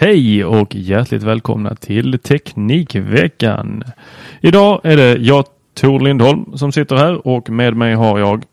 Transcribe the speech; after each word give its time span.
Hej 0.00 0.44
och 0.44 0.74
hjärtligt 0.74 1.22
välkomna 1.22 1.74
till 1.74 2.18
Teknikveckan. 2.18 3.84
Idag 4.40 4.80
är 4.84 4.96
det 4.96 5.16
jag, 5.16 5.44
Tor 5.74 6.00
Lindholm, 6.00 6.56
som 6.56 6.72
sitter 6.72 6.96
här 6.96 7.26
och 7.26 7.50
med 7.50 7.76
mig 7.76 7.94
har 7.94 8.18
jag 8.18 8.44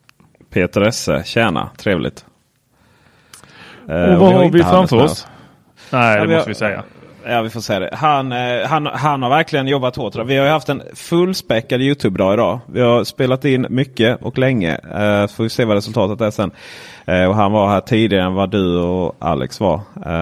Peter 0.49 0.81
Esse. 0.81 1.23
Tjena, 1.25 1.69
trevligt. 1.77 2.25
Och 3.85 4.19
vad 4.19 4.33
har 4.33 4.49
vi 4.49 4.63
framför 4.63 4.97
oss? 5.03 5.27
Nej, 5.91 6.15
det 6.15 6.21
har- 6.27 6.27
måste 6.35 6.49
vi 6.49 6.55
säga. 6.55 6.83
Ja, 7.27 7.41
vi 7.41 7.49
får 7.49 7.61
säga 7.61 7.79
det. 7.79 7.89
Han, 7.93 8.31
eh, 8.31 8.67
han, 8.67 8.85
han 8.85 9.23
har 9.23 9.29
verkligen 9.29 9.67
jobbat 9.67 9.95
hårt. 9.95 10.15
Vi 10.15 10.37
har 10.37 10.45
ju 10.45 10.51
haft 10.51 10.69
en 10.69 10.81
fullspäckad 10.93 11.81
Youtube-dag 11.81 12.33
idag. 12.33 12.59
Vi 12.65 12.81
har 12.81 13.03
spelat 13.03 13.45
in 13.45 13.65
mycket 13.69 14.21
och 14.21 14.37
länge. 14.37 14.73
Eh, 14.73 15.27
så 15.27 15.35
får 15.35 15.43
vi 15.43 15.49
se 15.49 15.65
vad 15.65 15.75
resultatet 15.75 16.21
är 16.21 16.31
sen. 16.31 16.51
Eh, 17.05 17.25
och 17.25 17.35
han 17.35 17.51
var 17.51 17.69
här 17.69 17.81
tidigare 17.81 18.25
än 18.25 18.33
vad 18.33 18.51
du 18.51 18.77
och 18.77 19.15
Alex 19.19 19.59
var. 19.59 19.81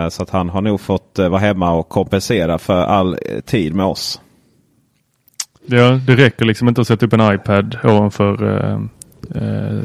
Så 0.10 0.24
att 0.24 0.30
han 0.30 0.50
har 0.50 0.62
nog 0.62 0.82
fått 0.82 1.20
vara 1.20 1.38
hemma 1.38 1.72
och 1.72 1.90
kompensera 1.90 2.58
för 2.58 2.84
all 2.84 3.18
tid 3.46 3.76
med 3.76 3.86
oss. 3.86 4.20
Ja, 5.66 6.00
det 6.08 6.16
räcker 6.16 6.46
liksom 6.46 6.68
inte 6.68 6.82
att 6.82 6.88
sätta 6.88 7.06
upp 7.06 7.14
en 7.14 7.34
iPad 7.36 7.78
ovanför 7.84 8.58
eh, 8.58 8.80
eh, 9.44 9.84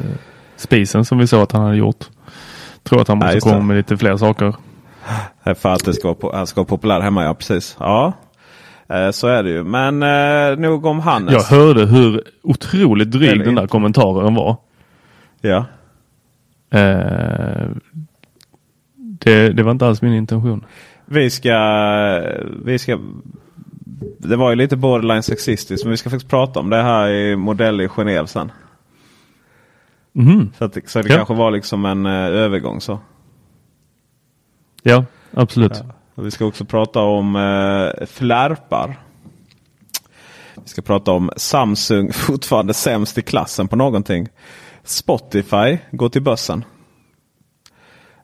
spisen 0.55 1.05
som 1.05 1.17
vi 1.17 1.27
sa 1.27 1.43
att 1.43 1.51
han 1.51 1.61
hade 1.61 1.77
gjort. 1.77 2.05
Tror 2.83 3.01
att 3.01 3.07
han 3.07 3.17
måste 3.17 3.39
komma 3.39 3.59
med 3.59 3.77
lite 3.77 3.97
fler 3.97 4.17
saker. 4.17 4.55
För 5.55 5.69
att 5.73 5.85
det 5.85 5.93
ska 5.93 6.13
vara, 6.13 6.37
han 6.37 6.47
ska 6.47 6.61
vara 6.61 6.67
populär 6.67 6.99
hemma, 6.99 7.23
ja 7.23 7.33
precis. 7.33 7.77
Ja, 7.79 8.13
eh, 8.89 9.11
så 9.11 9.27
är 9.27 9.43
det 9.43 9.49
ju. 9.49 9.63
Men 9.63 10.03
eh, 10.03 10.59
nog 10.59 10.85
om 10.85 10.99
Hannes. 10.99 11.33
Jag 11.33 11.43
hörde 11.57 11.85
hur 11.85 12.23
otroligt 12.43 13.11
dryg 13.11 13.39
den 13.45 13.55
där 13.55 13.61
inte. 13.61 13.71
kommentaren 13.71 14.35
var. 14.35 14.55
Ja. 15.41 15.65
Eh, 16.71 17.67
det, 18.95 19.49
det 19.49 19.63
var 19.63 19.71
inte 19.71 19.87
alls 19.87 20.01
min 20.01 20.13
intention. 20.13 20.65
Vi 21.05 21.29
ska, 21.29 21.55
vi 22.65 22.79
ska... 22.79 22.99
Det 24.17 24.35
var 24.35 24.49
ju 24.49 24.55
lite 24.55 24.75
borderline 24.77 25.23
sexistiskt 25.23 25.85
men 25.85 25.91
vi 25.91 25.97
ska 25.97 26.09
faktiskt 26.09 26.29
prata 26.31 26.59
om 26.59 26.69
det 26.69 26.81
här 26.81 27.09
i 27.09 27.35
modell 27.35 27.81
i 27.81 27.87
Genève 27.87 28.25
sen. 28.25 28.51
Mhm. 30.13 30.49
Så, 30.57 30.65
att, 30.65 30.73
det- 30.73 30.89
så 30.89 31.01
det 31.01 31.09
Ja. 31.09 31.15
kanske 31.15 31.33
var 31.33 31.51
liksom 31.51 31.85
en 31.85 32.05
eh, 32.05 32.11
övergång 32.13 32.81
så. 32.81 32.99
Ja, 34.83 35.05
absolut. 35.33 35.83
Ja. 36.15 36.23
vi 36.23 36.31
ska 36.31 36.45
också 36.45 36.65
prata 36.65 36.99
om 36.99 37.35
eh, 37.35 38.05
flärpar. 38.05 38.99
Vi 40.55 40.69
ska 40.69 40.81
prata 40.81 41.11
om 41.11 41.31
Samsung 41.37 42.11
fortfarande 42.13 42.73
sämst 42.73 43.17
i 43.17 43.21
klassen 43.21 43.67
på 43.67 43.75
någonting. 43.75 44.27
Spotify 44.83 45.77
går 45.91 46.09
till 46.09 46.21
börsen. 46.21 46.65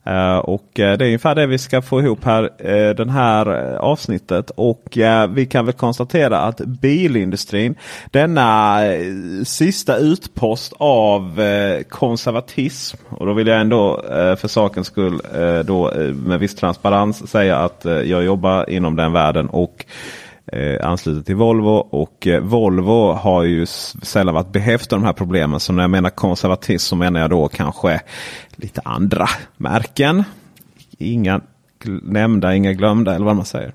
Eh, 0.05 0.37
och 0.37 0.79
eh, 0.79 0.97
det 0.97 1.03
är 1.03 1.07
ungefär 1.07 1.35
det 1.35 1.47
vi 1.47 1.57
ska 1.57 1.81
få 1.81 2.01
ihop 2.01 2.23
här 2.23 2.43
uh, 2.43 2.95
den 2.95 3.09
här 3.09 3.47
avsnittet. 3.77 4.51
Och 4.55 4.97
vi 5.29 5.45
kan 5.45 5.65
väl 5.65 5.73
konstatera 5.73 6.39
att 6.39 6.57
bilindustrin, 6.57 7.75
denna 8.11 8.79
sista 9.45 9.97
utpost 9.97 10.73
av 10.77 11.41
konservatism. 11.89 12.97
Och 13.09 13.25
då 13.25 13.33
vill 13.33 13.47
jag 13.47 13.61
ändå 13.61 14.01
för 14.37 14.47
sakens 14.47 14.87
skull 14.87 15.21
då 15.65 15.91
med 16.13 16.39
viss 16.39 16.55
transparens 16.55 17.31
säga 17.31 17.57
att 17.57 17.85
jag 17.85 18.23
jobbar 18.23 18.69
inom 18.69 18.95
den 18.95 19.11
världen. 19.11 19.49
och 19.49 19.85
eh, 20.51 20.87
ansluter 20.87 21.21
till 21.21 21.35
Volvo. 21.35 21.75
Och 21.75 22.27
eh, 22.27 22.41
Volvo 22.41 23.11
har 23.11 23.43
ju 23.43 23.65
sällan 23.65 24.35
varit 24.35 24.51
behäftad 24.51 24.95
de 24.95 25.03
här 25.03 25.13
problemen. 25.13 25.59
Så 25.59 25.73
när 25.73 25.83
jag 25.83 25.89
menar 25.89 26.09
konservatism 26.09 26.89
så 26.89 26.95
menar 26.95 27.19
jag 27.19 27.29
då 27.29 27.47
kanske 27.47 28.01
lite 28.55 28.81
andra 28.85 29.27
märken. 29.57 30.23
Inga 30.97 31.41
nämnda, 32.03 32.55
inga 32.55 32.73
glömda 32.73 33.15
eller 33.15 33.25
vad 33.25 33.35
man 33.35 33.45
säger. 33.45 33.73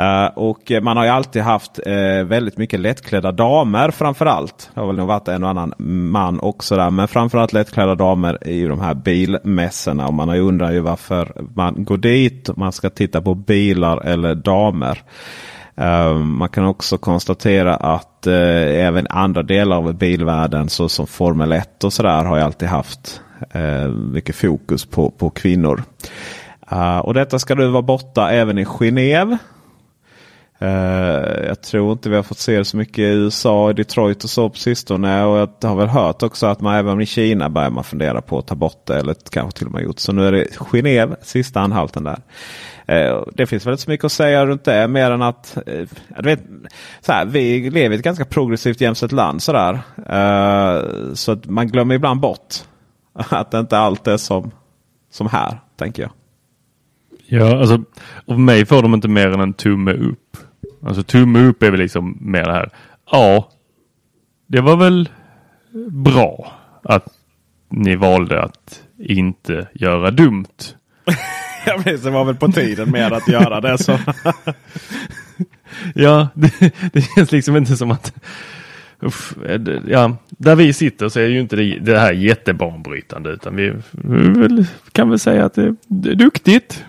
Uh, 0.00 0.38
och 0.38 0.70
eh, 0.70 0.82
man 0.82 0.96
har 0.96 1.04
ju 1.04 1.10
alltid 1.10 1.42
haft 1.42 1.80
uh, 1.86 2.24
väldigt 2.24 2.58
mycket 2.58 2.80
lättklädda 2.80 3.32
damer 3.32 3.90
framförallt. 3.90 4.70
Det 4.74 4.80
har 4.80 4.86
väl 4.86 4.96
nog 4.96 5.08
varit 5.08 5.28
en 5.28 5.44
och 5.44 5.50
annan 5.50 5.74
man 6.10 6.40
också 6.40 6.76
där. 6.76 6.90
Men 6.90 7.08
framförallt 7.08 7.52
lättklädda 7.52 7.94
damer 7.94 8.48
i 8.48 8.64
de 8.64 8.80
här 8.80 8.94
bilmässorna. 8.94 10.06
Och 10.06 10.14
man 10.14 10.28
har 10.28 10.34
ju 10.34 10.42
undrat 10.42 10.72
ju 10.72 10.80
varför 10.80 11.32
man 11.54 11.84
går 11.84 11.96
dit. 11.96 12.48
Om 12.48 12.54
Man 12.58 12.72
ska 12.72 12.90
titta 12.90 13.22
på 13.22 13.34
bilar 13.34 14.00
eller 14.06 14.34
damer. 14.34 15.02
Ehm, 15.80 16.36
man 16.36 16.48
kan 16.48 16.64
också 16.64 16.98
konstatera 16.98 17.76
att 17.76 18.26
eh, 18.26 18.34
även 18.86 19.06
andra 19.10 19.42
delar 19.42 19.76
av 19.76 19.94
bilvärlden 19.94 20.68
såsom 20.68 21.06
Formel 21.06 21.52
1 21.52 21.84
och 21.84 21.92
sådär 21.92 22.24
har 22.24 22.36
ju 22.36 22.42
alltid 22.42 22.68
haft 22.68 23.20
eh, 23.50 23.88
mycket 23.88 24.36
fokus 24.36 24.86
på, 24.86 25.10
på 25.10 25.30
kvinnor. 25.30 25.82
Ehm, 26.70 27.00
och 27.00 27.14
detta 27.14 27.38
ska 27.38 27.54
nu 27.54 27.68
vara 27.68 27.82
borta 27.82 28.30
även 28.30 28.58
i 28.58 28.64
Genève. 28.64 29.38
Uh, 30.62 31.46
jag 31.46 31.62
tror 31.62 31.92
inte 31.92 32.10
vi 32.10 32.16
har 32.16 32.22
fått 32.22 32.38
se 32.38 32.64
så 32.64 32.76
mycket 32.76 32.98
i 32.98 33.02
USA, 33.02 33.72
Detroit 33.72 34.24
och 34.24 34.30
så 34.30 34.48
på 34.48 34.56
sistone. 34.56 35.24
Och 35.24 35.38
jag 35.38 35.68
har 35.68 35.76
väl 35.76 35.88
hört 35.88 36.22
också 36.22 36.46
att 36.46 36.60
man 36.60 36.74
även 36.74 37.00
i 37.00 37.06
Kina 37.06 37.50
börjar 37.50 37.70
man 37.70 37.84
fundera 37.84 38.20
på 38.20 38.38
att 38.38 38.46
ta 38.46 38.54
bort 38.54 38.86
det. 38.86 38.98
Eller 38.98 39.16
kanske 39.30 39.58
till 39.58 39.66
och 39.66 39.72
med 39.72 39.82
gjort. 39.82 39.98
Så 39.98 40.12
nu 40.12 40.26
är 40.26 40.32
det 40.32 40.44
Genève, 40.44 41.16
sista 41.22 41.60
anhalten 41.60 42.04
där. 42.04 42.18
Eh, 42.90 43.22
det 43.34 43.46
finns 43.46 43.66
väl 43.66 43.72
inte 43.72 43.82
så 43.82 43.90
mycket 43.90 44.04
att 44.04 44.12
säga 44.12 44.46
runt 44.46 44.64
det. 44.64 44.88
Mer 44.88 45.10
än 45.10 45.22
att 45.22 45.58
eh, 45.66 45.88
vet, 46.22 46.40
så 47.00 47.12
här, 47.12 47.24
vi 47.24 47.70
lever 47.70 47.96
i 47.96 47.98
ett 47.98 48.04
ganska 48.04 48.24
progressivt 48.24 48.80
jämställt 48.80 49.12
land. 49.12 49.42
Sådär. 49.42 49.80
Eh, 49.96 51.14
så 51.14 51.32
att 51.32 51.46
man 51.46 51.68
glömmer 51.68 51.94
ibland 51.94 52.20
bort 52.20 52.54
att 53.12 53.50
det 53.50 53.58
inte 53.58 53.78
allt 53.78 54.06
är 54.06 54.16
som, 54.16 54.50
som 55.10 55.26
här, 55.26 55.60
tänker 55.76 56.02
jag. 56.02 56.10
Ja, 57.26 57.58
alltså 57.58 57.82
av 58.26 58.40
mig 58.40 58.66
får 58.66 58.82
de 58.82 58.94
inte 58.94 59.08
mer 59.08 59.28
än 59.28 59.40
en 59.40 59.52
tumme 59.52 59.92
upp. 59.92 60.36
Alltså 60.86 61.02
tumme 61.02 61.46
upp 61.46 61.62
är 61.62 61.70
väl 61.70 61.80
liksom 61.80 62.18
mer 62.20 62.44
det 62.44 62.52
här. 62.52 62.70
Ja, 63.10 63.48
det 64.46 64.60
var 64.60 64.76
väl 64.76 65.08
bra 65.90 66.52
att 66.82 67.08
ni 67.68 67.96
valde 67.96 68.42
att 68.42 68.82
inte 68.98 69.68
göra 69.72 70.10
dumt. 70.10 70.74
Ja, 71.66 71.80
precis, 71.84 72.02
det 72.02 72.10
var 72.10 72.24
väl 72.24 72.34
på 72.36 72.52
tiden 72.52 72.90
med 72.90 73.12
att 73.12 73.28
göra 73.28 73.60
det. 73.60 73.78
Så. 73.78 73.98
Ja, 75.94 76.28
det, 76.34 76.52
det 76.92 77.00
känns 77.14 77.32
liksom 77.32 77.56
inte 77.56 77.76
som 77.76 77.90
att 77.90 78.12
Uff, 79.02 79.34
det- 79.58 79.82
ja, 79.86 80.16
där 80.28 80.56
vi 80.56 80.72
sitter 80.72 81.08
så 81.08 81.20
är 81.20 81.26
ju 81.26 81.40
inte 81.40 81.56
det, 81.56 81.78
det 81.78 81.98
här 81.98 82.12
jättebanbrytande 82.12 83.30
utan 83.30 83.56
vi, 83.56 83.72
vi 84.48 84.66
kan 84.92 85.10
väl 85.10 85.18
säga 85.18 85.44
att 85.44 85.54
det, 85.54 85.74
det 85.88 86.10
är 86.10 86.14
duktigt. 86.14 86.84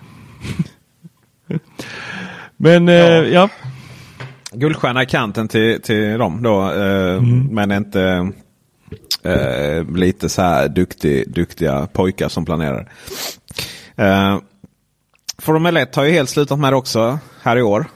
Men 2.56 2.88
ja. 2.88 2.94
Ja. 3.08 3.24
ja, 3.24 3.48
Guldstjärna 4.52 5.02
i 5.02 5.06
kanten 5.06 5.48
till, 5.48 5.82
till 5.82 6.18
dem 6.18 6.42
då. 6.42 6.72
Eh, 6.72 7.22
Men 7.50 7.72
inte 7.72 8.32
eh, 9.22 9.88
lite 9.96 10.28
så 10.28 10.42
här 10.42 10.68
duktig, 10.68 11.30
duktiga 11.32 11.86
pojkar 11.92 12.28
som 12.28 12.44
planerar. 12.44 12.88
Eh, 15.42 15.44
Formel 15.44 15.76
1 15.76 15.96
har 15.96 16.04
ju 16.04 16.10
helt 16.10 16.28
slutat 16.30 16.58
med 16.58 16.72
det 16.72 16.76
också 16.76 17.18
här 17.42 17.56
i 17.56 17.62
år. 17.62 17.86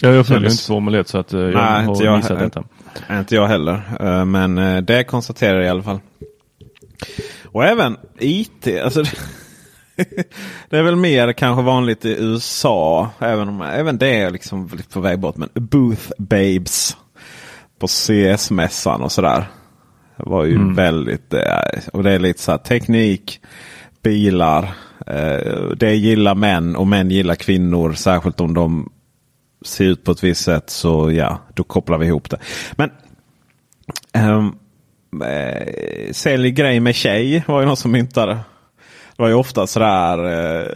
Ja, 0.00 0.08
jag 0.10 0.26
följer 0.26 0.50
inte 0.50 0.64
Formel 0.64 0.94
1 0.94 1.08
så 1.08 1.18
att 1.18 1.32
eh, 1.32 1.40
jag 1.40 1.54
Nej, 1.54 1.84
har 1.84 1.92
inte 1.92 2.04
jag 2.04 2.16
missat 2.16 2.38
detta. 2.38 2.64
Inte 3.10 3.34
jag 3.34 3.46
heller. 3.46 3.82
Eh, 4.00 4.24
Men 4.24 4.58
eh, 4.58 4.82
det 4.82 5.04
konstaterar 5.04 5.56
jag 5.56 5.66
i 5.66 5.68
alla 5.68 5.82
fall. 5.82 6.00
Och 7.44 7.64
även 7.64 7.96
IT. 8.18 8.66
Alltså, 8.84 9.02
det 10.70 10.78
är 10.78 10.82
väl 10.82 10.96
mer 10.96 11.32
kanske 11.32 11.62
vanligt 11.62 12.04
i 12.04 12.16
USA. 12.24 13.10
Även, 13.18 13.48
om, 13.48 13.62
även 13.62 13.98
det 13.98 14.08
är 14.20 14.30
liksom 14.30 14.70
på 14.92 15.00
väg 15.00 15.18
bort. 15.18 15.36
Men 15.36 15.48
Booth 15.54 16.10
Babes 16.18 16.96
på 17.78 17.86
CS-mässan 17.88 19.02
och 19.02 19.12
sådär. 19.12 19.44
Det 20.16 20.30
var 20.30 20.44
ju 20.44 20.74
väldigt... 20.74 21.34
eh, 21.34 21.40
Och 21.92 22.02
det 22.02 22.10
är 22.12 22.18
lite 22.18 22.42
så 22.42 22.50
här 22.50 22.58
teknik, 22.58 23.40
bilar 24.02 24.74
eh, 25.06 25.68
Det 25.76 25.94
gillar 25.94 26.34
män 26.34 26.76
och 26.76 26.86
män 26.86 27.10
gillar 27.10 27.34
kvinnor. 27.34 27.92
Särskilt 27.92 28.40
om 28.40 28.54
de 28.54 28.92
ser 29.64 29.84
ut 29.84 30.04
på 30.04 30.12
ett 30.12 30.24
visst 30.24 30.44
sätt. 30.44 30.70
Så 30.70 31.12
ja, 31.12 31.38
då 31.54 31.64
kopplar 31.64 31.98
vi 31.98 32.06
ihop 32.06 32.30
det. 32.30 32.38
Men 32.72 32.90
um, 34.28 34.58
eh, 35.22 36.12
Sälj 36.12 36.50
grej 36.50 36.80
med 36.80 36.94
tjej 36.94 37.44
var 37.46 37.60
ju 37.60 37.66
någon 37.66 37.76
som 37.76 37.92
myntade. 37.92 38.32
Det 39.16 39.22
var 39.22 39.28
ju 39.28 39.34
ofta 39.34 39.66
sådär. 39.66 40.18
Eh, 40.18 40.66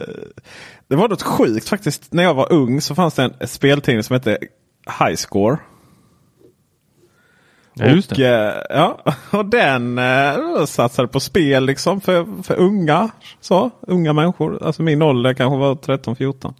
det 0.87 0.95
var 0.95 1.09
något 1.09 1.21
sjukt 1.21 1.69
faktiskt. 1.69 2.13
När 2.13 2.23
jag 2.23 2.33
var 2.33 2.53
ung 2.53 2.81
så 2.81 2.95
fanns 2.95 3.13
det 3.13 3.23
en 3.23 3.47
speltidning 3.47 4.03
som 4.03 4.13
hette 4.13 4.37
Highscore. 4.99 5.57
Ja, 7.79 7.85
just 7.85 8.11
och, 8.11 8.17
det. 8.17 8.47
eh, 8.47 8.77
ja, 8.77 8.99
och 9.37 9.45
den 9.45 9.97
eh, 9.97 10.65
satsade 10.65 11.07
på 11.07 11.19
spel 11.19 11.65
liksom 11.65 12.01
för, 12.01 12.43
för 12.43 12.55
unga. 12.55 13.09
Så, 13.41 13.71
unga 13.81 14.13
människor. 14.13 14.63
Alltså 14.63 14.81
min 14.81 15.01
ålder 15.01 15.33
kanske 15.33 15.57
var 15.57 15.75
13-14. 15.75 16.53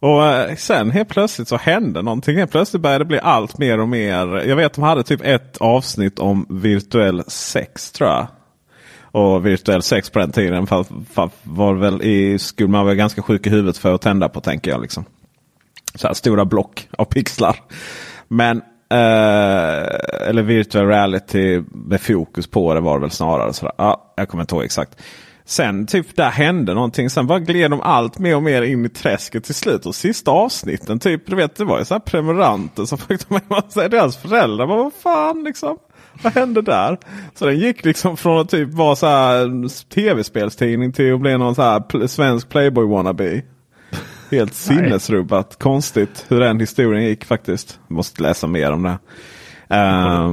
Och 0.00 0.26
eh, 0.26 0.56
sen 0.56 0.90
helt 0.90 1.08
plötsligt 1.08 1.48
så 1.48 1.56
hände 1.56 2.02
någonting. 2.02 2.36
Helt 2.36 2.50
plötsligt 2.50 2.82
började 2.82 3.04
det 3.04 3.08
bli 3.08 3.18
allt 3.18 3.58
mer 3.58 3.80
och 3.80 3.88
mer. 3.88 4.48
Jag 4.48 4.56
vet 4.56 4.72
de 4.74 4.84
hade 4.84 5.02
typ 5.02 5.20
ett 5.24 5.56
avsnitt 5.56 6.18
om 6.18 6.46
virtuell 6.48 7.22
sex 7.26 7.92
tror 7.92 8.10
jag. 8.10 8.26
Och 9.12 9.46
virtuell 9.46 9.82
sex 9.82 10.10
på 10.10 10.18
den 10.18 10.32
tiden 10.32 10.66
var 11.42 11.74
väl 11.74 12.02
i, 12.02 12.38
skulle 12.38 12.68
man 12.68 12.84
vara 12.84 12.94
ganska 12.94 13.22
sjuk 13.22 13.46
i 13.46 13.50
huvudet 13.50 13.78
för 13.78 13.94
att 13.94 14.02
tända 14.02 14.28
på 14.28 14.40
tänker 14.40 14.70
jag. 14.70 14.82
Liksom. 14.82 15.04
Så 15.94 16.06
här 16.06 16.14
stora 16.14 16.44
block 16.44 16.88
av 16.98 17.04
pixlar. 17.04 17.56
Men 18.28 18.62
eh, 18.90 20.28
eller 20.28 20.42
virtual 20.42 20.86
reality 20.86 21.62
med 21.72 22.00
fokus 22.00 22.46
på 22.46 22.74
det 22.74 22.80
var 22.80 22.94
det 22.94 23.00
väl 23.00 23.10
snarare. 23.10 23.52
Sådär. 23.52 23.72
Ja, 23.78 24.12
jag 24.16 24.28
kommer 24.28 24.42
inte 24.42 24.54
ihåg 24.54 24.64
exakt. 24.64 25.02
Sen 25.44 25.86
typ 25.86 26.16
där 26.16 26.30
hände 26.30 26.74
någonting. 26.74 27.10
Sen 27.10 27.26
bara 27.26 27.38
gled 27.38 27.70
de 27.70 27.80
allt 27.80 28.18
mer 28.18 28.36
och 28.36 28.42
mer 28.42 28.62
in 28.62 28.84
i 28.84 28.88
träsket 28.88 29.44
till 29.44 29.54
slut. 29.54 29.86
Och 29.86 29.94
sista 29.94 30.30
avsnitten, 30.30 30.98
typ, 30.98 31.26
du 31.26 31.36
vet, 31.36 31.56
det 31.56 31.64
var 31.64 31.78
ju 31.78 31.84
så 31.84 31.94
här 31.94 32.00
prenumeranter 32.00 32.84
som 32.84 32.98
fick 32.98 33.28
de 33.28 33.40
med 33.74 33.90
deras 33.90 34.16
föräldrar. 34.16 34.66
Bara, 34.66 34.82
vad 34.82 34.92
fan 34.92 35.44
liksom. 35.44 35.78
Vad 36.22 36.32
hände 36.32 36.62
där? 36.62 36.98
Så 37.34 37.46
den 37.46 37.58
gick 37.58 37.84
liksom 37.84 38.16
från 38.16 38.40
att 38.40 38.48
typ 38.48 38.68
vara 38.68 38.96
så 38.96 39.06
här 39.06 39.68
tv-spelstidning 39.94 40.92
till 40.92 41.14
att 41.14 41.20
bli 41.20 41.38
någon 41.38 41.54
så 41.54 41.62
här 41.62 42.06
svensk 42.06 42.48
Playboy 42.48 42.86
wannabe. 42.86 43.42
Helt 44.30 44.54
sinnesrubbat. 44.54 45.56
Konstigt 45.58 46.26
hur 46.28 46.40
den 46.40 46.60
historien 46.60 47.04
gick 47.04 47.24
faktiskt. 47.24 47.78
Måste 47.88 48.22
läsa 48.22 48.46
mer 48.46 48.72
om 48.72 48.82
det. 48.82 48.98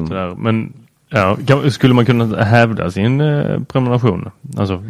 Sådär. 0.08 0.36
Men 0.38 0.74
ja, 1.10 1.38
skulle 1.70 1.94
man 1.94 2.06
kunna 2.06 2.44
hävda 2.44 2.92
sin 2.92 3.22
eh, 3.22 3.60
prenumeration? 3.64 4.30
Alltså, 4.58 4.84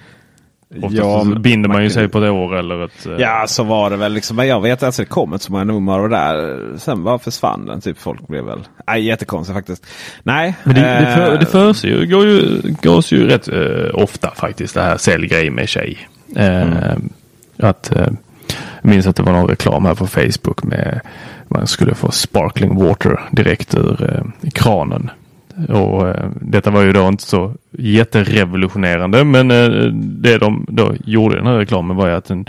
Ja, 0.90 1.26
binder 1.40 1.70
man 1.70 1.76
man 1.76 1.84
ju 1.84 1.90
sig 1.90 2.08
på 2.10 2.18
ett 2.24 2.32
år 2.32 2.56
eller 2.56 2.86
ett... 2.86 3.06
eh, 3.06 3.12
Ja, 3.18 3.44
så 3.48 3.64
var 3.64 3.90
det 3.90 3.98
väl. 3.98 4.14
Liksom. 4.14 4.38
Men 4.38 4.48
jag 4.48 4.62
vet 4.62 4.84
alltså 4.84 5.02
det 5.02 5.06
kom 5.06 5.34
inte 5.34 5.46
så 5.46 5.52
många 5.52 5.64
nummer 5.64 6.00
och 6.00 6.10
där. 6.10 6.60
Sen 6.78 7.04
bara 7.04 7.20
försvann 7.20 7.66
den. 7.66 7.82
Typ 7.82 8.00
folk 8.00 8.28
blev 8.28 8.44
väl... 8.46 8.60
Nej, 8.88 9.06
jättekonstigt 9.06 9.56
faktiskt. 9.56 9.86
Nej. 10.24 10.56
Men 10.64 10.76
det, 10.76 10.82
det, 10.82 11.14
för, 11.16 11.34
eh, 11.34 11.40
det 11.40 11.46
för 11.46 11.74
sig 11.74 11.90
ju, 11.90 12.06
går 12.06 12.26
ju, 12.26 12.62
gås 12.84 13.12
ju 13.12 13.28
rätt 13.28 13.48
eh, 13.48 13.90
ofta 14.04 14.32
faktiskt 14.36 14.74
det 14.74 14.82
här 14.82 14.98
sälj 14.98 15.28
grej 15.28 15.50
med 15.50 15.70
tjej. 15.70 16.08
Eh, 16.36 16.68
Att, 17.58 17.92
eh, 17.96 17.98
jag 18.02 18.16
minns 18.88 19.08
att 19.08 19.16
det 19.16 19.24
var 19.24 19.34
någon 19.34 19.50
reklam 19.50 19.86
här 19.86 19.96
på 19.96 20.08
Facebook 20.08 20.64
med 20.64 21.02
man 21.48 21.68
skulle 21.68 21.96
få 21.96 22.12
sparkling 22.12 22.76
water 22.76 23.20
direkt 23.32 23.76
ur 23.76 24.14
eh, 24.14 24.50
kranen. 24.52 25.10
Och 25.70 26.08
eh, 26.08 26.30
detta 26.42 26.72
var 26.72 26.82
ju 26.82 26.94
då 26.94 27.08
inte 27.08 27.24
så 27.24 27.54
jätterevolutionerande 27.72 29.24
men 29.24 29.52
eh, 29.52 29.70
det 29.94 30.38
de 30.38 30.66
då 30.70 30.94
gjorde 31.06 31.36
i 31.36 31.38
den 31.38 31.48
här 31.48 31.58
reklamen 31.58 31.98
var 31.98 32.08
ju 32.08 32.14
att 32.14 32.30
en 32.30 32.46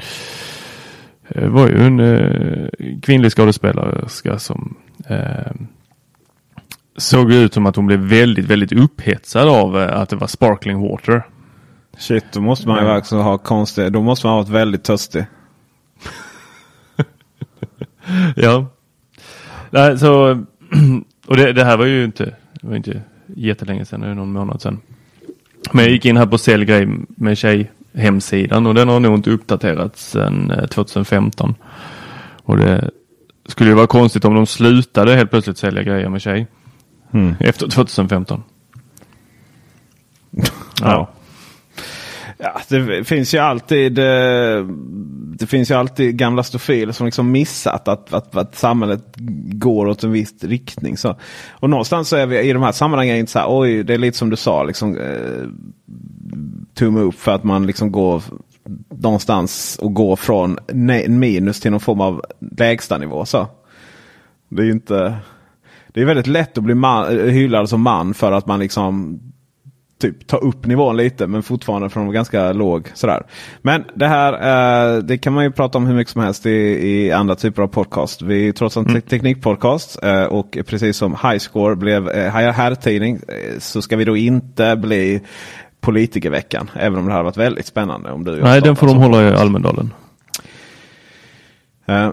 eh, 1.29 1.49
var 1.49 1.69
ju 1.69 1.87
en 1.87 2.01
eh, 2.01 2.69
kvinnlig 3.03 3.33
skådespelerska 3.33 4.39
som 4.39 4.77
eh, 5.07 5.53
såg 6.97 7.33
ut 7.33 7.55
som 7.55 7.67
att 7.67 7.77
hon 7.77 7.87
blev 7.87 8.01
väldigt, 8.01 8.45
väldigt 8.45 8.73
upphetsad 8.73 9.49
av 9.49 9.77
att 9.77 10.09
det 10.09 10.17
var 10.17 10.27
sparkling 10.27 10.81
water. 10.81 11.23
Shit, 11.99 12.25
då 12.33 12.41
måste 12.41 12.69
man 12.69 12.87
ju 12.87 12.97
också 12.97 13.17
ha 13.17 13.39
konstigt. 13.39 13.93
Då 13.93 14.03
måste 14.03 14.27
man 14.27 14.35
ha 14.35 14.43
varit 14.43 14.53
väldigt 14.53 14.85
törstig. 14.85 15.25
Ja. 18.37 18.67
Nej, 19.71 19.99
så, 19.99 20.45
och 21.27 21.37
det, 21.37 21.53
det 21.53 21.65
här 21.65 21.77
var 21.77 21.87
ju 21.87 22.05
inte, 22.05 22.25
det 22.61 22.69
var 22.69 22.77
inte 22.77 23.03
jättelänge 23.27 23.85
sedan, 23.85 24.01
det 24.01 24.07
är 24.07 24.15
någon 24.15 24.33
månad 24.33 24.63
sedan. 24.63 24.81
Men 25.73 25.85
jag 25.85 25.93
gick 25.93 26.05
in 26.05 26.17
här 26.17 26.27
på 26.27 26.39
säljgrej 26.39 26.89
med 27.09 27.39
tjej 27.39 27.71
hemsidan 27.95 28.67
och 28.67 28.75
den 28.75 28.89
har 28.89 29.01
nog 29.01 29.15
inte 29.15 29.31
uppdaterats 29.31 30.11
sedan 30.11 30.51
eh, 30.51 30.67
2015. 30.67 31.55
Och 32.43 32.57
det 32.57 32.91
skulle 33.47 33.71
ju 33.71 33.77
vara 33.77 33.87
konstigt 33.87 34.25
om 34.25 34.35
de 34.35 34.47
slutade 34.47 35.15
helt 35.15 35.31
plötsligt 35.31 35.59
sälja 35.59 35.83
grejer 35.83 36.09
med 36.09 36.23
tjej 36.23 36.47
efter 37.41 37.69
2015. 37.69 38.43
Ja. 40.31 40.45
Ja, 40.81 41.09
det 42.69 43.05
finns 43.05 43.35
ju 43.35 43.39
alltid 43.39 43.99
eh, 43.99 44.67
Det 45.39 45.47
finns 45.47 45.71
ju 45.71 45.75
alltid 45.75 46.17
gamla 46.17 46.43
stofiler 46.43 46.93
som 46.93 47.07
liksom 47.07 47.31
missat 47.31 47.89
att, 47.89 48.13
att, 48.13 48.37
att 48.37 48.55
samhället 48.55 49.05
går 49.53 49.87
åt 49.87 50.05
en 50.05 50.13
viss 50.13 50.45
riktning. 50.45 50.97
Så. 50.97 51.17
Och 51.51 51.71
någonstans 51.71 52.09
så 52.09 52.17
är 52.17 52.27
vi 52.27 52.41
i 52.41 52.53
de 52.53 52.63
här 52.63 52.73
sammanhangen 52.73 53.17
inte 53.17 53.33
så 53.33 53.39
här, 53.39 53.47
oj, 53.49 53.83
det 53.83 53.95
är 53.95 53.99
lite 53.99 54.19
som 54.19 54.31
du 54.31 54.37
sa, 54.37 54.63
liksom, 54.63 54.99
eh, 54.99 55.49
tumme 56.75 57.01
upp 57.01 57.15
för 57.15 57.33
att 57.33 57.45
man 57.45 57.67
liksom 57.67 57.93
går 57.93 58.23
någonstans 58.89 59.79
och 59.83 59.95
går 59.95 60.17
från 60.17 60.59
minus 61.09 61.61
till 61.61 61.71
någon 61.71 61.81
form 61.81 62.01
av 62.01 62.25
lägstanivå. 62.59 63.25
Så. 63.25 63.47
Det 64.49 64.63
är 64.63 64.67
ju 64.67 64.73
inte 64.73 65.17
Det 65.89 66.01
är 66.01 66.05
väldigt 66.05 66.27
lätt 66.27 66.59
att 66.59 66.65
bli 66.65 66.75
man, 66.75 67.31
hyllad 67.31 67.69
som 67.69 67.83
man 67.83 68.15
för 68.15 68.33
att 68.33 68.47
man 68.47 68.61
liksom 68.61 69.21
typ 70.01 70.27
ta 70.27 70.37
upp 70.37 70.67
nivån 70.67 70.97
lite 70.97 71.27
men 71.27 71.43
fortfarande 71.43 71.91
från 71.91 72.13
ganska 72.13 72.53
låg. 72.53 72.91
Sådär. 72.95 73.23
Men 73.63 73.85
det 73.95 74.07
här 74.07 74.33
eh, 74.33 74.99
det 74.99 75.19
kan 75.19 75.33
man 75.33 75.45
ju 75.45 75.53
prata 75.53 75.79
om 75.79 75.87
hur 75.87 75.95
mycket 75.95 76.13
som 76.13 76.23
helst 76.23 76.47
i, 76.47 76.51
i 76.51 77.13
andra 77.13 77.35
typer 77.35 77.63
av 77.63 77.69
podcast. 77.69 78.23
Vi 78.23 78.49
är 78.49 78.53
trots 78.53 78.77
allt 78.77 78.89
en 78.89 78.95
te- 78.95 79.01
teknikpodcast 79.01 80.03
eh, 80.03 80.25
och 80.25 80.59
precis 80.67 80.97
som 80.97 81.17
Highscore 81.23 81.77
blev 81.77 82.09
eh, 82.09 82.33
herrtidning 82.33 83.15
eh, 83.29 83.59
så 83.59 83.83
ska 83.83 83.97
vi 83.97 84.05
då 84.05 84.17
inte 84.17 84.77
bli 84.77 85.21
politikerveckan. 85.81 86.71
Även 86.75 86.99
om 86.99 87.07
det 87.07 87.13
hade 87.13 87.25
varit 87.25 87.37
väldigt 87.37 87.67
spännande. 87.67 88.11
om 88.11 88.25
du 88.25 88.41
Nej, 88.43 88.61
den 88.61 88.77
får 88.77 88.87
de 88.87 88.97
hålla 88.97 89.29
i 89.29 89.35
Almedalen. 89.35 89.95
Eh, 91.87 92.11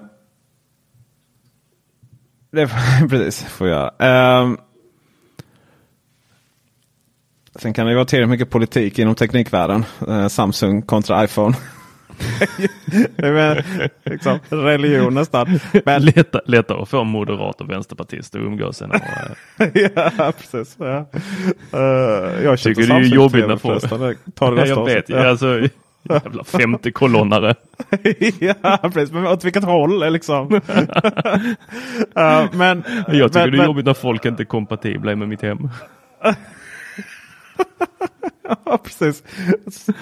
det 2.51 2.69
precis, 3.09 3.43
får 3.43 3.67
jag 3.67 3.91
göra. 3.99 4.57
Sen 7.55 7.73
kan 7.73 7.85
det 7.85 7.91
ju 7.91 7.95
vara 7.95 8.05
tillräckligt 8.05 8.29
mycket 8.29 8.49
politik 8.49 8.99
inom 8.99 9.15
teknikvärlden. 9.15 9.85
Eh, 10.07 10.27
Samsung 10.27 10.81
kontra 10.81 11.23
iPhone. 11.23 11.55
det 13.15 13.27
är 13.27 13.31
väl 13.31 13.63
liksom 14.03 14.39
religion 14.49 15.13
nästan. 15.13 15.59
Men, 15.85 16.01
Leta, 16.05 16.41
leta 16.45 16.75
att 16.75 16.89
få 16.89 17.03
moderat 17.03 17.61
och 17.61 17.69
vänsterpartist 17.69 18.35
att 18.35 18.41
umgås. 18.41 18.81
Och, 18.81 18.95
eh, 19.57 19.69
ja, 20.17 20.33
precis. 20.39 20.75
Ja. 20.79 21.05
Eh, 21.73 22.43
jag 22.43 22.59
Tycker 22.59 22.87
det 22.87 22.93
är 22.93 22.99
ju 22.99 23.15
jobbigt 23.15 23.47
när 23.47 23.57
folk- 23.57 23.89
tar 24.35 24.51
det 24.51 24.61
nästa 24.61 24.69
jag 24.79 24.85
vet. 24.85 25.09
Ja. 25.09 25.27
alltså 25.29 25.59
jävla 26.09 26.43
femte 26.43 26.91
kolonnare. 26.91 27.55
ja, 28.39 28.79
precis. 28.93 29.11
Men 29.11 29.27
åt 29.27 29.43
vilket 29.45 29.63
håll 29.63 30.13
liksom? 30.13 30.53
Eh, 32.15 32.45
men, 32.53 32.83
Jag 33.07 33.33
tycker 33.33 33.33
men, 33.33 33.33
det 33.33 33.39
är 33.39 33.47
men- 33.57 33.65
jobbigt 33.65 33.85
när 33.85 33.93
folk 33.93 34.25
inte 34.25 34.43
är 34.43 34.45
kompatibla 34.45 35.15
med 35.15 35.29
mitt 35.29 35.41
hem. 35.41 35.69
Ja, 38.65 38.77
precis. 38.77 39.23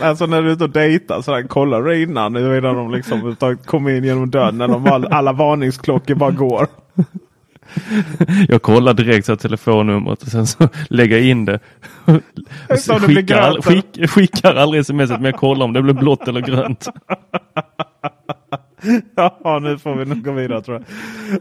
Alltså 0.02 0.26
när 0.26 0.42
du 0.42 0.50
är 0.50 0.54
ute 0.54 0.64
och 0.64 0.70
dejtar 0.70 1.22
så 1.22 1.32
där, 1.32 1.44
kollar 1.44 1.82
du 1.82 2.02
innan 2.02 2.36
huruvida 2.36 2.74
de 2.74 2.92
liksom 2.92 3.36
kommer 3.66 3.92
in 3.92 4.04
genom 4.04 4.30
dörren. 4.32 4.58
När 4.58 4.68
de 4.68 4.88
all, 4.88 5.06
alla 5.06 5.34
varningsklockor 5.34 6.16
bara 6.16 6.32
går. 6.32 6.68
Jag 8.48 8.62
kollar 8.62 8.94
direkt 8.94 9.26
så 9.26 9.36
telefonnumret 9.36 10.22
och 10.22 10.28
sen 10.28 10.48
så 10.48 10.70
lägger 10.90 11.18
jag 11.18 11.26
in 11.26 11.46
det. 11.46 11.60
Så 12.78 13.00
skickar, 13.00 13.38
all, 13.38 13.62
skick, 13.62 14.10
skickar 14.10 14.56
aldrig 14.56 14.82
sms 14.82 15.10
men 15.10 15.24
jag 15.24 15.36
kollar 15.36 15.66
om 15.66 15.74
det 15.74 15.82
blir 15.82 15.94
blått 15.94 16.28
eller 16.28 16.42
grönt. 16.42 16.88
Ja, 19.16 19.60
nu 19.62 19.78
får 19.78 19.96
vi 19.96 20.06
nog 20.06 20.24
gå 20.24 20.32
vidare 20.32 20.62
tror 20.62 20.84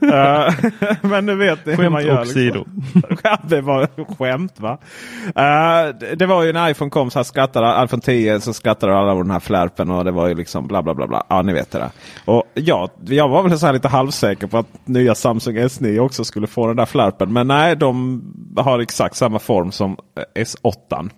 jag. 0.00 0.46
Eh, 0.46 0.54
men 1.00 1.26
nu 1.26 1.34
vet 1.34 1.66
ni 1.66 1.75
hur 1.75 1.88
man 1.88 2.02
Skämt 2.02 2.37
gör. 2.37 2.64
Ja, 3.22 3.38
det 3.49 3.61
var 3.61 3.88
skämt 4.16 4.61
va? 4.61 4.78
Eh, 5.26 5.94
det, 6.00 6.14
det 6.14 6.26
var 6.26 6.42
ju 6.42 6.52
när 6.52 6.70
iPhone 6.70 6.90
kom 6.90 7.11
så 7.11 7.18
här 7.18 7.25
skrattade 7.25 7.84
iPhone 7.84 8.02
10 8.02 8.40
så 8.40 8.52
skrattade 8.52 8.99
alla 8.99 9.14
den 9.14 9.30
här 9.30 9.40
flärpen 9.40 9.90
och 9.90 10.04
det 10.04 10.11
var 10.11 10.28
ju 10.28 10.34
liksom 10.34 10.66
bla 10.66 10.82
bla 10.82 10.94
bla. 10.94 11.06
bla. 11.06 11.26
Ja 11.28 11.42
ni 11.42 11.52
vet 11.52 11.70
det 11.70 11.78
där. 11.78 11.90
Och 12.25 12.44
ja, 12.54 12.90
jag 13.04 13.28
var 13.28 13.42
väl 13.42 13.58
så 13.58 13.66
här 13.66 13.72
lite 13.72 13.88
halvsäker 13.88 14.46
på 14.46 14.58
att 14.58 14.66
nya 14.84 15.14
Samsung 15.14 15.56
S9 15.56 15.99
också 15.99 16.25
skulle 16.25 16.46
få 16.46 16.66
den 16.66 16.76
där 16.76 16.87
flärpen. 16.87 17.32
Men 17.32 17.49
nej, 17.49 17.76
de 17.76 18.22
har 18.56 18.78
exakt 18.78 19.16
samma 19.16 19.38
form 19.38 19.72
som 19.72 19.96
eh, 20.37 20.42
S8. 20.42 21.11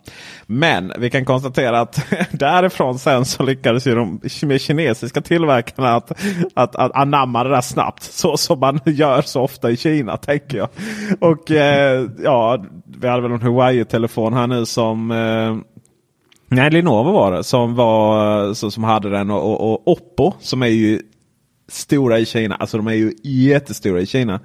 Men 0.47 0.93
vi 0.99 1.11
kan 1.11 1.25
konstatera 1.25 1.81
att 1.81 2.07
därifrån 2.31 2.99
sen 2.99 3.25
så 3.25 3.43
lyckades 3.43 3.87
ju 3.87 3.95
de 3.95 4.21
med 4.43 4.61
kinesiska 4.61 5.21
tillverkarna 5.21 5.95
att, 5.95 6.14
att, 6.55 6.77
att 6.77 6.93
anamma 6.95 7.45
det 7.45 7.51
där 7.51 7.61
snabbt. 7.61 8.03
Så 8.03 8.37
som 8.37 8.61
man 8.61 8.81
gör 8.85 9.23
så 9.23 9.41
ofta 9.41 9.71
i 9.71 9.77
Kina 9.77 10.17
tänker 10.17 10.59
jag. 10.59 10.69
Och 11.21 11.51
eh, 11.51 12.07
ja, 12.23 12.65
vi 12.87 13.09
hade 13.09 13.23
väl 13.23 13.33
en 13.33 13.43
Huawei-telefon 13.43 14.33
här 14.33 14.47
nu 14.47 14.67
som 14.67 15.11
eh, 15.11 15.75
Nej, 16.49 16.71
Lenovo 16.71 17.13
var 17.13 17.33
det 17.33 17.45
som, 17.45 17.75
var, 17.75 18.55
så, 18.55 18.71
som 18.71 18.85
hade 18.85 19.11
den 19.11 19.31
och, 19.31 19.45
och, 19.45 19.73
och 19.73 19.89
Oppo 19.89 20.33
som 20.41 20.63
är 20.63 20.67
ju 20.67 21.01
stora 21.69 22.19
i 22.19 22.27
Kina. 22.27 22.55
Alltså 22.55 22.77
de 22.77 22.87
är 22.87 22.93
ju 22.93 23.13
jättestora 23.23 24.01
i 24.01 24.07
Kina. 24.07 24.41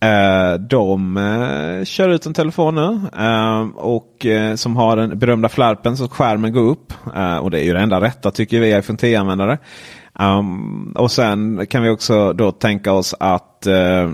Eh, 0.00 0.60
de 0.60 1.16
eh, 1.16 1.84
kör 1.84 2.08
ut 2.08 2.26
en 2.26 2.34
telefon 2.34 2.74
nu 2.74 3.00
eh, 3.24 3.60
och 3.76 4.26
eh, 4.26 4.54
som 4.54 4.76
har 4.76 4.96
den 4.96 5.18
berömda 5.18 5.48
flärpen 5.48 5.96
så 5.96 6.08
skärmen 6.08 6.52
går 6.52 6.70
upp. 6.70 6.92
Eh, 7.14 7.36
och 7.36 7.50
det 7.50 7.60
är 7.60 7.64
ju 7.64 7.72
det 7.72 7.80
enda 7.80 8.00
rätta 8.00 8.30
tycker 8.30 8.60
vi 8.60 8.78
iPhone 8.78 8.98
10-användare. 8.98 9.58
Um, 10.20 10.92
och 10.98 11.10
sen 11.10 11.66
kan 11.66 11.82
vi 11.82 11.88
också 11.88 12.32
då 12.32 12.52
tänka 12.52 12.92
oss 12.92 13.14
att 13.20 13.66
uh, 13.68 14.12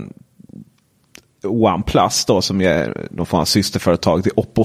OnePlus 1.44 2.24
då 2.24 2.42
som 2.42 2.60
är 2.60 3.08
någon 3.10 3.26
form 3.26 3.40
av 3.40 3.44
systerföretag 3.44 4.22
till 4.22 4.32
Oppo. 4.36 4.62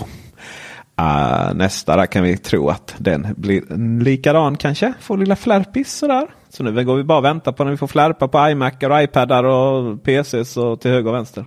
Uh, 1.02 1.54
nästa 1.54 1.96
där 1.96 2.06
kan 2.06 2.24
vi 2.24 2.38
tro 2.38 2.70
att 2.70 2.96
den 2.98 3.28
blir 3.38 3.78
likadan 4.04 4.58
kanske. 4.58 4.94
Får 5.00 5.18
lilla 5.18 5.36
flärpis 5.36 5.94
sådär. 5.94 6.28
Så 6.50 6.64
nu 6.64 6.86
går 6.86 6.96
vi 6.96 7.04
bara 7.04 7.18
och 7.18 7.26
väntar 7.26 7.52
på 7.52 7.64
när 7.64 7.72
vi 7.72 7.78
får 7.78 7.88
flärpa 7.88 8.28
på 8.28 8.50
iMacar 8.50 8.90
och 8.90 9.04
iPadar 9.04 9.44
och 9.44 10.04
PCs 10.04 10.58
och 10.58 10.82
till 10.82 10.92
höger 10.92 11.10
och 11.10 11.16
vänster. 11.16 11.46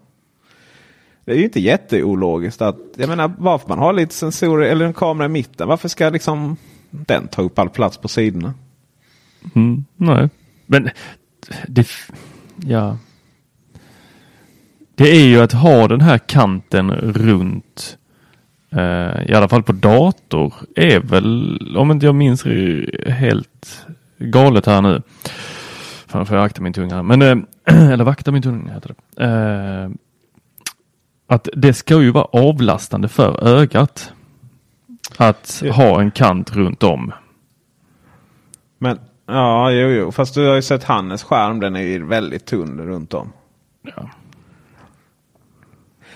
Det 1.24 1.32
är 1.32 1.36
ju 1.36 1.44
inte 1.44 1.60
jätteologiskt 1.60 2.62
att 2.62 2.76
jag 2.96 3.08
menar 3.08 3.32
varför 3.38 3.68
man 3.68 3.78
har 3.78 3.92
lite 3.92 4.14
sensorer 4.14 4.68
eller 4.68 4.86
en 4.86 4.94
kamera 4.94 5.26
i 5.26 5.28
mitten. 5.28 5.68
Varför 5.68 5.88
ska 5.88 6.08
liksom 6.08 6.56
den 6.90 7.28
ta 7.28 7.42
upp 7.42 7.58
all 7.58 7.70
plats 7.70 7.98
på 7.98 8.08
sidorna? 8.08 8.54
Mm, 9.54 9.84
nej, 9.96 10.28
men 10.66 10.90
det, 11.66 11.86
ja. 12.56 12.98
Det 14.94 15.10
är 15.10 15.24
ju 15.24 15.40
att 15.40 15.52
ha 15.52 15.88
den 15.88 16.00
här 16.00 16.18
kanten 16.18 16.90
runt 16.92 17.98
eh, 18.70 19.30
i 19.30 19.34
alla 19.34 19.48
fall 19.48 19.62
på 19.62 19.72
dator 19.72 20.54
är 20.76 21.00
väl 21.00 21.76
om 21.76 21.90
inte 21.90 22.06
jag 22.06 22.14
minns 22.14 22.44
helt 23.06 23.86
galet 24.18 24.66
här 24.66 24.82
nu. 24.82 25.02
Fan 26.06 26.26
får 26.26 26.36
jag 26.36 26.44
akta 26.44 26.62
min 26.62 26.72
tunga. 26.72 27.02
Men, 27.02 27.22
eh, 27.22 27.36
eller 27.92 28.04
vakta 28.04 28.32
min 28.32 28.42
tunga 28.42 28.72
heter 28.72 28.94
det. 29.14 29.24
Eh, 29.24 29.90
att 31.26 31.48
det 31.56 31.74
ska 31.74 32.02
ju 32.02 32.10
vara 32.10 32.24
avlastande 32.24 33.08
för 33.08 33.48
ögat. 33.48 34.12
Att 35.16 35.62
ja. 35.64 35.72
ha 35.72 36.00
en 36.00 36.10
kant 36.10 36.56
runt 36.56 36.82
om. 36.82 37.12
Men 38.78 38.98
Ja, 39.30 39.70
jo, 39.70 39.88
jo. 39.88 40.12
Fast 40.12 40.34
du 40.34 40.46
har 40.48 40.54
ju 40.54 40.62
sett 40.62 40.84
Hannes 40.84 41.22
skärm. 41.22 41.60
Den 41.60 41.76
är 41.76 41.80
ju 41.80 42.06
väldigt 42.06 42.46
tunn 42.46 42.80
runt 42.80 43.14
om. 43.14 43.32
Ja. 43.82 44.10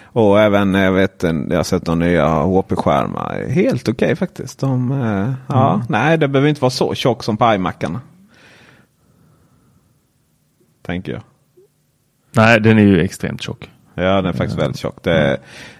Och 0.03 0.41
även 0.41 0.75
jag 0.75 0.93
vet 0.93 1.23
jag 1.23 1.57
har 1.57 1.63
sett 1.63 1.85
de 1.85 1.99
nya 1.99 2.29
HP-skärmar. 2.29 3.49
Helt 3.49 3.89
okej 3.89 4.07
okay, 4.07 4.17
faktiskt. 4.17 4.59
De, 4.59 4.91
eh, 4.91 5.33
ja, 5.47 5.75
mm. 5.75 5.87
Nej, 5.89 6.19
det 6.19 6.29
behöver 6.29 6.49
inte 6.49 6.61
vara 6.61 6.71
så 6.71 6.95
tjock 6.95 7.25
som 7.25 7.37
på 7.37 7.55
iMacarna. 7.55 8.01
Tänker 10.83 11.13
jag. 11.13 11.23
Nej, 12.33 12.61
den 12.61 12.79
är 12.79 12.83
ju 12.83 13.01
extremt 13.01 13.43
tjock. 13.43 13.71
Ja, 13.95 14.03
den 14.03 14.27
är 14.27 14.33
faktiskt 14.33 14.59
väldigt 14.59 14.81
tjock. 14.81 14.97
Det 15.03 15.13
är, 15.13 15.39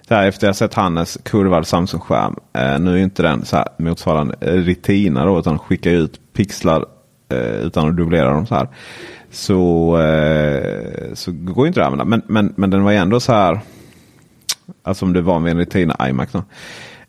så 0.09 0.15
här, 0.15 0.27
efter 0.27 0.47
jag 0.47 0.57
sett 0.57 0.75
Hannes 0.75 1.19
kurvad 1.23 1.67
Samsung-skärm. 1.67 2.37
Eh, 2.53 2.79
nu 2.79 2.93
är 2.93 3.03
inte 3.03 3.23
den 3.23 3.45
så 3.45 3.57
här, 3.57 3.69
motsvarande 3.79 4.37
Retina 4.41 5.25
då, 5.25 5.39
utan 5.39 5.59
skickar 5.59 5.91
ut 5.91 6.21
pixlar 6.33 6.79
Eh, 6.79 6.94
Eh, 7.35 7.67
utan 7.67 7.89
att 7.89 7.97
dubblera 7.97 8.31
dem 8.31 8.47
så 8.47 8.55
här. 8.55 8.69
Så, 9.31 9.99
eh, 10.01 11.15
så 11.15 11.33
går 11.33 11.67
inte 11.67 11.81
det 11.81 11.87
att 11.87 11.93
använda. 11.93 12.05
Men, 12.05 12.23
men, 12.27 12.55
men 12.57 12.71
den 12.71 12.85
var 12.85 12.91
ju 12.91 12.97
ändå 12.97 13.21
så 13.21 13.33
här. 13.33 13.61
Alltså 14.83 15.05
om 15.05 15.13
du 15.13 15.21
var 15.21 15.39
med 15.39 15.51
en 15.51 15.59
Retina 15.59 16.09
iMac. 16.09 16.29
Då. 16.33 16.43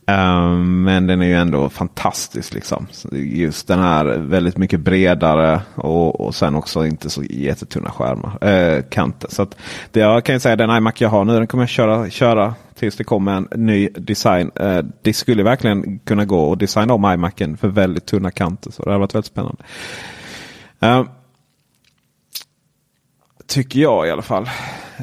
Um, 0.07 0.83
men 0.83 1.07
den 1.07 1.21
är 1.21 1.25
ju 1.25 1.33
ändå 1.33 1.69
fantastisk. 1.69 2.53
liksom. 2.53 2.87
Just 3.11 3.67
den 3.67 3.79
här 3.79 4.05
väldigt 4.05 4.57
mycket 4.57 4.79
bredare 4.79 5.61
och, 5.75 6.21
och 6.21 6.35
sen 6.35 6.55
också 6.55 6.85
inte 6.85 7.09
så 7.09 7.23
jättetunna 7.23 7.89
skärmar. 7.91 8.49
Uh, 8.49 8.83
kanter. 8.89 9.29
Så 9.31 9.41
att 9.41 9.57
det 9.91 9.99
jag 9.99 10.25
kan 10.25 10.39
säga 10.39 10.55
den 10.55 10.77
iMac 10.77 10.93
jag 10.97 11.09
har 11.09 11.25
nu 11.25 11.33
den 11.33 11.47
kommer 11.47 11.63
jag 11.63 11.69
köra, 11.69 12.09
köra 12.09 12.55
tills 12.75 12.95
det 12.95 13.03
kommer 13.03 13.31
en 13.31 13.47
ny 13.55 13.89
design. 13.89 14.51
Uh, 14.61 14.79
det 15.01 15.13
skulle 15.13 15.43
verkligen 15.43 15.99
kunna 15.99 16.25
gå 16.25 16.53
att 16.53 16.59
designa 16.59 16.93
om 16.93 17.05
iMacen 17.05 17.57
för 17.57 17.67
väldigt 17.67 18.05
tunna 18.05 18.31
kanter. 18.31 18.71
Så 18.71 18.83
det 18.83 18.91
har 18.91 18.99
varit 18.99 19.15
väldigt 19.15 19.31
spännande. 19.31 19.63
Uh, 20.83 21.03
tycker 23.47 23.79
jag 23.79 24.07
i 24.07 24.11
alla 24.11 24.21
fall. 24.21 24.49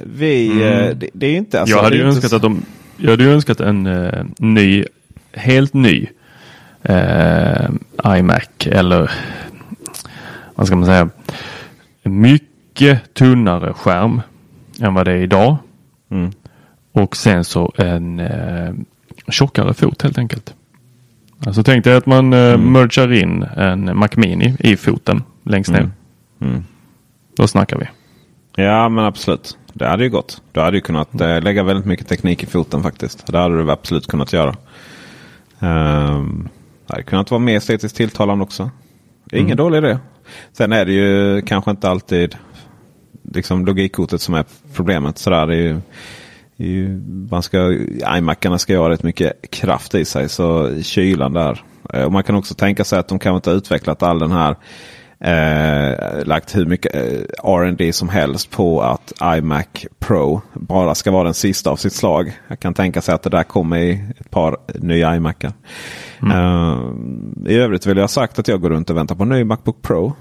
Vi, 0.07 0.47
mm. 0.47 0.99
det, 0.99 1.11
det, 1.13 1.27
är 1.27 1.37
inte... 1.37 1.61
Alltså, 1.61 1.77
jag 1.77 1.83
hade 1.83 1.97
ju 1.97 2.03
önskat 2.03 2.31
så... 2.31 2.37
att 2.37 2.43
de 2.43 2.63
jag 3.03 3.11
hade 3.11 3.25
ju 3.25 3.33
önskat 3.33 3.61
en 3.61 3.87
uh, 3.87 4.25
ny, 4.39 4.85
helt 5.33 5.75
ny 5.75 6.07
uh, 6.91 7.71
iMac 8.19 8.49
eller 8.67 9.11
vad 10.55 10.67
ska 10.67 10.77
man 10.77 10.87
säga, 10.87 11.09
mycket 12.03 13.15
tunnare 13.15 13.73
skärm 13.73 14.21
än 14.81 14.95
vad 14.95 15.07
det 15.07 15.13
är 15.13 15.17
idag. 15.17 15.57
Mm. 16.11 16.31
Och 16.93 17.17
sen 17.17 17.45
så 17.45 17.73
en 17.77 18.21
uh, 18.21 18.75
tjockare 19.29 19.75
fot 19.75 20.03
helt 20.03 20.19
enkelt. 20.19 20.55
Alltså 21.47 21.63
tänk 21.63 21.85
dig 21.85 21.95
att 21.95 22.07
man 22.07 22.33
uh, 22.33 22.55
mm. 22.55 22.73
mergar 22.73 23.13
in 23.13 23.43
en 23.43 23.99
Mac 23.99 24.09
Mini 24.17 24.57
i 24.59 24.77
foten 24.77 25.23
längst 25.43 25.71
ner. 25.71 25.81
Mm. 25.81 25.93
Mm. 26.41 26.65
Då 27.37 27.47
snackar 27.47 27.79
vi. 27.79 27.87
Ja 28.63 28.89
men 28.89 29.05
absolut. 29.05 29.59
Det 29.73 29.87
hade 29.87 30.05
ju 30.05 30.11
gått. 30.11 30.43
Du 30.53 30.61
hade 30.61 30.77
ju 30.77 30.81
kunnat 30.81 31.21
eh, 31.21 31.43
lägga 31.43 31.63
väldigt 31.63 31.87
mycket 31.87 32.09
teknik 32.09 32.43
i 32.43 32.47
foten 32.47 32.83
faktiskt. 32.83 33.27
Det 33.27 33.39
hade 33.39 33.65
du 33.65 33.71
absolut 33.71 34.07
kunnat 34.07 34.33
göra. 34.33 34.57
Um, 35.59 36.49
det 36.87 36.93
hade 36.93 37.03
kunnat 37.03 37.31
vara 37.31 37.39
mer 37.39 37.57
estetiskt 37.57 37.97
tilltalande 37.97 38.45
också. 38.45 38.71
Ingen 39.33 39.47
mm. 39.47 39.57
dålig 39.57 39.79
idé. 39.79 39.99
Sen 40.53 40.73
är 40.73 40.85
det 40.85 40.93
ju 40.93 41.43
kanske 41.43 41.71
inte 41.71 41.89
alltid 41.89 42.37
liksom 43.35 43.67
logikkortet 43.67 44.21
som 44.21 44.35
är 44.35 44.45
problemet. 44.75 45.19
Sådär, 45.19 45.47
det 45.47 45.55
är 45.55 45.61
ju, 45.61 45.81
det 46.57 46.65
är 46.65 46.69
ju, 46.69 47.01
man 47.31 47.43
ska, 47.43 47.73
iMacarna 48.17 48.59
ska 48.59 48.73
ju 48.73 48.79
ha 48.79 48.91
rätt 48.91 49.03
mycket 49.03 49.51
kraft 49.51 49.95
i 49.95 50.05
sig. 50.05 50.29
Så 50.29 50.71
kylan 50.83 51.33
där. 51.33 51.63
Eh, 51.93 52.05
och 52.05 52.13
man 52.13 52.23
kan 52.23 52.35
också 52.35 52.55
tänka 52.55 52.85
sig 52.85 52.99
att 52.99 53.09
de 53.09 53.19
kanske 53.19 53.37
inte 53.37 53.51
har 53.51 53.57
utvecklat 53.57 54.03
all 54.03 54.19
den 54.19 54.33
här 54.33 54.57
eh, 55.23 56.25
lagt 56.25 56.57
hur 56.57 56.67
mycket 56.67 56.95
eh, 56.95 57.53
R&D 57.53 57.93
som 57.93 58.09
helst 58.09 58.51
på 58.51 58.83
att 58.83 59.13
iMac 59.23 59.67
Pro 59.99 60.41
bara 60.53 60.95
ska 60.95 61.11
vara 61.11 61.25
den 61.25 61.35
sista 61.35 61.71
av 61.71 61.77
sitt 61.77 61.93
slag. 61.93 62.33
Jag 62.49 62.61
kan 62.61 62.75
tänka 62.75 63.03
sig 63.03 63.15
att 63.15 63.23
det 63.23 63.31
där 63.31 63.43
kommer 63.43 63.77
i 63.77 64.05
ett 64.19 64.31
par 64.31 64.57
nya 64.75 65.17
iMacar. 65.17 65.53
Mm. 66.23 66.37
Uh, 66.37 67.53
I 67.53 67.55
övrigt 67.55 67.87
vill 67.87 67.97
jag 67.97 68.03
ha 68.03 68.09
sagt 68.09 68.39
att 68.39 68.49
jag 68.49 68.61
går 68.61 68.71
runt 68.71 68.91
och 68.91 68.97
väntar 68.97 69.15
på 69.15 69.23
en 69.23 69.29
ny 69.29 69.45
Macbook 69.45 69.83
Pro. 69.83 70.13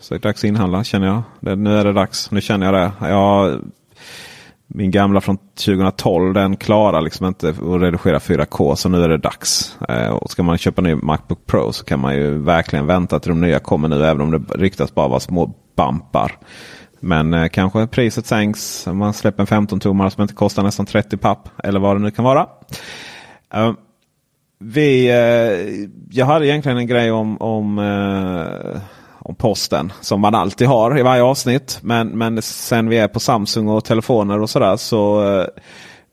Så 0.00 0.14
det 0.14 0.18
är 0.18 0.22
dags 0.22 0.40
att 0.40 0.48
inhandla 0.48 0.84
känner 0.84 1.06
jag. 1.06 1.22
Det, 1.40 1.56
nu 1.56 1.78
är 1.78 1.84
det 1.84 1.92
dags. 1.92 2.30
Nu 2.30 2.40
känner 2.40 2.66
jag 2.66 2.74
det. 2.74 3.08
Jag 3.08 3.60
min 4.74 4.90
gamla 4.90 5.20
från 5.20 5.36
2012 5.36 6.34
den 6.34 6.56
klarar 6.56 7.00
liksom 7.00 7.26
inte 7.26 7.48
att 7.48 7.82
redigera 7.82 8.18
4K 8.18 8.74
så 8.74 8.88
nu 8.88 9.04
är 9.04 9.08
det 9.08 9.16
dags. 9.16 9.78
Eh, 9.88 10.08
och 10.08 10.30
ska 10.30 10.42
man 10.42 10.58
köpa 10.58 10.80
en 10.80 10.84
ny 10.84 10.94
Macbook 10.94 11.46
Pro 11.46 11.72
så 11.72 11.84
kan 11.84 12.00
man 12.00 12.14
ju 12.14 12.38
verkligen 12.38 12.86
vänta 12.86 13.20
till 13.20 13.28
de 13.28 13.40
nya 13.40 13.58
kommer 13.58 13.88
nu 13.88 14.04
även 14.04 14.20
om 14.20 14.30
det 14.30 14.38
ryktas 14.54 14.94
bara 14.94 15.08
vara 15.08 15.20
små 15.20 15.54
bampar. 15.76 16.38
Men 17.00 17.34
eh, 17.34 17.48
kanske 17.48 17.86
priset 17.86 18.26
sänks 18.26 18.86
om 18.86 18.96
man 18.98 19.12
släpper 19.12 19.42
en 19.42 19.46
15 19.46 19.80
tummare 19.80 20.10
som 20.10 20.22
inte 20.22 20.34
kostar 20.34 20.62
nästan 20.62 20.86
30 20.86 21.16
papp 21.16 21.48
eller 21.64 21.80
vad 21.80 21.96
det 21.96 22.00
nu 22.00 22.10
kan 22.10 22.24
vara. 22.24 22.46
Eh, 23.54 23.72
vi, 24.58 25.08
eh, 25.08 25.88
jag 26.10 26.26
hade 26.26 26.46
egentligen 26.46 26.78
en 26.78 26.86
grej 26.86 27.10
om, 27.10 27.36
om 27.40 27.78
eh, 27.78 28.80
om 29.20 29.34
posten. 29.34 29.92
Som 30.00 30.20
man 30.20 30.34
alltid 30.34 30.68
har 30.68 30.98
i 30.98 31.02
varje 31.02 31.22
avsnitt. 31.22 31.78
Men, 31.82 32.08
men 32.08 32.42
sen 32.42 32.88
vi 32.88 32.98
är 32.98 33.08
på 33.08 33.20
Samsung 33.20 33.68
och 33.68 33.84
telefoner 33.84 34.40
och 34.40 34.50
sådär 34.50 34.76
så 34.76 35.28
eh, 35.40 35.46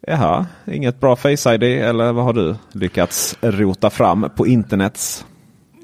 Jaha, 0.08 0.46
inget 0.66 1.00
bra 1.00 1.16
Face 1.16 1.54
ID 1.54 1.64
eller 1.64 2.12
vad 2.12 2.26
har 2.26 2.34
du 2.34 2.56
lyckats 2.72 3.38
rota 3.42 3.90
fram 3.90 4.30
på 4.36 4.48
internets? 4.48 5.26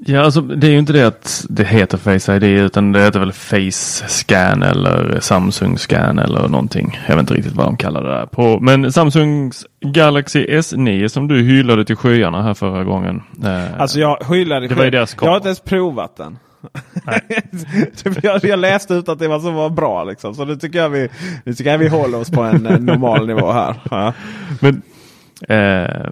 Ja, 0.06 0.20
alltså 0.20 0.40
det 0.40 0.66
är 0.66 0.70
ju 0.70 0.78
inte 0.78 0.92
det 0.92 1.06
att 1.06 1.46
det 1.48 1.64
heter 1.64 1.98
Face 1.98 2.36
ID 2.36 2.44
utan 2.44 2.92
det 2.92 3.02
heter 3.02 3.20
väl 3.20 3.32
Face 3.32 4.08
Scan 4.08 4.62
eller 4.62 5.20
Samsung 5.20 5.78
Scan 5.78 6.18
eller 6.18 6.48
någonting. 6.48 7.00
Jag 7.06 7.14
vet 7.14 7.20
inte 7.20 7.34
riktigt 7.34 7.52
vad 7.52 7.66
de 7.66 7.76
kallar 7.76 8.02
det 8.02 8.08
där 8.08 8.26
på. 8.26 8.60
Men 8.60 8.92
Samsungs 8.92 9.66
Galaxy 9.80 10.46
S9 10.46 11.08
som 11.08 11.28
du 11.28 11.42
hyllade 11.42 11.84
till 11.84 11.96
skyarna 11.96 12.42
här 12.42 12.54
förra 12.54 12.84
gången. 12.84 13.22
Eh, 13.44 13.80
alltså 13.80 14.00
jag 14.00 14.18
hyllade 14.30 14.68
det 14.68 14.74
var 14.74 14.90
deras 14.90 15.16
Jag 15.20 15.28
har 15.28 15.36
inte 15.36 15.48
ens 15.48 15.60
provat 15.60 16.16
den. 16.16 16.38
Typ, 17.96 18.24
jag, 18.24 18.44
jag 18.44 18.58
läste 18.58 18.94
ut 18.94 19.08
att 19.08 19.18
det 19.18 19.28
var 19.28 19.40
så 19.40 19.50
var 19.50 19.70
bra. 19.70 20.04
Liksom. 20.04 20.34
Så 20.34 20.44
nu 20.44 20.56
tycker, 20.56 20.78
jag 20.78 20.90
vi, 20.90 21.08
nu 21.44 21.54
tycker 21.54 21.70
jag 21.70 21.78
vi 21.78 21.88
håller 21.88 22.18
oss 22.18 22.30
på 22.30 22.42
en, 22.42 22.62
normal 22.62 23.26
nivå 23.26 23.52
här. 23.52 23.74
Ja. 23.90 24.12
Men 24.60 24.82
eh, 25.48 26.10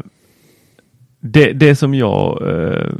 det, 1.21 1.52
det 1.52 1.76
som 1.76 1.94
jag 1.94 2.49
eh, 2.49 2.92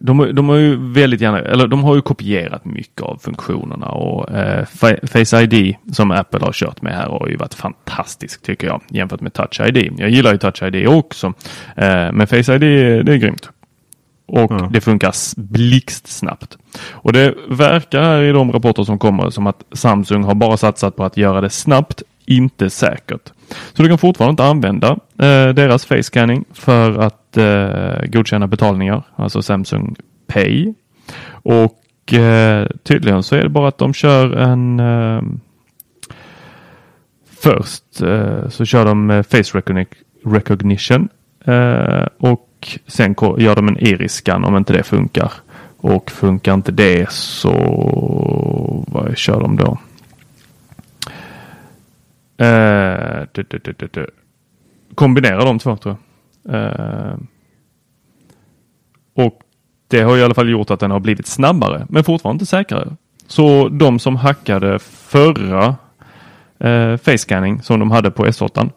de, 0.00 0.34
de, 0.34 0.48
har 0.48 0.56
ju 0.56 0.92
väldigt 0.92 1.20
gärna, 1.20 1.38
eller 1.38 1.66
de 1.66 1.84
har 1.84 1.94
ju 1.94 2.02
kopierat 2.02 2.64
mycket 2.64 3.02
av 3.02 3.16
funktionerna 3.22 3.86
och 3.86 4.30
eh, 4.30 4.64
Face 5.02 5.42
ID 5.42 5.76
som 5.92 6.10
Apple 6.10 6.40
har 6.44 6.52
kört 6.52 6.82
med 6.82 6.94
här 6.94 7.06
har 7.06 7.28
ju 7.28 7.36
varit 7.36 7.54
fantastiskt 7.54 8.44
tycker 8.44 8.66
jag 8.66 8.80
jämfört 8.88 9.20
med 9.20 9.32
Touch 9.32 9.60
ID. 9.60 9.92
Jag 9.98 10.10
gillar 10.10 10.32
ju 10.32 10.38
Touch 10.38 10.62
ID 10.62 10.88
också, 10.88 11.26
eh, 11.76 12.12
men 12.12 12.26
Face 12.26 12.54
ID 12.54 12.60
det 13.06 13.12
är 13.12 13.16
grymt. 13.16 13.50
Och 14.30 14.50
mm. 14.50 14.72
det 14.72 14.80
funkar 14.80 15.12
blixtsnabbt. 15.36 16.58
Och 16.90 17.12
det 17.12 17.34
verkar 17.48 18.22
i 18.22 18.32
de 18.32 18.52
rapporter 18.52 18.84
som 18.84 18.98
kommer 18.98 19.30
som 19.30 19.46
att 19.46 19.64
Samsung 19.72 20.24
har 20.24 20.34
bara 20.34 20.56
satsat 20.56 20.96
på 20.96 21.04
att 21.04 21.16
göra 21.16 21.40
det 21.40 21.50
snabbt, 21.50 22.02
inte 22.26 22.70
säkert. 22.70 23.32
Så 23.72 23.82
du 23.82 23.88
kan 23.88 23.98
fortfarande 23.98 24.30
inte 24.30 24.44
använda 24.44 24.88
eh, 25.18 25.54
deras 25.54 25.84
face 25.84 26.02
scanning 26.02 26.44
för 26.52 26.98
att 26.98 27.36
eh, 27.36 28.06
godkänna 28.06 28.46
betalningar, 28.46 29.02
alltså 29.16 29.42
Samsung 29.42 29.96
Pay. 30.26 30.74
Och 31.30 32.14
eh, 32.14 32.66
tydligen 32.82 33.22
så 33.22 33.36
är 33.36 33.42
det 33.42 33.48
bara 33.48 33.68
att 33.68 33.78
de 33.78 33.94
kör 33.94 34.36
en 34.36 34.80
eh, 34.80 35.22
Först 37.40 38.02
eh, 38.02 38.48
så 38.48 38.64
kör 38.64 38.84
de 38.84 39.24
face 39.24 39.62
recognition 40.24 41.08
eh, 41.44 42.06
och 42.60 42.78
sen 42.86 43.14
gör 43.38 43.56
de 43.56 43.68
en 43.68 43.78
iris-scan 43.78 44.44
om 44.44 44.56
inte 44.56 44.72
det 44.72 44.82
funkar. 44.82 45.32
Och 45.76 46.10
funkar 46.10 46.54
inte 46.54 46.72
det 46.72 47.10
så 47.10 48.84
vad 48.88 49.16
kör 49.16 49.40
de 49.40 49.56
då? 49.56 49.78
Uh, 52.44 53.26
du, 53.32 53.42
du, 53.42 53.88
du, 53.92 54.06
Kombinera 54.94 55.44
de 55.44 55.58
två 55.58 55.76
tror 55.76 55.96
jag. 56.42 56.54
Uh, 56.54 57.18
och 59.14 59.40
det 59.88 60.02
har 60.02 60.16
i 60.16 60.22
alla 60.22 60.34
fall 60.34 60.50
gjort 60.50 60.70
att 60.70 60.80
den 60.80 60.90
har 60.90 61.00
blivit 61.00 61.26
snabbare 61.26 61.86
men 61.88 62.04
fortfarande 62.04 62.34
inte 62.34 62.46
säkrare. 62.46 62.96
Så 63.26 63.68
de 63.68 63.98
som 63.98 64.16
hackade 64.16 64.78
förra 64.78 65.76
eh, 66.58 66.96
face 66.96 67.18
scanning 67.18 67.62
som 67.62 67.80
de 67.80 67.90
hade 67.90 68.10
på 68.10 68.26
S8 68.26 68.70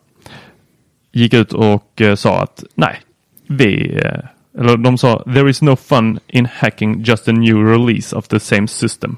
gick 1.11 1.33
ut 1.33 1.53
och 1.53 2.01
eh, 2.01 2.15
sa 2.15 2.41
att 2.43 2.63
nej, 2.75 2.99
vi 3.47 3.99
eh, 4.03 4.19
eller 4.59 4.77
de 4.77 4.97
sa 4.97 5.23
there 5.23 5.49
is 5.49 5.61
no 5.61 5.75
fun 5.75 6.19
in 6.27 6.45
hacking 6.45 7.03
just 7.03 7.27
a 7.27 7.31
new 7.31 7.57
release 7.57 8.15
of 8.15 8.27
the 8.27 8.39
same 8.39 8.67
system. 8.67 9.17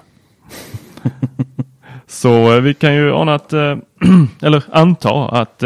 Så 2.07 2.55
eh, 2.55 2.61
vi 2.61 2.73
kan 2.73 2.95
ju 2.95 3.13
ana 3.13 3.35
att, 3.35 3.53
eh, 3.53 3.77
eller 4.41 4.63
anta 4.71 5.25
att 5.25 5.63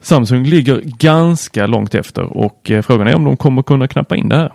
Samsung 0.00 0.44
ligger 0.44 0.80
ganska 0.84 1.66
långt 1.66 1.94
efter 1.94 2.22
och 2.22 2.70
frågan 2.82 3.06
är 3.06 3.14
om 3.14 3.24
de 3.24 3.36
kommer 3.36 3.62
kunna 3.62 3.88
knappa 3.88 4.16
in 4.16 4.28
det 4.28 4.36
här. 4.36 4.52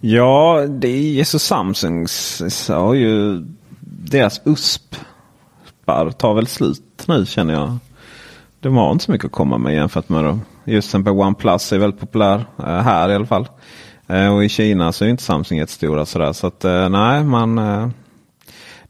Ja, 0.00 0.66
det 0.68 1.20
är 1.20 1.24
så 1.24 1.38
Samsungs 1.38 2.68
har 2.68 2.94
ju 2.94 3.44
deras 3.80 4.40
USP-spar 4.44 6.10
tar 6.10 6.34
väl 6.34 6.46
slut 6.46 7.04
nu 7.06 7.26
känner 7.26 7.54
jag. 7.54 7.78
De 8.60 8.76
har 8.76 8.92
inte 8.92 9.04
så 9.04 9.12
mycket 9.12 9.24
att 9.24 9.32
komma 9.32 9.58
med 9.58 9.74
jämfört 9.74 10.08
med 10.08 10.24
dem. 10.24 10.42
Just 10.64 10.88
exempel 10.88 11.12
OnePlus 11.12 11.72
är 11.72 11.78
väldigt 11.78 12.00
populär 12.00 12.44
här 12.58 13.10
i 13.10 13.14
alla 13.14 13.26
fall. 13.26 13.48
och 14.34 14.44
i 14.44 14.48
Kina 14.48 14.92
så 14.92 15.04
är 15.04 15.08
inte 15.08 15.22
Samsung 15.22 15.58
jättestora 15.58 16.06
sådär. 16.06 16.32
Så 16.32 16.46
att 16.46 16.64
nej, 16.90 17.24
man 17.24 17.58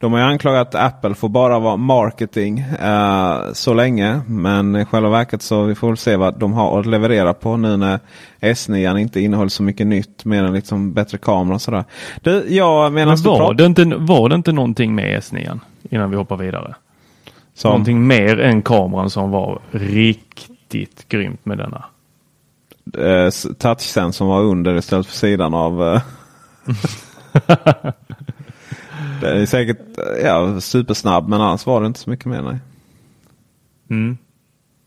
de 0.00 0.12
har 0.12 0.20
ju 0.20 0.26
anklagat 0.26 0.74
Apple 0.74 1.14
för 1.14 1.28
bara 1.28 1.58
vara 1.58 1.76
marketing 1.76 2.64
uh, 2.82 3.52
så 3.52 3.74
länge. 3.74 4.20
Men 4.26 4.76
i 4.76 4.84
själva 4.84 5.08
verket 5.08 5.42
så 5.42 5.62
vi 5.62 5.74
får 5.74 5.88
väl 5.88 5.96
se 5.96 6.16
vad 6.16 6.38
de 6.38 6.52
har 6.52 6.80
att 6.80 6.86
leverera 6.86 7.34
på 7.34 7.56
nu 7.56 7.76
när 7.76 8.00
S9 8.40 8.98
inte 8.98 9.20
innehåller 9.20 9.48
så 9.48 9.62
mycket 9.62 9.86
nytt 9.86 10.24
mer 10.24 10.44
än 10.44 10.54
liksom 10.54 10.92
bättre 10.92 11.18
kamera 11.18 11.54
och 11.54 11.62
sådär. 11.62 11.84
Du, 12.22 12.46
ja, 12.48 12.90
men 12.90 13.08
var, 13.08 13.54
det 13.54 13.66
inte, 13.66 13.84
var 13.84 14.28
det 14.28 14.34
inte 14.34 14.52
någonting 14.52 14.94
med 14.94 15.18
S9 15.18 15.60
innan 15.90 16.10
vi 16.10 16.16
hoppar 16.16 16.36
vidare? 16.36 16.74
Som? 17.58 17.70
Någonting 17.70 18.06
mer 18.06 18.40
än 18.40 18.62
kameran 18.62 19.10
som 19.10 19.30
var 19.30 19.60
riktigt 19.70 21.08
grymt 21.08 21.44
med 21.44 21.58
denna. 21.58 21.84
Uh, 22.98 23.30
Touchsensorn 23.58 24.28
var 24.28 24.42
under 24.42 24.76
istället 24.76 25.06
för 25.06 25.16
sidan 25.16 25.54
av 25.54 25.82
uh... 25.82 26.00
Det 29.20 29.28
är 29.28 29.46
säkert 29.46 29.78
ja, 30.24 30.60
supersnabb 30.60 31.28
men 31.28 31.40
annars 31.40 31.66
var 31.66 31.80
det 31.80 31.86
inte 31.86 32.00
så 32.00 32.10
mycket 32.10 32.26
mer. 32.26 32.42
Nej. 32.42 32.58
Mm. 33.90 34.18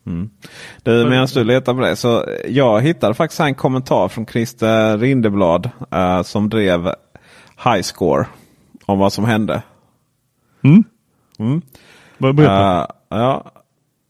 Mm. 0.06 0.30
Du, 0.84 1.10
medan 1.10 1.28
du 1.34 1.44
letar 1.44 1.74
på 1.74 1.80
det 1.80 1.96
så 1.96 2.26
jag 2.48 2.82
hittade 2.82 3.14
faktiskt 3.14 3.40
en 3.40 3.56
kommentar 3.56 4.08
från 4.08 4.26
Christer 4.26 4.98
Rindeblad 4.98 5.70
uh, 5.96 6.22
som 6.22 6.50
drev 6.50 6.94
Highscore 7.64 8.26
om 8.86 9.00
vad 9.00 9.14
som 9.14 9.26
hände. 9.26 9.62
Mm. 10.64 10.84
Mm. 11.40 11.62
Uh, 12.24 12.86
ja, 13.10 13.52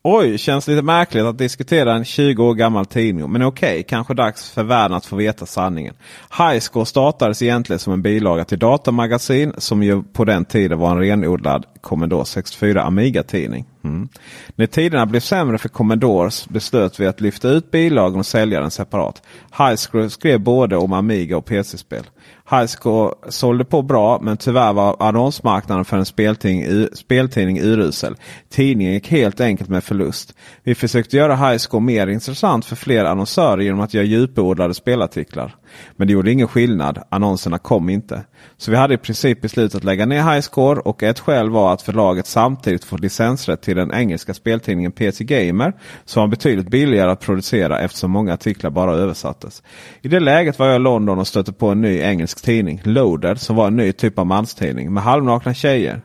Oj, 0.04 0.38
känns 0.38 0.68
lite 0.68 0.82
märkligt 0.82 1.24
att 1.24 1.38
diskutera 1.38 1.94
en 1.94 2.06
20 2.06 2.44
år 2.44 2.54
gammal 2.54 2.86
tidning. 2.86 3.32
Men 3.32 3.42
okej, 3.42 3.72
okay, 3.72 3.84
kanske 3.84 4.14
dags 4.14 4.52
för 4.52 4.64
världen 4.64 4.98
att 4.98 5.06
få 5.06 5.16
veta 5.16 5.46
sanningen. 5.46 5.94
Highscore 6.38 6.86
startades 6.86 7.42
egentligen 7.42 7.80
som 7.80 7.94
en 7.94 8.02
bilaga 8.02 8.46
till 8.46 8.60
Datamagasin 8.60 9.54
som 9.58 9.84
ju 9.84 10.04
på 10.04 10.26
den 10.26 10.46
tiden 10.46 10.80
var 10.80 10.92
en 10.92 11.00
renodlad 11.00 11.66
Commodore 11.82 12.26
64 12.26 12.84
Amiga-tidning. 12.84 13.66
Mm. 13.84 14.10
När 14.56 14.68
tiderna 14.68 15.06
blev 15.06 15.20
sämre 15.20 15.58
för 15.58 15.70
Commodores 15.70 16.50
beslöt 16.50 17.00
vi 17.00 17.08
att 17.08 17.22
lyfta 17.22 17.50
ut 17.50 17.72
bilagan 17.72 18.20
och 18.20 18.26
sälja 18.26 18.62
den 18.62 18.72
separat. 18.72 19.22
Highscore 19.58 20.10
skrev 20.10 20.40
både 20.40 20.78
om 20.78 20.94
Amiga 20.94 21.38
och 21.38 21.46
PC-spel. 21.46 22.04
Highscore 22.50 23.14
sålde 23.30 23.66
på 23.66 23.82
bra 23.82 24.20
men 24.22 24.38
tyvärr 24.38 24.74
var 24.74 24.96
annonsmarknaden 25.00 25.86
för 25.86 25.98
en 25.98 26.06
speltidning, 26.06 26.88
speltidning 26.94 27.60
urusel. 27.60 28.16
Tidningen 28.50 28.94
gick 28.94 29.08
helt 29.08 29.42
enkelt 29.42 29.70
med 29.70 29.84
förlust. 29.84 30.34
Vi 30.64 30.76
försökte 30.76 31.18
göra 31.18 31.36
Highscore 31.36 31.84
mer 31.84 32.08
intressant 32.08 32.66
för 32.66 32.76
fler 32.76 33.06
annonsörer 33.06 33.62
genom 33.62 33.80
att 33.80 33.94
göra 33.94 34.06
djupodlade 34.06 34.74
spelartiklar. 34.74 35.56
Men 35.96 36.08
det 36.08 36.14
gjorde 36.14 36.32
ingen 36.32 36.48
skillnad. 36.48 37.04
Annonserna 37.10 37.58
kom 37.58 37.90
inte. 37.90 38.24
Så 38.58 38.72
vi 38.72 38.78
hade 38.78 38.94
i 38.94 38.98
princip 38.98 39.42
beslutat 39.42 39.76
att 39.76 39.84
lägga 39.84 40.06
ner 40.06 40.34
Highscore 40.34 40.80
och 40.80 41.04
ett 41.04 41.20
skäl 41.20 41.50
var 41.50 41.74
att 41.74 41.82
förlaget 41.82 42.28
samtidigt 42.28 42.84
fått 42.84 43.00
licensrätt 43.00 43.62
till 43.62 43.76
den 43.76 43.94
engelska 43.94 44.34
speltidningen 44.34 44.92
PC 44.92 45.24
Gamer 45.24 45.74
som 46.06 46.22
var 46.22 46.28
betydligt 46.28 46.70
billigare 46.70 47.12
att 47.12 47.20
producera 47.20 47.80
eftersom 47.80 48.12
många 48.12 48.34
artiklar 48.34 48.70
bara 48.70 48.92
översattes. 48.92 49.64
I 50.02 50.08
det 50.08 50.20
läget 50.20 50.60
var 50.60 50.68
jag 50.68 50.76
i 50.76 50.80
London 50.80 51.20
och 51.20 51.28
stötte 51.28 51.54
på 51.54 51.68
en 51.68 51.82
ny 51.82 52.00
engelsk 52.00 52.42
tidning, 52.42 52.82
Loaded, 52.84 53.42
som 53.42 53.56
var 53.56 53.68
en 53.68 53.76
ny 53.76 53.92
typ 53.92 54.20
av 54.20 54.26
manstidning 54.26 54.94
med 54.94 55.04
halvnakna 55.04 55.54
tjejer 55.54 56.02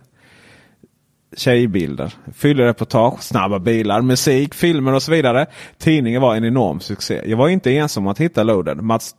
tjejbilder, 1.37 2.15
fyllereportage, 2.35 3.23
snabba 3.23 3.59
bilar, 3.59 4.03
musik, 4.03 4.55
filmer 4.55 4.95
och 4.95 5.03
så 5.03 5.13
vidare. 5.13 5.47
Tidningen 5.79 6.23
var 6.23 6.37
en 6.37 6.45
enorm 6.45 6.81
succé. 6.81 7.23
Jag 7.27 7.37
var 7.37 7.49
inte 7.49 7.77
ensam 7.77 8.07
om 8.07 8.11
att 8.11 8.21
hitta 8.21 8.43
Loaded. 8.43 8.83
Mats 8.83 9.15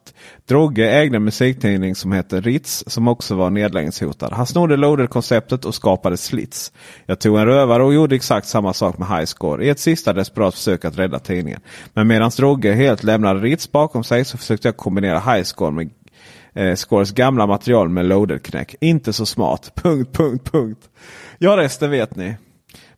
Drogge 0.47 0.91
ägde 0.91 1.17
en 1.17 1.23
musiktidning 1.23 1.95
som 1.95 2.11
hette 2.11 2.41
Ritz 2.41 2.83
som 2.87 3.07
också 3.07 3.35
var 3.35 3.49
nedläggningshotad. 3.49 4.33
Han 4.33 4.45
snodde 4.45 4.77
Loaded-konceptet 4.77 5.65
och 5.65 5.75
skapade 5.75 6.17
Slits. 6.17 6.71
Jag 7.05 7.19
tog 7.19 7.37
en 7.37 7.45
rövare 7.45 7.83
och 7.83 7.93
gjorde 7.93 8.15
exakt 8.15 8.47
samma 8.47 8.73
sak 8.73 8.97
med 8.97 9.07
Highscore 9.07 9.65
i 9.65 9.69
ett 9.69 9.79
sista 9.79 10.13
desperat 10.13 10.53
försök 10.55 10.85
att 10.85 10.97
rädda 10.97 11.19
tidningen. 11.19 11.61
Men 11.93 12.07
medan 12.07 12.31
Drogge 12.37 12.73
helt 12.73 13.03
lämnade 13.03 13.39
Ritz 13.39 13.71
bakom 13.71 14.03
sig 14.03 14.25
så 14.25 14.37
försökte 14.37 14.67
jag 14.67 14.77
kombinera 14.77 15.19
Highscore 15.19 15.71
med 15.71 15.89
eh, 16.53 16.75
Scores 16.75 17.11
gamla 17.11 17.47
material 17.47 17.89
med 17.89 18.05
Loaded-knäck. 18.05 18.75
Inte 18.81 19.13
så 19.13 19.25
smart. 19.25 19.71
Punkt, 19.75 20.09
punkt, 20.13 20.51
punkt. 20.51 20.89
Ja, 21.37 21.57
resten 21.57 21.91
vet 21.91 22.15
ni. 22.15 22.35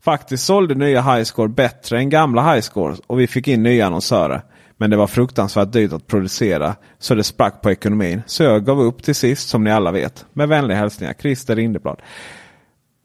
Faktiskt 0.02 0.46
sålde 0.46 0.76
nya 0.76 1.02
Highscore 1.02 1.50
bättre 1.50 1.98
än 1.98 2.10
gamla 2.10 2.54
Highscore 2.54 2.96
och 3.08 3.20
vi 3.20 3.28
fick 3.28 3.48
in 3.48 3.64
nya 3.64 3.88
annonsörer. 3.88 4.42
Men 4.78 4.90
det 4.90 4.98
var 4.98 5.08
fruktansvärt 5.08 5.72
dyrt 5.72 5.94
att 5.94 6.08
producera 6.08 6.76
så 7.00 7.16
det 7.16 7.24
sprack 7.24 7.62
på 7.62 7.72
ekonomin. 7.72 8.22
Så 8.26 8.44
jag 8.44 8.66
gav 8.66 8.82
upp 8.82 9.04
till 9.04 9.16
sist 9.16 9.50
som 9.50 9.64
ni 9.64 9.72
alla 9.72 9.92
vet. 9.92 10.26
Med 10.34 10.50
vänliga 10.50 10.78
hälsningar 10.78 11.14
Christer 11.14 11.56
Rindeblad. 11.56 12.02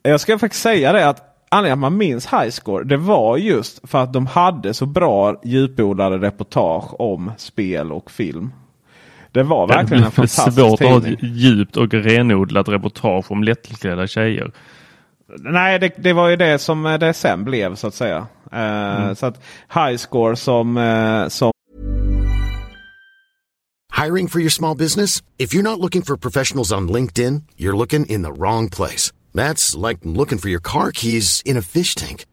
Jag 0.03 0.21
ska 0.21 0.39
faktiskt 0.39 0.63
säga 0.63 0.93
det 0.93 1.09
att 1.09 1.23
anledningen 1.49 1.79
att 1.79 1.93
man 1.93 1.97
minns 1.97 2.27
Highscore 2.27 2.85
det 2.85 2.97
var 2.97 3.37
just 3.37 3.89
för 3.89 4.03
att 4.03 4.13
de 4.13 4.27
hade 4.27 4.75
så 4.75 4.87
bra 4.87 5.41
djupodlade 5.45 6.19
reportage 6.19 7.01
om 7.01 7.33
spel 7.37 7.93
och 7.93 8.11
film. 8.11 8.53
Det 9.33 9.43
var 9.43 9.67
verkligen 9.67 10.05
en 10.05 10.11
fantastisk 10.11 10.57
svårt 10.57 10.79
tidning. 10.79 10.97
att 10.97 11.05
ha 11.05 11.13
ett 11.13 11.19
djupt 11.23 11.77
och 11.77 11.95
renodlat 11.95 12.69
reportage 12.69 13.31
om 13.31 13.45
lättklädda 13.45 14.07
tjejer. 14.07 14.53
Nej, 15.29 15.79
det, 15.79 15.93
det, 15.97 16.13
var 16.13 16.29
ju 16.29 16.37
det 16.37 16.59
som 16.59 16.87
eh, 16.87 16.99
det 16.99 17.15
sen 17.15 17.45
blev 17.45 17.75
så 17.75 17.87
att 17.87 17.95
säga. 17.95 18.27
Uh, 18.53 19.03
mm. 19.03 19.17
Så 19.17 19.27
att 19.27 19.41
Highscore 19.75 20.37
som, 20.37 20.77
uh, 20.77 21.29
som... 21.29 21.53
Hiring 24.05 24.29
for 24.29 24.41
your 24.41 24.51
small 24.51 24.77
business? 24.77 25.23
If 25.39 25.55
you're 25.55 25.63
not 25.63 25.81
looking 25.81 26.03
for 26.03 26.17
professionals 26.17 26.73
on 26.73 26.89
LinkedIn, 26.89 27.43
you're 27.57 27.77
looking 27.77 28.07
in 28.07 28.23
the 28.23 28.33
wrong 28.33 28.71
place. 28.71 29.13
That's 29.35 29.89
like 29.89 29.99
looking 30.03 30.39
for 30.39 30.49
your 30.49 30.63
car 30.63 30.93
keys 30.93 31.43
in 31.45 31.57
a 31.57 31.63
fish 31.63 31.95
tank. 31.95 32.27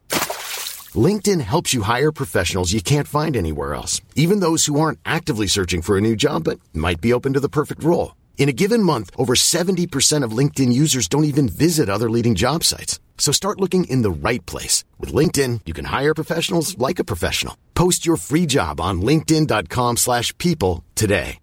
LinkedIn 0.94 1.40
helps 1.40 1.72
you 1.72 1.82
hire 1.82 2.12
professionals 2.12 2.72
you 2.72 2.82
can't 2.82 3.08
find 3.08 3.36
anywhere 3.36 3.74
else. 3.74 4.02
Even 4.14 4.40
those 4.40 4.66
who 4.66 4.78
aren't 4.80 4.98
actively 5.04 5.46
searching 5.46 5.82
for 5.82 5.96
a 5.96 6.00
new 6.00 6.16
job 6.16 6.44
but 6.44 6.60
might 6.74 7.00
be 7.00 7.12
open 7.12 7.32
to 7.32 7.40
the 7.40 7.48
perfect 7.48 7.82
role. 7.82 8.12
In 8.36 8.48
a 8.48 8.52
given 8.52 8.82
month, 8.82 9.10
over 9.16 9.34
70% 9.34 10.24
of 10.24 10.36
LinkedIn 10.38 10.72
users 10.72 11.08
don't 11.08 11.30
even 11.30 11.48
visit 11.48 11.88
other 11.88 12.10
leading 12.10 12.34
job 12.34 12.64
sites. 12.64 13.00
So 13.18 13.32
start 13.32 13.60
looking 13.60 13.84
in 13.84 14.02
the 14.02 14.28
right 14.28 14.44
place. 14.46 14.84
With 14.98 15.14
LinkedIn, 15.14 15.60
you 15.64 15.72
can 15.74 15.84
hire 15.84 16.14
professionals 16.14 16.76
like 16.76 16.98
a 16.98 17.04
professional. 17.04 17.54
Post 17.74 18.04
your 18.04 18.16
free 18.16 18.46
job 18.46 18.80
on 18.80 19.00
linkedin.com 19.02 19.96
slash 19.96 20.36
people 20.38 20.82
today. 20.94 21.38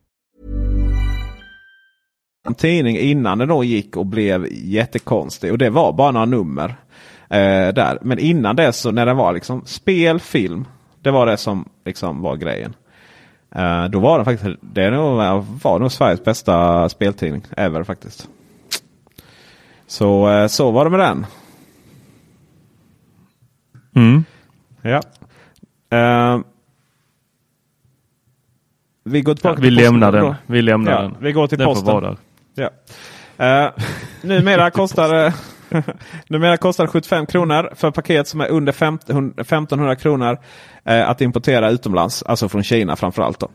En 2.47 2.55
tidning 2.55 2.97
innan 2.97 3.37
den 3.37 3.47
då 3.47 3.63
gick 3.63 3.97
och 3.97 4.05
blev 4.05 4.47
jättekonstig. 4.51 5.51
Och 5.51 5.57
det 5.57 5.69
var 5.69 5.93
bara 5.93 6.11
några 6.11 6.25
nummer. 6.25 6.69
Eh, 7.29 7.73
där. 7.73 7.99
Men 8.01 8.19
innan 8.19 8.55
det 8.55 8.73
så 8.73 8.91
när 8.91 9.05
den 9.05 9.17
var 9.17 9.33
liksom 9.33 9.65
spel, 9.65 10.19
film. 10.19 10.65
Det 11.01 11.11
var 11.11 11.25
det 11.25 11.37
som 11.37 11.69
liksom 11.85 12.21
var 12.21 12.35
grejen. 12.35 12.75
Eh, 13.55 13.85
då 13.85 13.99
var 13.99 14.17
den 14.17 14.25
faktiskt, 14.25 14.57
det 14.61 14.89
nog, 14.91 15.17
var 15.63 15.79
nog 15.79 15.91
Sveriges 15.91 16.23
bästa 16.23 16.89
speltidning 16.89 17.41
ever 17.57 17.83
faktiskt. 17.83 18.27
Så, 19.87 20.29
eh, 20.29 20.47
så 20.47 20.71
var 20.71 20.85
det 20.85 20.91
med 20.91 20.99
den. 20.99 21.25
Mm. 23.95 24.23
Ja. 24.81 25.01
Eh, 25.97 26.39
vi 29.03 29.21
går 29.21 29.31
Ja, 29.31 29.35
tillbaka 29.35 29.61
vi 29.61 29.67
till 29.67 29.75
lämnar 29.75 30.11
den. 30.11 30.21
då. 30.23 30.35
Vi 30.45 30.61
lämnar 30.61 30.91
Ja, 30.91 31.01
den. 31.01 31.15
vi 31.19 31.31
går 31.31 31.47
till 31.47 31.57
den 31.57 31.65
får 31.65 31.73
posten. 31.73 31.93
vara 31.93 32.01
där. 32.05 32.17
Ja. 32.55 32.69
Uh, 33.41 33.71
numera 34.21 34.71
kostar 34.71 35.25
eh, 35.25 35.33
numera 36.27 36.57
kostar 36.57 36.87
75 36.87 37.25
kronor 37.25 37.69
för 37.75 37.91
paket 37.91 38.27
som 38.27 38.41
är 38.41 38.47
under 38.47 38.73
1500 38.73 39.95
kronor 39.95 40.37
eh, 40.85 41.09
att 41.09 41.21
importera 41.21 41.69
utomlands. 41.69 42.23
Alltså 42.23 42.49
från 42.49 42.63
Kina 42.63 42.95
framförallt. 42.95 43.39
Då. 43.39 43.47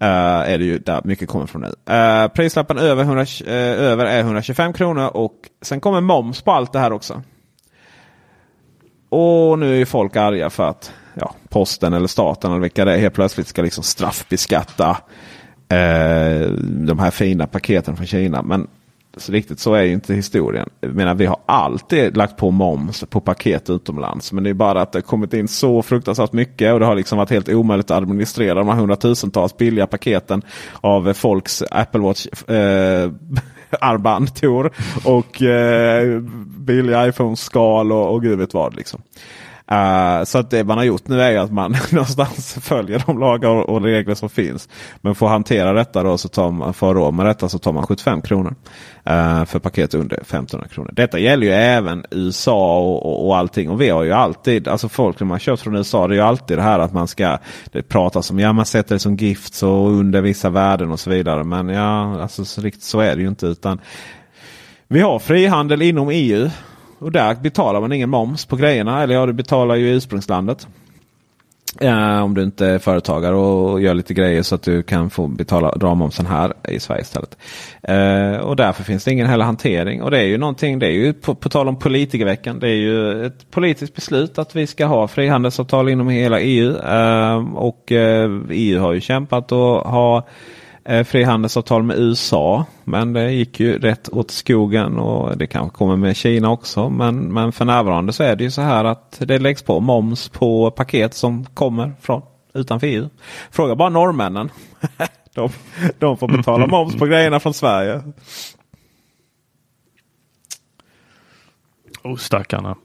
Eh, 0.00 0.52
är 0.52 0.58
det 0.58 0.64
ju 0.64 0.78
där 0.78 1.00
mycket 1.04 1.28
kommer 1.28 1.46
från 1.46 1.62
nu. 1.62 1.94
Uh, 1.94 2.28
prislappen 2.28 2.78
över, 2.78 3.02
100, 3.02 3.26
eh, 3.46 3.54
över 3.82 4.06
är 4.06 4.20
125 4.20 4.72
kronor 4.72 5.06
och 5.06 5.34
sen 5.62 5.80
kommer 5.80 6.00
moms 6.00 6.42
på 6.42 6.52
allt 6.52 6.72
det 6.72 6.78
här 6.78 6.92
också. 6.92 7.22
Och 9.08 9.58
nu 9.58 9.72
är 9.72 9.76
ju 9.76 9.86
folk 9.86 10.16
arga 10.16 10.50
för 10.50 10.68
att 10.68 10.92
ja, 11.14 11.34
posten 11.48 11.92
eller 11.92 12.06
staten 12.06 12.50
eller 12.50 12.60
vilka 12.60 12.84
det 12.84 12.94
är 12.94 12.98
helt 12.98 13.14
plötsligt 13.14 13.46
ska 13.46 13.62
liksom 13.62 13.84
straffbeskatta 13.84 14.90
eh, 15.68 16.50
de 16.60 16.98
här 16.98 17.10
fina 17.10 17.46
paketen 17.46 17.96
från 17.96 18.06
Kina. 18.06 18.42
Men 18.42 18.68
så 19.16 19.32
riktigt 19.32 19.60
så 19.60 19.74
är 19.74 19.82
ju 19.82 19.92
inte 19.92 20.14
historien. 20.14 20.68
Jag 20.80 20.94
menar, 20.94 21.14
vi 21.14 21.26
har 21.26 21.38
alltid 21.46 22.16
lagt 22.16 22.36
på 22.36 22.50
moms 22.50 23.04
på 23.10 23.20
paket 23.20 23.70
utomlands. 23.70 24.32
Men 24.32 24.44
det 24.44 24.50
är 24.50 24.54
bara 24.54 24.82
att 24.82 24.92
det 24.92 24.96
har 24.96 25.02
kommit 25.02 25.34
in 25.34 25.48
så 25.48 25.82
fruktansvärt 25.82 26.32
mycket 26.32 26.72
och 26.72 26.80
det 26.80 26.86
har 26.86 26.94
liksom 26.94 27.18
varit 27.18 27.30
helt 27.30 27.48
omöjligt 27.48 27.90
att 27.90 27.96
administrera 27.96 28.54
de 28.54 28.68
här 28.68 28.76
hundratusentals 28.76 29.56
billiga 29.56 29.86
paketen 29.86 30.42
av 30.80 31.12
folks 31.12 31.62
Apple 31.70 32.00
Watch 32.00 32.26
eh, 32.26 33.10
armband, 33.80 34.30
och 35.04 35.42
eh, 35.42 36.20
billiga 36.58 37.08
iPhone-skal 37.08 37.92
och, 37.92 38.14
och 38.14 38.22
gud 38.22 38.38
vet 38.38 38.54
vad. 38.54 38.76
Liksom. 38.76 39.02
Uh, 39.72 40.24
så 40.24 40.38
att 40.38 40.50
det 40.50 40.64
man 40.64 40.78
har 40.78 40.84
gjort 40.84 41.08
nu 41.08 41.22
är 41.22 41.38
att 41.38 41.52
man 41.52 41.76
någonstans 41.90 42.54
följer 42.60 43.02
de 43.06 43.18
lagar 43.18 43.48
och, 43.48 43.82
regler 43.82 44.14
som 44.14 44.28
finns. 44.28 44.68
Men 45.00 45.14
för 45.14 45.26
att 45.26 45.32
hantera 45.32 45.72
detta 45.72 46.02
då 46.02 46.18
så 46.18 46.28
tar 46.28 46.50
man, 46.50 46.74
för 46.74 46.94
råd 46.94 47.14
med 47.14 47.26
detta 47.26 47.48
så 47.48 47.58
tar 47.58 47.72
man 47.72 47.86
75 47.86 48.22
kronor. 48.22 48.54
Uh, 49.10 49.44
för 49.44 49.58
paket 49.58 49.94
under 49.94 50.16
1500 50.16 50.68
kronor. 50.68 50.90
Detta 50.92 51.18
gäller 51.18 51.46
ju 51.46 51.52
även 51.52 52.04
USA 52.10 52.78
och, 52.78 53.06
och, 53.06 53.26
och 53.26 53.36
allting. 53.36 53.70
Och 53.70 53.80
vi 53.80 53.88
har 53.88 54.02
ju 54.02 54.12
alltid, 54.12 54.68
alltså 54.68 54.88
folk 54.88 55.20
när 55.20 55.26
man 55.26 55.38
köpt 55.38 55.62
från 55.62 55.76
USA, 55.76 56.08
det 56.08 56.14
är 56.14 56.16
ju 56.16 56.22
alltid 56.22 56.58
det 56.58 56.62
här 56.62 56.78
att 56.78 56.92
man 56.92 57.08
ska 57.08 57.38
det 57.72 57.82
pratas 57.82 58.30
om, 58.30 58.38
ja 58.38 58.52
man 58.52 58.66
sätter 58.66 58.94
det 58.94 58.98
som 58.98 59.16
gift 59.16 59.62
och 59.62 59.90
under 59.90 60.20
vissa 60.20 60.50
värden 60.50 60.90
och 60.90 61.00
så 61.00 61.10
vidare. 61.10 61.44
Men 61.44 61.68
ja, 61.68 62.22
alltså 62.22 62.44
så, 62.44 62.60
riktigt 62.60 62.82
så 62.82 63.00
är 63.00 63.16
det 63.16 63.22
ju 63.22 63.28
inte. 63.28 63.46
utan 63.46 63.80
Vi 64.88 65.00
har 65.00 65.18
frihandel 65.18 65.82
inom 65.82 66.08
EU. 66.08 66.50
Och 67.02 67.12
där 67.12 67.34
betalar 67.34 67.80
man 67.80 67.92
ingen 67.92 68.10
moms 68.10 68.46
på 68.46 68.56
grejerna. 68.56 69.02
Eller 69.02 69.14
ja, 69.14 69.26
du 69.26 69.32
betalar 69.32 69.74
ju 69.74 69.88
i 69.88 69.96
ursprungslandet. 69.96 70.66
Eh, 71.80 72.22
om 72.22 72.34
du 72.34 72.42
inte 72.42 72.66
är 72.66 72.78
företagare 72.78 73.34
och 73.34 73.80
gör 73.80 73.94
lite 73.94 74.14
grejer 74.14 74.42
så 74.42 74.54
att 74.54 74.62
du 74.62 74.82
kan 74.82 75.10
få 75.10 75.26
betala 75.26 75.72
dra 75.76 75.94
momsen 75.94 76.26
här 76.26 76.52
i 76.68 76.80
Sverige 76.80 77.02
istället. 77.02 77.36
Eh, 77.82 78.36
och 78.36 78.56
därför 78.56 78.84
finns 78.84 79.04
det 79.04 79.12
ingen 79.12 79.26
heller 79.26 79.44
hantering. 79.44 80.02
Och 80.02 80.10
det 80.10 80.18
är 80.18 80.24
ju 80.24 80.38
någonting, 80.38 80.78
det 80.78 80.86
är 80.86 80.90
ju 80.90 81.12
på, 81.12 81.34
på 81.34 81.48
tal 81.48 81.68
om 81.68 81.78
politikerveckan. 81.78 82.58
Det 82.58 82.68
är 82.68 82.74
ju 82.74 83.26
ett 83.26 83.50
politiskt 83.50 83.94
beslut 83.94 84.38
att 84.38 84.56
vi 84.56 84.66
ska 84.66 84.86
ha 84.86 85.08
frihandelsavtal 85.08 85.88
inom 85.88 86.08
hela 86.08 86.40
EU. 86.40 86.76
Eh, 86.76 87.54
och 87.54 87.92
eh, 87.92 88.30
EU 88.50 88.80
har 88.80 88.92
ju 88.92 89.00
kämpat 89.00 89.52
och 89.52 89.80
har 89.80 90.22
eh, 90.84 91.04
frihandelsavtal 91.04 91.82
med 91.82 91.98
USA. 91.98 92.64
Men 92.84 93.12
det 93.12 93.32
gick 93.32 93.60
ju 93.60 93.78
rätt 93.78 94.08
åt 94.08 94.30
skogen 94.30 94.98
och 94.98 95.38
det 95.38 95.46
kanske 95.46 95.76
kommer 95.76 95.96
med 95.96 96.16
Kina 96.16 96.50
också. 96.50 96.88
Men, 96.88 97.32
men 97.32 97.52
för 97.52 97.64
närvarande 97.64 98.12
så 98.12 98.22
är 98.22 98.36
det 98.36 98.44
ju 98.44 98.50
så 98.50 98.62
här 98.62 98.84
att 98.84 99.18
det 99.20 99.38
läggs 99.38 99.62
på 99.62 99.80
moms 99.80 100.28
på 100.28 100.70
paket 100.70 101.14
som 101.14 101.44
kommer 101.44 101.92
från 102.00 102.22
utanför 102.54 102.86
EU. 102.86 103.08
Fråga 103.50 103.74
bara 103.74 103.88
norrmännen. 103.88 104.50
de, 105.34 105.48
de 105.98 106.16
får 106.16 106.28
betala 106.28 106.66
moms 106.66 106.96
på 106.96 107.06
grejerna 107.06 107.40
från 107.40 107.54
Sverige. 107.54 108.02
Oh, 112.04 112.16
stackarna. 112.16 112.76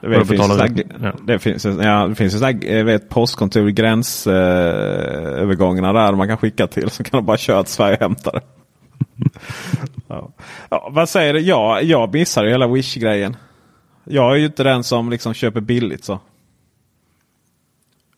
Det, 0.00 0.08
vet, 0.08 0.18
finns, 0.28 0.30
ju 0.30 0.36
det. 0.36 0.42
sådär- 0.44 0.84
Ja. 1.02 1.12
det 1.26 1.38
finns, 1.38 1.64
ja, 1.64 2.06
det 2.08 2.14
finns 2.14 2.34
ju 2.34 2.38
sådär, 2.38 2.58
jag 2.76 2.84
vet, 2.84 3.08
postkontor 3.08 3.68
i 3.68 3.72
gränsövergångarna 3.72 5.92
där 5.92 6.12
man 6.12 6.28
kan 6.28 6.36
skicka 6.36 6.66
till. 6.66 6.90
Så 6.90 7.04
kan 7.04 7.18
de 7.18 7.26
bara 7.26 7.36
köra 7.36 7.62
till 7.62 7.72
Sverige 7.72 7.96
och 7.96 8.02
hämta 8.02 8.30
det. 8.30 8.40
ja. 10.08 10.30
Ja, 10.70 10.88
vad 10.92 11.08
säger 11.08 11.34
du? 11.34 11.40
Ja, 11.40 11.80
jag 11.80 12.14
missar 12.14 12.44
ju 12.44 12.50
hela 12.50 12.66
Wish-grejen. 12.66 13.36
Jag 14.04 14.32
är 14.32 14.36
ju 14.38 14.46
inte 14.46 14.62
den 14.64 14.84
som 14.84 15.10
liksom 15.10 15.34
köper 15.34 15.60
billigt 15.60 16.04
så. 16.04 16.20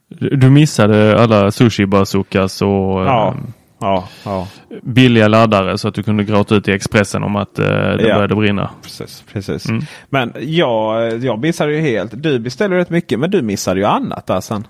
Du 0.08 0.50
missade 0.50 1.22
alla 1.22 1.50
sushi 1.50 1.86
bazookas 1.86 2.62
och 2.62 2.68
Ja, 2.68 3.28
eh, 3.28 3.34
ja, 3.80 4.08
ja. 4.24 4.48
billiga 4.82 5.28
laddare 5.28 5.78
så 5.78 5.88
att 5.88 5.94
du 5.94 6.02
kunde 6.02 6.24
gråta 6.24 6.54
ut 6.54 6.68
i 6.68 6.72
Expressen 6.72 7.22
om 7.22 7.36
att 7.36 7.58
eh, 7.58 7.66
det 7.66 8.04
Ja. 8.08 8.14
började 8.14 8.34
brinna. 8.36 8.70
Precis. 8.82 9.24
precis. 9.32 9.68
Mm. 9.68 9.82
Men 10.08 10.32
jag, 10.40 11.18
jag 11.24 11.40
missade 11.42 11.72
ju 11.74 11.80
helt. 11.80 12.22
Du 12.22 12.38
beställer 12.38 12.76
rätt 12.76 12.90
mycket 12.90 13.18
men 13.20 13.30
du 13.30 13.42
missade 13.42 13.80
ju 13.80 13.86
annat 13.86 14.26
där 14.26 14.40
sen. 14.40 14.66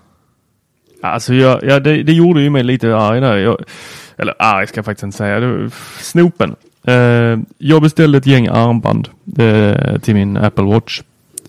Alltså 1.03 1.35
jag, 1.35 1.65
ja, 1.65 1.81
det, 1.81 2.03
det 2.03 2.13
gjorde 2.13 2.41
ju 2.43 2.51
mig 2.51 2.63
lite 2.63 2.97
arg 2.97 3.21
där. 3.21 3.37
Jag, 3.37 3.63
eller 4.17 4.35
arg 4.39 4.67
ska 4.67 4.79
jag 4.79 4.85
faktiskt 4.85 5.03
inte 5.05 5.17
säga. 5.17 5.41
Det 5.41 5.71
snopen. 5.99 6.57
Eh, 6.85 7.39
jag 7.59 7.83
beställde 7.83 8.19
ett 8.19 8.27
gäng 8.27 8.49
armband 8.49 9.09
eh, 9.39 9.99
till 9.99 10.15
min 10.15 10.37
Apple 10.37 10.65
Watch. 10.65 11.01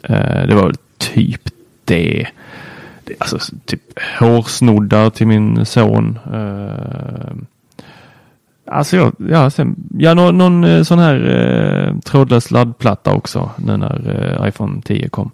Eh, 0.04 0.47
det 0.47 0.56
var 0.56 0.74
typ 0.97 1.41
det. 1.86 2.28
Alltså 3.20 3.56
typ 3.66 3.82
hårsnoddar 4.20 5.10
till 5.10 5.28
min 5.28 5.66
son. 5.66 6.20
Eh, 6.34 7.36
alltså 8.66 8.98
jag, 8.98 9.14
ja, 9.18 9.50
sen, 9.50 9.76
ja 9.98 10.14
någon, 10.14 10.38
någon 10.38 10.86
sån 10.86 11.00
här 11.00 11.16
eh, 11.88 12.00
trådlös 12.00 12.52
laddplatta 12.52 13.14
också 13.14 13.50
nu 13.58 13.78
när 13.78 14.40
eh, 14.42 14.48
iPhone 14.48 14.82
10 14.82 15.10
kom. 15.10 15.32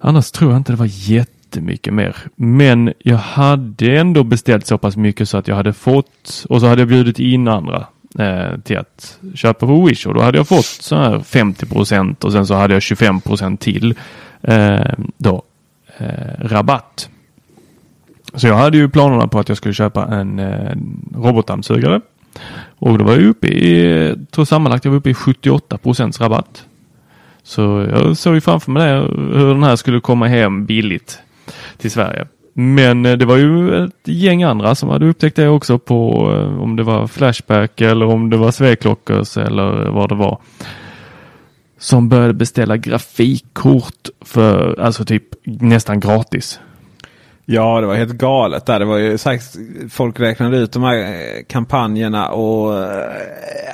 Annars 0.00 0.30
tror 0.30 0.50
jag 0.50 0.60
inte 0.60 0.72
det 0.72 0.76
var 0.76 0.90
jättemycket 0.90 1.94
mer. 1.94 2.16
Men 2.36 2.92
jag 2.98 3.16
hade 3.16 3.96
ändå 3.96 4.24
beställt 4.24 4.66
så 4.66 4.78
pass 4.78 4.96
mycket 4.96 5.28
så 5.28 5.38
att 5.38 5.48
jag 5.48 5.56
hade 5.56 5.72
fått 5.72 6.46
och 6.48 6.60
så 6.60 6.66
hade 6.66 6.80
jag 6.80 6.88
bjudit 6.88 7.18
in 7.18 7.48
andra 7.48 7.86
eh, 8.18 8.58
till 8.64 8.78
att 8.78 9.18
köpa 9.34 9.66
på 9.66 9.84
Wish 9.84 10.06
och 10.06 10.14
då 10.14 10.20
hade 10.20 10.38
jag 10.38 10.48
fått 10.48 10.64
så 10.64 10.96
här 10.96 11.20
50 11.20 11.66
procent 11.66 12.24
och 12.24 12.32
sen 12.32 12.46
så 12.46 12.54
hade 12.54 12.74
jag 12.74 12.82
25 12.82 13.20
procent 13.20 13.60
till 13.60 13.94
eh, 14.42 14.92
då 15.18 15.42
Eh, 16.00 16.44
rabatt. 16.48 17.08
Så 18.34 18.46
jag 18.46 18.54
hade 18.54 18.76
ju 18.76 18.88
planerna 18.88 19.28
på 19.28 19.38
att 19.38 19.48
jag 19.48 19.56
skulle 19.58 19.74
köpa 19.74 20.06
en 20.06 20.38
eh, 20.38 20.76
robotdammsugare. 21.14 22.00
Och 22.78 22.98
då 22.98 23.04
var 23.04 23.12
jag 23.12 23.22
uppe 23.22 23.46
i, 23.46 24.14
tror 24.30 24.44
sammanlagt 24.44 24.84
jag 24.84 24.92
var 24.92 24.98
uppe 24.98 25.10
i 25.10 25.14
78 25.14 25.78
procents 25.78 26.20
rabatt. 26.20 26.64
Så 27.42 27.86
jag 27.90 28.16
såg 28.16 28.34
ju 28.34 28.40
framför 28.40 28.70
mig 28.70 28.92
det, 28.92 29.00
hur 29.38 29.48
den 29.48 29.62
här 29.62 29.76
skulle 29.76 30.00
komma 30.00 30.26
hem 30.26 30.66
billigt 30.66 31.18
till 31.78 31.90
Sverige. 31.90 32.26
Men 32.52 33.06
eh, 33.06 33.16
det 33.16 33.24
var 33.24 33.36
ju 33.36 33.84
ett 33.84 34.08
gäng 34.08 34.42
andra 34.42 34.74
som 34.74 34.88
hade 34.88 35.06
upptäckt 35.06 35.36
det 35.36 35.48
också 35.48 35.78
på 35.78 36.30
eh, 36.34 36.62
om 36.62 36.76
det 36.76 36.82
var 36.82 37.06
Flashback 37.06 37.80
eller 37.80 38.06
om 38.06 38.30
det 38.30 38.36
var 38.36 38.50
Sveklockers 38.50 39.36
eller 39.36 39.90
vad 39.90 40.08
det 40.08 40.14
var. 40.14 40.38
Som 41.80 42.08
började 42.08 42.34
beställa 42.34 42.76
grafikkort 42.76 44.08
för 44.20 44.80
alltså 44.80 45.04
typ 45.04 45.24
nästan 45.44 46.00
gratis. 46.00 46.60
Ja, 47.44 47.80
det 47.80 47.86
var 47.86 47.94
helt 47.94 48.12
galet 48.12 48.66
där. 48.66 48.78
Det 48.78 48.84
var 48.84 48.98
ju 48.98 49.18
sagt, 49.18 49.56
folk 49.90 50.20
räknade 50.20 50.56
ut 50.56 50.72
de 50.72 50.82
här 50.82 50.96
eh, 50.96 51.42
kampanjerna 51.48 52.28
och 52.28 52.78
eh, 52.78 53.10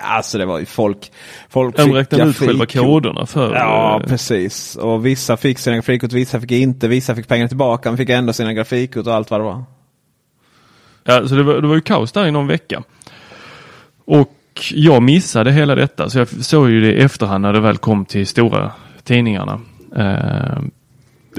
alltså 0.02 0.38
det 0.38 0.46
var 0.46 0.58
ju 0.58 0.66
folk. 0.66 1.12
folk 1.48 1.76
De 1.76 1.92
räknade 1.92 2.24
ut 2.24 2.36
själva 2.36 2.66
koderna 2.66 3.26
för. 3.26 3.54
Ja, 3.54 4.00
eh, 4.00 4.08
precis. 4.08 4.76
Och 4.76 5.06
vissa 5.06 5.36
fick 5.36 5.58
sina 5.58 5.76
grafikkort, 5.76 6.12
vissa 6.12 6.40
fick 6.40 6.50
inte. 6.50 6.88
Vissa 6.88 7.14
fick 7.14 7.28
pengar 7.28 7.48
tillbaka 7.48 7.90
men 7.90 7.98
fick 7.98 8.10
ändå 8.10 8.32
sina 8.32 8.52
grafikkort 8.52 9.06
och 9.06 9.14
allt 9.14 9.30
vad 9.30 9.40
det 9.40 9.44
var. 9.44 9.64
Ja, 11.04 11.28
så 11.28 11.34
det 11.34 11.42
var, 11.42 11.54
det 11.54 11.68
var 11.68 11.74
ju 11.74 11.80
kaos 11.80 12.12
där 12.12 12.26
i 12.26 12.30
någon 12.30 12.46
vecka. 12.46 12.82
Och 14.04 14.35
jag 14.74 15.02
missade 15.02 15.52
hela 15.52 15.74
detta 15.74 16.10
så 16.10 16.18
jag 16.18 16.28
såg 16.28 16.70
ju 16.70 16.80
det 16.80 16.92
i 16.92 17.00
efterhand 17.00 17.42
när 17.42 17.52
det 17.52 17.60
väl 17.60 17.76
kom 17.76 18.04
till 18.04 18.26
stora 18.26 18.72
tidningarna. 19.04 19.60
Eh, 19.96 20.62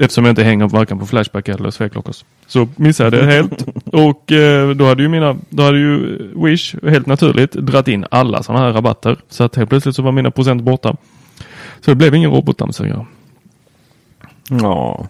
Eftersom 0.00 0.24
jag 0.24 0.32
inte 0.32 0.42
hänger 0.42 0.68
varken 0.68 0.98
på 0.98 1.06
Flashback 1.06 1.48
eller 1.48 1.70
Sveklockos. 1.70 2.24
Så 2.46 2.68
missade 2.76 3.16
jag 3.16 3.26
det 3.26 3.32
helt. 3.32 3.66
Och 3.86 4.32
eh, 4.32 4.70
då 4.70 4.86
hade 4.86 5.02
ju 5.02 5.08
mina, 5.08 5.36
då 5.48 5.62
hade 5.62 5.78
ju 5.78 6.18
Wish 6.44 6.74
helt 6.82 7.06
naturligt 7.06 7.52
dratt 7.52 7.88
in 7.88 8.06
alla 8.10 8.42
sådana 8.42 8.64
här 8.64 8.72
rabatter. 8.72 9.16
Så 9.28 9.44
att 9.44 9.56
helt 9.56 9.70
plötsligt 9.70 9.96
så 9.96 10.02
var 10.02 10.12
mina 10.12 10.30
procent 10.30 10.62
borta. 10.62 10.96
Så 11.80 11.90
det 11.90 11.94
blev 11.94 12.14
ingen 12.14 12.30
robotdammsugare. 12.30 13.06
Ja. 14.48 15.06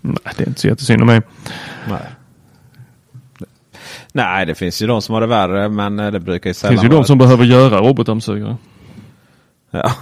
Nej, 0.00 0.34
det 0.36 0.44
är 0.44 0.48
inte 0.48 0.60
så 0.60 0.68
jättesynd 0.68 1.02
om 1.02 1.06
mig. 1.06 1.20
Nej. 1.88 2.00
Nej, 4.16 4.46
det 4.46 4.54
finns 4.54 4.82
ju 4.82 4.86
de 4.86 5.02
som 5.02 5.12
har 5.12 5.20
det 5.20 5.26
värre, 5.26 5.68
men 5.68 5.98
eh, 5.98 6.10
det 6.10 6.20
brukar 6.20 6.50
ju 6.50 6.52
Det 6.52 6.58
sällan 6.58 6.72
finns 6.72 6.84
ju 6.84 6.96
de 6.96 7.04
som 7.04 7.18
behöver 7.18 7.44
göra 7.44 7.80
robotdammsugare. 7.80 8.56
Ja. 9.70 9.92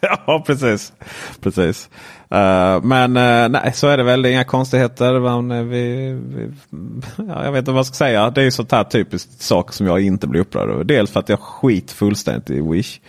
ja, 0.26 0.42
precis. 0.46 0.92
precis. 1.40 1.90
Uh, 2.34 2.82
men 2.82 3.16
uh, 3.16 3.48
nej, 3.48 3.72
så 3.74 3.88
är 3.88 3.96
det 3.96 4.02
väl. 4.02 4.26
Inga 4.26 4.44
konstigheter. 4.44 5.20
Men, 5.20 5.50
uh, 5.50 5.64
vi, 5.64 6.12
vi, 6.12 6.50
ja, 7.16 7.44
jag 7.44 7.52
vet 7.52 7.58
inte 7.58 7.70
vad 7.70 7.78
jag 7.78 7.86
ska 7.86 7.94
säga. 7.94 8.30
Det 8.30 8.40
är 8.40 8.44
ju 8.44 8.50
sånt 8.50 8.72
här 8.72 8.84
typiskt 8.84 9.42
saker 9.42 9.72
som 9.72 9.86
jag 9.86 10.00
inte 10.00 10.26
blir 10.26 10.40
upprörd 10.40 10.70
över. 10.70 10.84
Dels 10.84 11.10
för 11.10 11.20
att 11.20 11.28
jag 11.28 11.40
skit 11.40 11.90
fullständigt 11.90 12.50
i 12.50 12.60
Wish. 12.60 13.00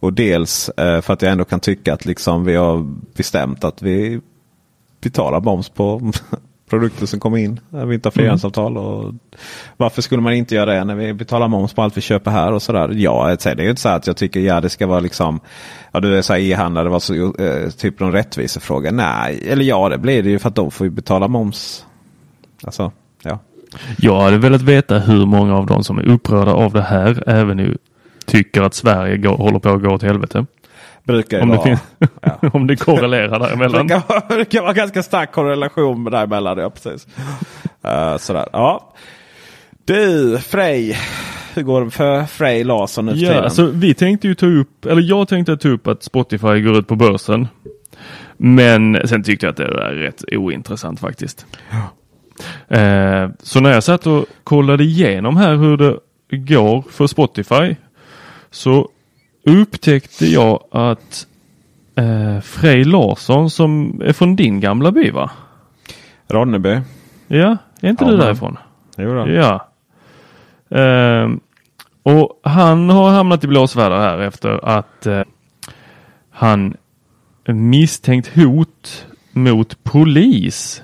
Och 0.00 0.12
dels 0.12 0.70
för 0.76 1.10
att 1.10 1.22
jag 1.22 1.32
ändå 1.32 1.44
kan 1.44 1.60
tycka 1.60 1.94
att 1.94 2.04
liksom 2.04 2.44
vi 2.44 2.54
har 2.54 2.86
bestämt 3.16 3.64
att 3.64 3.82
vi 3.82 4.20
betalar 5.00 5.40
moms 5.40 5.68
på 5.68 6.12
produkter 6.70 7.06
som 7.06 7.20
kommer 7.20 7.38
in. 7.38 7.60
Vi 7.70 7.94
inte 7.94 8.06
har 8.06 8.10
frihandelsavtal. 8.10 8.76
Och 8.76 9.14
varför 9.76 10.02
skulle 10.02 10.22
man 10.22 10.32
inte 10.32 10.54
göra 10.54 10.74
det 10.74 10.84
när 10.84 10.94
vi 10.94 11.12
betalar 11.12 11.48
moms 11.48 11.74
på 11.74 11.82
allt 11.82 11.96
vi 11.96 12.00
köper 12.00 12.30
här 12.30 12.52
och 12.52 12.62
sådär. 12.62 12.90
Ja, 12.92 13.36
det 13.42 13.46
är 13.46 13.62
ju 13.62 13.70
inte 13.70 13.82
så 13.82 13.88
att 13.88 14.06
jag 14.06 14.16
tycker 14.16 14.40
ja, 14.40 14.60
det 14.60 14.68
ska 14.68 14.86
vara 14.86 15.00
liksom. 15.00 15.40
Ja, 15.92 16.00
du 16.00 16.18
är 16.18 16.22
så 16.22 16.36
e-handlare, 16.36 16.88
var 16.88 16.98
så, 16.98 17.14
eh, 17.14 17.70
typ 17.70 18.00
någon 18.00 18.12
rättvisefråga. 18.12 18.90
Nej, 18.90 19.42
eller 19.48 19.64
ja, 19.64 19.88
det 19.88 19.98
blir 19.98 20.22
det 20.22 20.30
ju 20.30 20.38
för 20.38 20.48
att 20.48 20.54
de 20.54 20.70
får 20.70 20.88
betala 20.88 21.28
moms. 21.28 21.86
Alltså, 22.62 22.92
ja. 23.22 23.38
Jag 23.98 24.20
hade 24.20 24.38
velat 24.38 24.62
veta 24.62 24.98
hur 24.98 25.26
många 25.26 25.56
av 25.56 25.66
de 25.66 25.84
som 25.84 25.98
är 25.98 26.08
upprörda 26.08 26.52
av 26.52 26.72
det 26.72 26.82
här 26.82 27.22
även 27.26 27.56
nu 27.56 27.78
tycker 28.26 28.62
att 28.62 28.74
Sverige 28.74 29.16
går, 29.16 29.36
håller 29.36 29.58
på 29.58 29.68
att 29.68 29.82
gå 29.82 29.90
åt 29.90 30.02
helvete. 30.02 30.46
Brukar 31.04 31.40
Om 31.40 31.48
det, 31.48 31.56
vara, 31.56 31.78
ja. 32.22 32.38
om 32.52 32.66
det 32.66 32.76
korrelerar 32.76 33.38
däremellan. 33.40 33.86
Det 33.86 34.02
kan, 34.08 34.20
det 34.38 34.44
kan 34.44 34.62
vara 34.62 34.72
ganska 34.72 35.02
stark 35.02 35.32
korrelation 35.32 36.04
däremellan. 36.04 36.58
Ja, 36.58 36.70
precis. 36.70 37.06
Uh, 37.84 38.16
sådär. 38.16 38.48
Ja. 38.52 38.94
Du, 39.84 40.38
Frej. 40.38 40.98
Hur 41.54 41.62
går 41.62 41.84
det 41.84 41.90
för 41.90 42.24
Frej 42.24 42.64
Larsson 42.64 43.06
nu 43.06 43.12
Ja, 43.12 43.28
tiden? 43.28 43.44
alltså, 43.44 43.66
vi 43.66 43.94
tänkte 43.94 44.28
ju 44.28 44.34
ta 44.34 44.46
upp, 44.46 44.86
eller 44.86 45.02
jag 45.02 45.28
tänkte 45.28 45.56
ta 45.56 45.68
upp 45.68 45.86
att 45.86 46.02
Spotify 46.02 46.60
går 46.60 46.78
ut 46.78 46.86
på 46.88 46.96
börsen. 46.96 47.48
Men 48.36 49.08
sen 49.08 49.22
tyckte 49.22 49.46
jag 49.46 49.50
att 49.50 49.56
det 49.56 49.64
är 49.64 49.92
rätt 49.92 50.24
ointressant 50.32 51.00
faktiskt. 51.00 51.46
Eh, 52.68 53.28
så 53.42 53.60
när 53.60 53.72
jag 53.72 53.84
satt 53.84 54.06
och 54.06 54.26
kollade 54.44 54.84
igenom 54.84 55.36
här 55.36 55.56
hur 55.56 55.76
det 55.76 55.98
går 56.36 56.84
för 56.90 57.06
Spotify 57.06 57.76
så 58.50 58.88
upptäckte 59.44 60.26
jag 60.26 60.64
att 60.70 61.26
eh, 61.94 62.40
Frej 62.40 62.84
Larsson 62.84 63.50
som 63.50 64.00
är 64.04 64.12
från 64.12 64.36
din 64.36 64.60
gamla 64.60 64.92
by 64.92 65.10
va? 65.10 65.30
Ronneby. 66.28 66.80
Ja, 67.26 67.56
är 67.80 67.88
inte 67.90 68.04
Ja, 68.04 68.10
du 68.10 68.16
därifrån? 68.16 68.56
Jo 68.96 69.14
då. 69.14 69.30
Ja. 69.30 69.68
Ehm, 70.78 71.40
och 72.02 72.40
han 72.42 72.90
har 72.90 73.10
hamnat 73.10 73.44
i 73.44 73.46
blåsväder 73.46 73.96
här 73.96 74.18
efter 74.18 74.64
att 74.68 75.06
eh, 75.06 75.22
han 76.30 76.76
misstänkt 77.46 78.36
hot 78.36 79.06
mot 79.32 79.84
polis. 79.84 80.82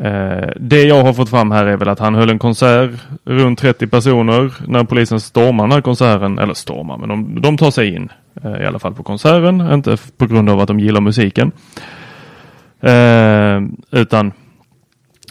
Eh, 0.00 0.48
det 0.56 0.82
jag 0.82 1.04
har 1.04 1.12
fått 1.12 1.30
fram 1.30 1.50
här 1.50 1.66
är 1.66 1.76
väl 1.76 1.88
att 1.88 1.98
han 1.98 2.14
höll 2.14 2.30
en 2.30 2.38
konsert 2.38 2.90
runt 3.24 3.58
30 3.58 3.86
personer 3.86 4.52
när 4.66 4.84
polisen 4.84 5.20
stormar 5.20 5.64
den 5.64 5.72
här 5.72 5.80
konserten, 5.80 6.38
eller 6.38 6.54
stormar, 6.54 6.98
men 6.98 7.08
de, 7.08 7.40
de 7.42 7.56
tar 7.56 7.70
sig 7.70 7.94
in 7.94 8.08
eh, 8.44 8.62
i 8.62 8.66
alla 8.66 8.78
fall 8.78 8.94
på 8.94 9.02
konserten, 9.02 9.72
inte 9.72 9.96
på 10.16 10.26
grund 10.26 10.50
av 10.50 10.60
att 10.60 10.68
de 10.68 10.80
gillar 10.80 11.00
musiken. 11.00 11.52
Eh, 12.80 13.60
utan 13.90 14.32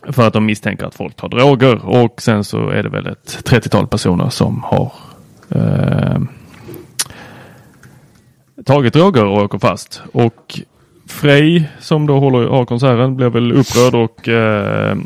för 0.09 0.27
att 0.27 0.33
de 0.33 0.45
misstänker 0.45 0.85
att 0.85 0.95
folk 0.95 1.15
tar 1.15 1.29
droger 1.29 1.85
och 1.85 2.21
sen 2.21 2.43
så 2.43 2.69
är 2.69 2.83
det 2.83 2.89
väl 2.89 3.07
ett 3.07 3.43
30-tal 3.45 3.87
personer 3.87 4.29
som 4.29 4.63
har 4.63 4.91
eh, 5.49 6.21
tagit 8.65 8.93
droger 8.93 9.25
och 9.25 9.43
åker 9.43 9.59
fast. 9.59 10.01
Och 10.13 10.59
Frej 11.07 11.69
som 11.79 12.05
då 12.07 12.19
håller, 12.19 12.47
har 12.47 12.65
konserten 12.65 13.15
blir 13.15 13.29
väl 13.29 13.51
upprörd 13.51 13.95
och 13.95 14.27
eh, 14.27 14.97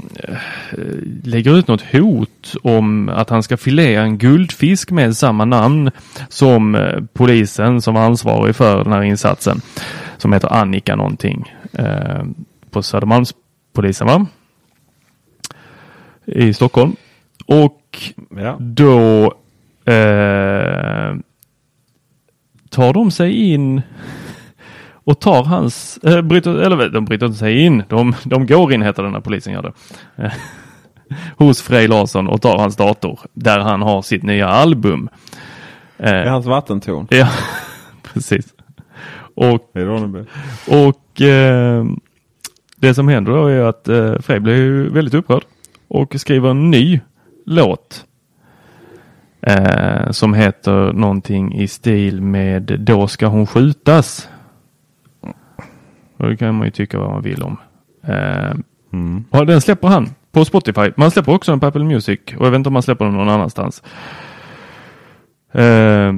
lägger 1.24 1.58
ut 1.58 1.68
något 1.68 1.82
hot 1.92 2.56
om 2.64 3.10
att 3.10 3.30
han 3.30 3.44
ska 3.44 3.58
filea 3.58 4.02
en 4.02 4.18
guldfisk 4.18 4.92
med 4.92 5.18
samma 5.18 5.46
namn 5.46 5.92
som 6.30 6.76
eh, 6.76 7.00
polisen 7.14 7.82
som 7.82 7.94
var 7.94 8.02
ansvarig 8.02 8.56
för 8.56 8.84
den 8.84 8.94
här 8.94 9.02
insatsen. 9.02 9.62
Som 10.18 10.34
heter 10.34 10.54
Annika 10.54 10.96
någonting. 10.96 11.54
Eh, 11.74 12.24
på 12.72 12.84
Södermalmspolisen 12.84 14.08
va? 14.08 14.26
i 16.26 16.54
Stockholm. 16.54 16.96
Och 17.46 17.78
Ja. 18.38 18.58
då 18.60 19.24
eh, 19.92 21.16
tar 22.70 22.94
de 22.94 23.12
sig 23.12 23.52
in 23.54 23.82
och 25.04 25.20
tar 25.20 25.44
hans, 25.44 25.98
eh, 25.98 26.22
bryter, 26.22 26.56
eller 26.56 26.90
de 26.90 27.06
bryter 27.06 27.26
inte 27.26 27.38
sig 27.38 27.66
in, 27.66 27.84
de, 27.90 28.16
de 28.24 28.48
går 28.48 28.74
in 28.74 28.82
heter 28.82 29.04
den 29.04 29.12
när 29.12 29.20
polisen 29.20 29.54
gör 29.54 29.62
det. 29.62 29.74
Eh, 30.24 30.32
hos 31.38 31.62
Frej 31.62 31.88
Larsson 31.88 32.28
och 32.28 32.42
tar 32.42 32.58
hans 32.58 32.76
dator 32.76 33.20
där 33.34 33.60
han 33.60 33.82
har 33.82 34.02
sitt 34.02 34.24
nya 34.24 34.48
album. 34.48 35.10
Det 35.98 36.04
är 36.04 36.26
Eh, 36.26 36.32
hans 36.32 36.46
vattentorn 36.46 37.08
ja, 37.10 37.30
precis. 38.14 38.46
Och 39.36 39.74
och 40.68 41.22
eh, 41.22 41.86
det 42.76 42.94
som 42.94 43.08
händer 43.08 43.32
då 43.32 43.48
är 43.48 43.62
att 43.62 43.88
eh, 43.88 44.20
Frej 44.20 44.40
blir 44.40 44.90
väldigt 44.90 45.14
upprörd 45.14 45.44
och 45.88 46.16
skriver 46.20 46.50
en 46.50 46.72
ny 46.72 47.00
låt. 47.46 48.06
Eh, 49.42 50.12
som 50.12 50.34
heter 50.34 50.94
någonting 50.94 51.54
i 51.54 51.68
stil 51.68 52.22
med 52.22 52.64
Då 52.80 53.08
ska 53.08 53.28
hon 53.28 53.48
skjutas. 53.48 54.30
Och 56.21 56.29
det 56.29 56.38
kan 56.38 56.55
man 56.55 56.67
ju 56.67 56.71
tycka 56.71 56.99
vad 56.99 57.10
man 57.10 57.21
vill 57.21 57.43
om. 57.43 57.57
Eh, 58.03 58.53
Mm. 58.93 59.23
ja, 59.31 59.45
den 59.45 59.62
släpper 59.62 59.88
han 59.88 60.10
på 60.31 60.45
Spotify. 60.45 60.91
Man 60.97 61.12
släpper 61.12 61.34
också 61.34 61.51
den 61.51 61.60
på 61.60 61.65
Apple 61.65 61.84
Music 61.84 62.19
och 62.38 62.45
jag 62.45 62.51
vet 62.51 62.57
inte 62.57 62.69
om 62.69 62.73
man 62.73 62.81
släpper 62.84 63.05
den 63.05 63.13
någon 63.13 63.29
annanstans. 63.29 63.84
Eh, 65.51 66.13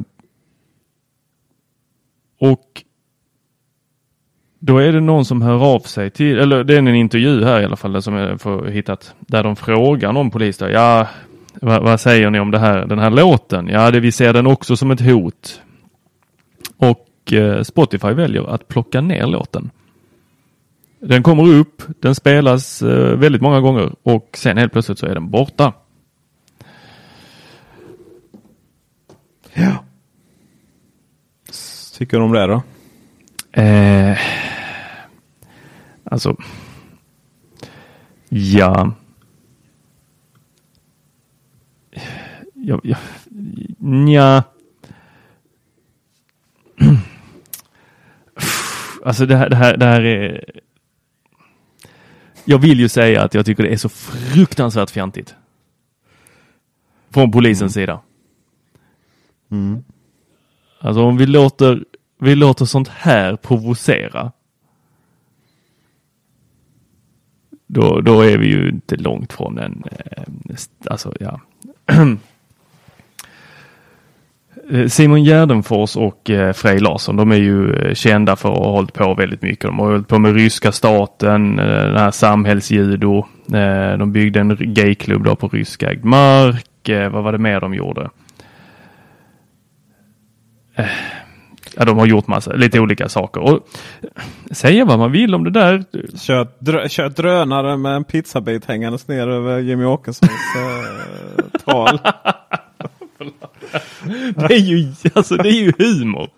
och 2.40 2.84
då 4.60 4.78
är 4.78 4.92
det 4.92 5.00
någon 5.00 5.26
som 5.26 5.42
hör 5.42 5.64
av 5.76 5.80
sig 5.80 6.10
till, 6.10 6.40
eller 6.40 6.64
det 6.64 6.74
är 6.74 6.78
en 6.78 6.88
intervju 6.88 7.44
här 7.44 7.62
i 7.62 7.66
alla 7.66 7.76
fall, 7.76 8.02
som 8.02 8.14
jag 8.14 8.42
får 8.42 8.66
hittat, 8.66 9.16
där 9.20 9.44
de 9.44 9.56
frågar 9.56 10.14
någon 10.14 10.32
polis 10.32 10.58
där, 10.58 10.70
ja, 10.70 11.08
vad, 11.62 11.84
vad 11.84 12.00
säger 12.00 12.30
ni 12.30 12.40
om 12.40 12.52
det 12.52 12.60
här, 12.60 12.86
den 12.86 13.00
här 13.00 13.10
låten? 13.10 13.68
Ja, 13.68 13.92
det, 13.92 14.00
vi 14.00 14.12
ser 14.12 14.34
den 14.34 14.48
också 14.48 14.76
som 14.78 14.92
ett 14.92 15.02
hot. 15.02 15.62
Och 16.78 17.34
eh, 17.34 17.62
Spotify 17.64 18.14
väljer 18.14 18.54
att 18.54 18.68
plocka 18.68 19.02
ner 19.02 19.28
låten. 19.28 19.70
Den 21.06 21.24
kommer 21.24 21.48
upp, 21.48 21.84
den 22.00 22.16
spelas 22.16 22.82
eh, 22.82 23.18
väldigt 23.18 23.42
många 23.42 23.60
gånger 23.60 23.96
och 24.04 24.30
sen 24.34 24.58
helt 24.58 24.72
plötsligt 24.72 25.00
så 25.00 25.06
är 25.06 25.14
den 25.14 25.30
borta. 25.30 25.74
Ja. 29.54 29.84
Tycker 31.98 32.18
du 32.18 32.24
om 32.24 32.32
det 32.32 32.48
då? 32.48 32.64
Eh, 33.62 34.18
alltså. 36.04 36.36
Ja. 38.30 38.94
Ja, 42.54 42.80
ja, 42.84 42.98
nja. 43.78 44.44
Alltså 49.06 49.26
det 49.26 49.36
här, 49.36 49.50
det 49.50 49.56
här, 49.56 49.78
det 49.78 49.86
här 49.86 50.02
är. 50.02 50.44
Jag 52.46 52.58
vill 52.58 52.80
ju 52.80 52.90
säga 52.90 53.24
att 53.24 53.34
jag 53.34 53.46
tycker 53.46 53.64
det 53.64 53.74
är 53.74 53.78
så 53.78 53.90
fruktansvärt 53.90 54.90
fjantigt. 54.90 55.36
Från 57.10 57.32
polisens 57.32 57.74
sida. 57.74 58.02
Alltså 60.80 61.02
om 61.02 61.18
vi 61.18 61.26
låter, 61.26 61.86
vi 62.20 62.36
låter 62.36 62.66
sånt 62.66 62.88
här 62.88 63.36
provocera. 63.36 64.32
Då, 67.68 68.02
då 68.02 68.22
är 68.22 68.38
vi 68.38 68.48
ju 68.48 68.70
inte 68.70 68.96
långt 68.96 69.34
från 69.34 69.58
en, 69.58 69.84
eh, 69.92 70.24
alltså 70.86 71.14
ja. 71.20 71.42
Eh, 74.70 74.88
Simon 74.88 75.24
Gärdenfors 75.24 75.96
och 75.96 76.30
eh, 76.30 76.54
Frej 76.54 76.80
Larsson, 76.80 77.16
de 77.16 77.32
är 77.32 77.36
ju 77.36 77.76
eh, 77.76 77.94
kända 77.94 78.36
för 78.36 78.52
att 78.52 78.58
ha 78.58 78.72
hållit 78.72 78.94
på 78.94 79.14
väldigt 79.14 79.42
mycket. 79.42 79.66
De 79.66 79.80
har 79.80 79.92
hållit 79.92 80.08
på 80.08 80.20
med 80.20 80.36
ryska 80.36 80.72
staten, 80.72 81.56
den 81.56 81.98
här 81.98 82.12
samhällsjudo. 82.12 83.26
De 84.00 84.12
byggde 84.12 84.40
en 84.40 84.58
gayklubb 84.60 85.24
då 85.24 85.36
på 85.36 85.48
ryskägd 85.48 86.06
mark. 86.06 86.90
Vad 87.12 87.24
var 87.24 87.32
det 87.32 87.38
mer 87.38 87.60
de 87.60 87.74
gjorde? 87.74 88.10
Ja, 91.76 91.86
de 91.86 91.98
har 91.98 92.06
gjort 92.06 92.28
massa, 92.28 92.54
lite 92.54 92.80
olika 92.80 93.10
saker. 93.10 93.42
Och 93.42 93.68
säga 94.52 94.86
vad 94.86 95.00
man 95.00 95.12
vill 95.12 95.36
om 95.36 95.44
det 95.44 95.52
där. 95.52 95.84
Kört, 96.18 96.60
drö, 96.60 96.88
kört 96.90 97.16
drönare 97.16 97.78
med 97.78 97.96
en 97.96 98.04
pizzabit 98.04 98.66
hängandes 98.66 99.08
ner 99.08 99.28
över 99.28 99.60
Jimmy 99.60 99.86
Åkessons 99.86 100.32
tal. 101.66 102.00
det, 104.36 104.54
är 104.54 104.58
ju, 104.58 104.92
alltså, 105.14 105.38
det 105.38 105.50
är 105.50 105.64
ju 105.64 105.74
humor. 105.78 106.30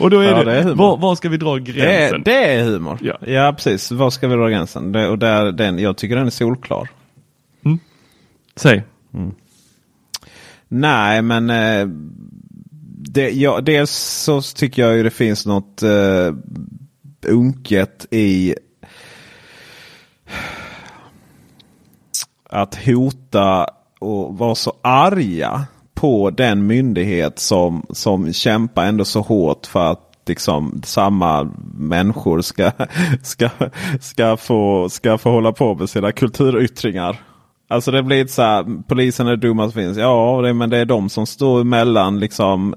Och 0.00 0.10
då 0.10 0.20
är 0.20 0.30
ja, 0.30 0.44
det, 0.44 0.44
det 0.44 0.58
är 0.58 0.74
var, 0.74 0.96
var, 0.96 1.14
ska 1.14 1.28
vi 1.28 1.36
dra 1.36 1.56
gränsen? 1.56 2.22
Det, 2.22 2.30
det 2.30 2.44
är 2.44 2.64
humor. 2.64 2.98
Ja. 3.00 3.18
ja, 3.26 3.52
precis. 3.52 3.90
Var 3.90 4.10
ska 4.10 4.28
vi 4.28 4.34
dra 4.34 4.48
gränsen? 4.48 4.92
Det, 4.92 5.08
och 5.08 5.18
där, 5.18 5.52
den, 5.52 5.78
jag 5.78 5.96
tycker 5.96 6.16
den 6.16 6.26
är 6.26 6.30
solklar. 6.30 6.88
Mm. 7.64 7.78
Säg. 8.56 8.82
Mm. 9.14 9.34
Nej, 10.68 11.22
men 11.22 11.50
eh, 11.50 11.88
det, 13.10 13.30
ja, 13.30 13.60
dels 13.60 13.90
så 14.24 14.42
tycker 14.42 14.82
jag 14.82 14.96
ju 14.96 15.02
det 15.02 15.10
finns 15.10 15.46
något 15.46 15.82
eh, 15.82 16.34
unket 17.26 18.06
i 18.10 18.54
att 22.44 22.74
hota 22.86 23.66
och 23.98 24.38
vara 24.38 24.54
så 24.54 24.76
arga 24.82 25.66
på 25.98 26.30
den 26.30 26.66
myndighet 26.66 27.38
som, 27.38 27.86
som 27.90 28.32
kämpar 28.32 28.84
ändå 28.84 29.04
så 29.04 29.20
hårt 29.20 29.66
för 29.66 29.92
att 29.92 30.00
liksom 30.26 30.80
samma 30.84 31.50
människor 31.74 32.40
ska, 32.40 32.70
ska, 33.22 33.48
ska, 34.00 34.36
få, 34.36 34.88
ska 34.88 35.18
få 35.18 35.30
hålla 35.30 35.52
på 35.52 35.74
med 35.74 35.90
sina 35.90 36.12
kulturyttringar. 36.12 37.16
Alltså 37.68 37.90
det 37.90 38.02
blir 38.02 38.26
så 38.26 38.42
här, 38.42 38.82
polisen 38.88 39.26
är 39.26 39.36
dumma 39.36 39.62
som 39.62 39.72
finns. 39.72 39.98
Ja, 39.98 40.40
det, 40.42 40.54
men 40.54 40.70
det 40.70 40.78
är 40.78 40.84
de 40.84 41.08
som 41.08 41.26
står 41.26 41.60
emellan 41.60 42.20
liksom 42.20 42.74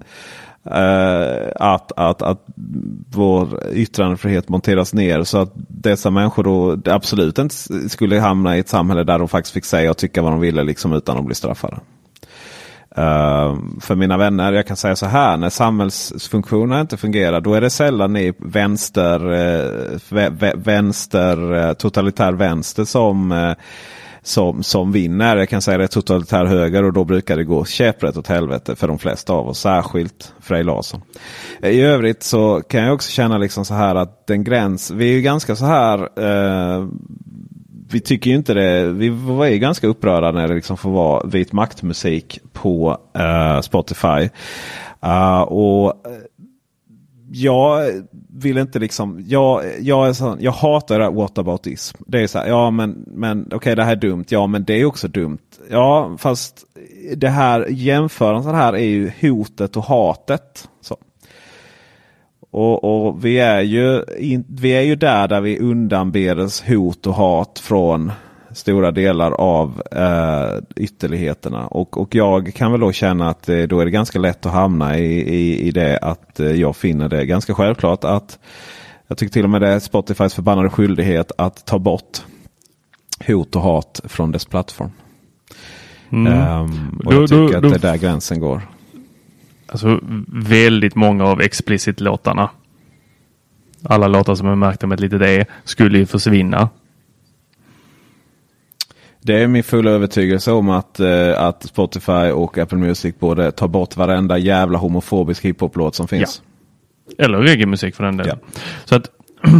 eh, 0.66 1.48
att, 1.56 1.92
att, 1.92 2.22
att 2.22 2.46
vår 3.16 3.60
yttrandefrihet 3.74 4.50
monteras 4.50 4.94
ner. 4.94 5.24
Så 5.24 5.38
att 5.38 5.52
dessa 5.56 6.10
människor 6.10 6.44
då 6.44 6.92
absolut 6.92 7.40
inte 7.40 7.56
skulle 7.90 8.20
hamna 8.20 8.58
i 8.58 8.60
ett 8.60 8.70
samhälle 8.70 9.04
där 9.04 9.20
de 9.20 9.28
faktiskt 9.28 9.54
fick 9.54 9.66
säga 9.66 9.92
och 9.92 9.98
tycka 9.98 10.22
vad 10.22 10.32
de 10.32 10.40
ville 10.40 10.64
liksom, 10.64 10.94
utan 10.94 11.18
att 11.18 11.26
bli 11.26 11.36
straffade. 11.36 11.78
Ehm, 12.96 13.80
för 13.82 13.96
mina 13.96 14.18
vänner, 14.18 14.54
jag 14.54 14.68
kan 14.68 14.78
säga 14.78 14.96
så 14.96 15.06
här. 15.06 15.38
När 15.38 15.50
samhällsfunktionerna 15.50 16.82
inte 16.82 16.98
fungerar 16.98 17.42
då 17.42 17.54
är 17.54 17.62
det 17.62 17.70
sällan 17.70 18.14
ni 18.14 18.34
vänster, 18.38 19.32
eh, 19.32 20.54
vänster 20.56 21.54
eh, 21.54 21.74
totalitär 21.74 22.32
vänster 22.32 22.86
som 22.86 23.32
eh, 23.32 23.54
som, 24.24 24.64
som 24.64 24.92
vinner. 24.92 25.38
Jag 25.38 25.50
kan 25.50 25.62
säga 25.62 25.78
det 25.78 25.88
totalitär 25.88 26.46
höger 26.46 26.84
och 26.84 26.94
då 26.94 27.04
brukar 27.04 27.38
det 27.38 27.44
gå 27.44 27.66
käpprätt 27.66 28.18
åt 28.18 28.28
helvete 28.28 28.76
för 28.76 28.88
de 28.88 29.00
flesta 29.00 29.34
av 29.34 29.48
oss. 29.48 29.60
Särskilt 29.60 30.34
Frej 30.40 30.64
Larsson. 30.64 31.02
I 31.64 31.82
övrigt 31.82 32.24
så 32.24 32.62
kan 32.62 32.84
jag 32.84 32.94
också 32.94 33.12
känna 33.12 33.38
liksom 33.38 33.66
så 33.66 33.74
här 33.74 33.96
att 33.96 34.28
den 34.28 34.44
gräns. 34.44 34.92
Vi 34.92 35.10
är 35.10 35.14
ju 35.14 35.22
ganska 35.22 35.56
så 35.56 35.66
här. 35.66 36.00
Eh, 36.00 36.88
vi 37.92 38.00
tycker 38.00 38.30
ju 38.30 38.36
inte 38.36 38.54
det. 38.54 38.92
Vi 38.92 39.10
var 39.10 39.46
ju 39.46 39.58
ganska 39.58 39.88
upprörda 39.88 40.32
när 40.32 40.48
det 40.48 40.56
liksom 40.56 40.78
får 40.78 40.92
vara 40.92 41.28
vit 41.28 41.54
maktmusik 41.54 42.40
på 42.54 42.98
uh, 43.18 43.62
Spotify. 43.62 44.30
Uh, 45.06 45.42
och 45.42 45.90
eh, 45.90 46.12
jag 47.32 47.92
vill 48.30 48.58
inte 48.58 48.80
liksom. 48.80 49.26
Jag, 49.28 49.64
jag, 49.80 50.08
är 50.08 50.14
sån, 50.14 50.38
jag 50.42 50.52
hatar 50.52 51.00
det 51.00 51.06
här 51.06 51.12
whataboutism. 51.12 51.98
Det 52.08 52.20
är 52.20 52.28
så 52.28 52.40
här, 52.40 52.48
ja 52.48 52.72
men, 52.72 53.04
men 53.08 53.44
okej 53.46 53.56
okay, 53.56 53.76
det 53.76 53.84
här 53.84 53.92
är 53.92 53.96
dumt. 53.96 54.26
Ja 54.28 54.48
men 54.48 54.64
det 54.64 54.74
är 54.74 54.86
också 54.86 55.08
dumt. 55.08 55.38
Ja 55.70 56.16
fast 56.18 56.66
det 57.16 57.30
här 57.30 57.68
jämförelsen 57.70 58.56
här 58.56 58.74
är 58.74 58.86
ju 58.86 59.12
hotet 59.22 59.78
och 59.78 59.84
hatet. 59.84 60.70
Så. 60.82 60.98
Och, 62.52 62.84
och 62.84 63.26
vi, 63.26 63.40
är 63.40 63.62
ju 63.62 64.04
in, 64.18 64.46
vi 64.48 64.72
är 64.72 64.82
ju 64.82 64.96
där 64.96 65.28
där 65.28 65.42
vi 65.42 65.60
undanbedes 65.60 66.62
hot 66.62 67.08
och 67.08 67.14
hat 67.14 67.60
från 67.60 68.12
stora 68.54 68.92
delar 68.92 69.32
av 69.32 69.82
eh, 69.92 70.64
ytterligheterna. 70.76 71.68
Och, 71.68 71.98
och 71.98 72.16
jag 72.16 72.54
kan 72.54 72.72
väl 72.72 72.82
då 72.82 72.92
känna 72.92 73.30
att 73.30 73.50
eh, 73.50 73.62
då 73.62 73.80
är 73.80 73.86
det 73.86 73.92
ganska 73.92 74.20
lätt 74.20 74.46
att 74.46 74.52
hamna 74.52 74.98
i, 74.98 75.36
i, 75.36 75.68
i 75.68 75.72
det 75.72 75.98
att 75.98 76.40
eh, 76.40 76.52
jag 76.52 76.76
finner 76.76 77.10
det 77.10 77.26
ganska 77.26 77.54
självklart 77.54 78.04
att 78.04 78.40
jag 79.08 79.18
tycker 79.18 79.34
till 79.34 79.44
och 79.44 79.50
med 79.50 79.62
det 79.62 79.68
är 79.68 79.80
Spotifys 79.80 80.34
förbannade 80.34 80.70
skyldighet 80.70 81.32
att 81.38 81.66
ta 81.66 81.80
bort 81.80 82.22
hot 83.28 83.56
och 83.56 83.62
hat 83.62 84.02
från 84.04 84.32
dess 84.32 84.46
plattform. 84.46 84.92
Mm. 86.12 86.60
Um, 86.60 87.02
och 87.06 87.14
då, 87.14 87.22
jag 87.22 87.30
tycker 87.30 87.62
då, 87.62 87.68
att 87.68 87.82
det 87.82 87.88
är 87.88 87.92
där 87.92 87.98
gränsen 87.98 88.40
går. 88.40 88.62
Alltså 89.72 90.00
väldigt 90.28 90.96
många 90.96 91.26
av 91.26 91.42
explicit-låtarna. 91.42 92.50
Alla 93.84 94.08
låtar 94.08 94.36
som 94.36 94.48
är 94.48 94.56
märkta 94.56 94.88
med 94.88 94.96
ett 94.96 95.00
litet 95.00 95.22
E 95.22 95.46
skulle 95.64 95.98
ju 95.98 96.06
försvinna 96.06 96.70
det 99.24 99.44
är 99.44 99.48
min 99.48 99.64
fulla 99.64 99.92
övertygelse 99.92 100.52
om 100.52 100.70
att, 100.70 101.00
eh, 101.00 101.42
att 101.42 101.64
Spotify 101.64 102.32
och 102.32 102.58
Apple 102.58 102.78
Music 102.78 103.16
borde 103.20 103.52
ta 103.52 103.68
bort 103.68 103.98
varenda 103.98 104.38
jävla 104.38 104.78
homofobisk 104.78 105.46
hiphop-låt 105.46 105.96
som 105.96 106.08
finns. 106.08 106.42
Ja. 107.18 107.26
Eller 107.26 107.38
reggae-musik 107.38 107.96
för 107.96 108.04
den 108.04 108.18
delen. 108.18 108.40
Ja. 108.42 108.62
Så 108.86 108.96
att 108.96 109.10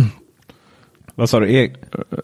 Vad 1.16 1.30
sa 1.30 1.40
du? 1.40 1.54
E 1.54 1.74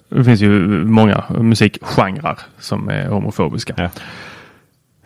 det 0.09 0.23
finns 0.23 0.41
ju 0.41 0.49
många 0.85 1.23
musikgenrer 1.39 2.39
som 2.59 2.89
är 2.89 3.07
homofobiska. 3.07 3.73
Ja. 3.77 3.89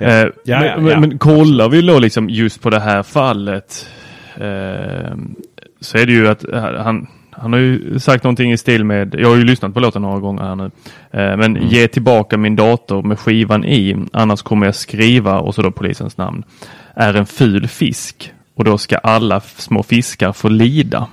Eh, 0.02 0.28
ja, 0.44 0.60
men, 0.60 0.84
men, 0.84 1.02
men, 1.02 1.18
kollar 1.18 1.70
vi 1.70 1.82
då 1.82 2.00
liksom 2.00 2.30
just 2.30 2.62
på 2.62 2.70
det 2.70 2.80
här 2.80 3.04
fallet 3.04 3.88
eh, 4.36 5.16
så 5.80 5.98
är 5.98 6.06
det 6.06 6.12
ju 6.12 6.28
att 6.28 6.46
han 6.80 7.08
han 7.42 7.54
har 7.54 7.60
ju 7.60 8.00
sagt 8.00 8.24
någonting 8.24 8.52
i 8.52 8.58
stil 8.58 8.86
med, 8.86 9.16
jag 9.20 9.30
har 9.30 9.36
ju 9.36 9.44
lyssnat 9.44 9.74
på 9.74 9.80
låten 9.80 10.02
några 10.02 10.20
gånger 10.20 10.44
här 10.44 10.56
nu, 10.56 10.66
eh, 11.12 11.38
men 11.38 11.58
mm. 11.58 11.68
ge 11.68 11.88
tillbaka 11.88 12.38
min 12.38 12.56
dator 12.56 13.04
med 13.04 13.20
skivan 13.20 13.66
i, 13.66 14.06
annars 14.14 14.42
kommer 14.42 14.66
jag 14.66 14.76
skriva, 14.76 15.40
och 15.40 15.56
så 15.56 15.62
då 15.62 15.72
polisens 15.72 16.18
namn, 16.18 16.44
är 16.96 17.14
en 17.14 17.26
ful 17.26 17.68
fisk 17.68 18.34
och 18.56 18.64
då 18.64 18.78
ska 18.78 18.98
alla 18.98 19.40
små 19.40 19.84
fiskar 19.84 20.32
få 20.32 20.50
lida. 20.50 21.08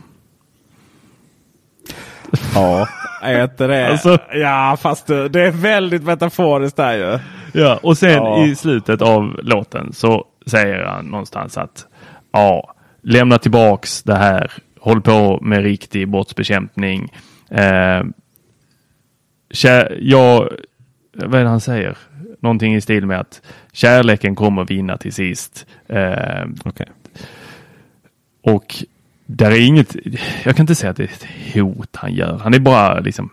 Ja, 2.55 2.89
inte 3.25 3.67
det? 3.67 3.89
Alltså, 3.89 4.19
ja, 4.33 4.77
fast 4.81 5.07
det 5.07 5.41
är 5.41 5.51
väldigt 5.51 6.03
metaforiskt 6.03 6.77
där 6.77 6.97
ju. 6.97 7.19
Ja, 7.61 7.79
och 7.83 7.99
sen 7.99 8.11
ja. 8.11 8.47
i 8.47 8.55
slutet 8.55 9.03
av 9.03 9.41
låten 9.43 9.93
så 9.93 10.25
säger 10.47 10.85
han 10.85 11.05
någonstans 11.05 11.59
att 11.59 11.87
ja, 12.33 12.75
lämna 13.03 13.39
tillbaks 13.39 14.03
det 14.03 14.17
här 14.17 14.53
håll 14.81 15.01
på 15.01 15.39
med 15.43 15.63
riktig 15.63 16.09
brottsbekämpning. 16.09 17.13
Eh, 17.51 18.03
jag, 20.01 20.49
vad 21.13 21.35
är 21.35 21.45
det 21.45 21.51
han 21.51 21.61
säger? 21.61 21.99
Någonting 22.41 22.75
i 22.75 22.81
stil 22.81 23.07
med 23.07 23.21
att 23.21 23.43
kärleken 23.73 24.35
kommer 24.35 24.65
vinna 24.65 24.97
till 24.97 25.13
sist. 25.13 25.67
Eh, 25.89 26.47
okay. 26.65 26.87
Och 28.43 28.75
där 29.31 29.51
är 29.51 29.61
inget, 29.61 29.97
jag 30.45 30.57
kan 30.57 30.63
inte 30.63 30.75
säga 30.75 30.91
att 30.91 30.97
det 30.97 31.03
är 31.03 31.09
ett 31.09 31.55
hot 31.55 31.97
han 31.97 32.15
gör. 32.15 32.39
Han 32.39 32.55
är 32.55 32.59
bara 32.59 33.01
liksom, 33.01 33.31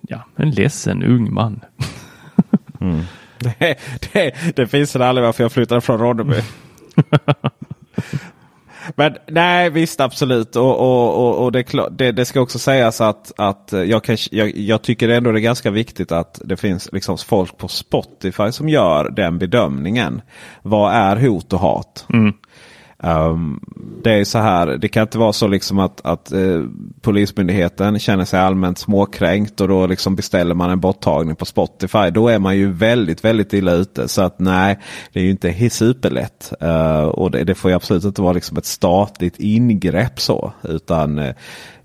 ja, 0.00 0.24
en 0.36 0.50
ledsen 0.50 1.02
ung 1.02 1.32
man. 1.34 1.60
mm. 2.80 3.00
det, 3.38 3.78
det, 4.12 4.34
det 4.56 4.66
finns 4.66 4.92
det 4.92 5.06
aldrig 5.06 5.24
varför 5.24 5.44
jag 5.44 5.52
flyttade 5.52 5.80
från 5.80 6.00
Ronneby. 6.00 6.36
Men 8.96 9.16
nej 9.26 9.70
visst 9.70 10.00
absolut. 10.00 10.56
Och, 10.56 10.78
och, 10.78 11.26
och, 11.26 11.44
och 11.44 11.52
det, 11.52 11.64
det, 11.90 12.12
det, 12.12 12.24
ska 12.24 12.40
också 12.40 12.58
sägas 12.58 13.00
att, 13.00 13.32
att 13.36 13.72
jag, 13.86 14.04
kan, 14.04 14.16
jag, 14.30 14.56
jag 14.56 14.82
tycker 14.82 15.08
ändå 15.08 15.32
det 15.32 15.38
är 15.38 15.42
ganska 15.42 15.70
viktigt 15.70 16.12
att 16.12 16.40
det 16.44 16.56
finns 16.56 16.88
liksom 16.92 17.18
folk 17.18 17.58
på 17.58 17.68
Spotify 17.68 18.52
som 18.52 18.68
gör 18.68 19.10
den 19.10 19.38
bedömningen. 19.38 20.20
Vad 20.62 20.94
är 20.94 21.16
hot 21.16 21.52
och 21.52 21.60
hat? 21.60 22.06
Mm. 22.12 22.32
Um, 23.02 23.60
det 24.02 24.12
är 24.12 24.24
så 24.24 24.38
här, 24.38 24.66
det 24.66 24.88
kan 24.88 25.02
inte 25.02 25.18
vara 25.18 25.32
så 25.32 25.46
liksom 25.46 25.78
att, 25.78 26.00
att 26.06 26.32
uh, 26.32 26.64
Polismyndigheten 27.00 27.98
känner 27.98 28.24
sig 28.24 28.40
allmänt 28.40 28.78
småkränkt 28.78 29.60
och 29.60 29.68
då 29.68 29.86
liksom 29.86 30.16
beställer 30.16 30.54
man 30.54 30.70
en 30.70 30.80
borttagning 30.80 31.36
på 31.36 31.44
Spotify. 31.44 32.10
Då 32.10 32.28
är 32.28 32.38
man 32.38 32.56
ju 32.56 32.72
väldigt, 32.72 33.24
väldigt 33.24 33.52
illa 33.52 33.72
ute. 33.72 34.08
Så 34.08 34.22
att 34.22 34.38
nej, 34.38 34.78
det 35.12 35.20
är 35.20 35.24
ju 35.24 35.30
inte 35.30 35.70
superlätt. 35.70 36.52
Uh, 36.62 37.02
och 37.02 37.30
det, 37.30 37.44
det, 37.44 37.54
får 37.54 37.70
ju 37.70 37.74
absolut 37.74 38.04
inte 38.04 38.22
vara 38.22 38.32
liksom 38.32 38.58
ett 38.58 38.66
statligt 38.66 39.38
ingrepp 39.38 40.20
så. 40.20 40.52
Utan 40.62 41.18
uh, 41.18 41.34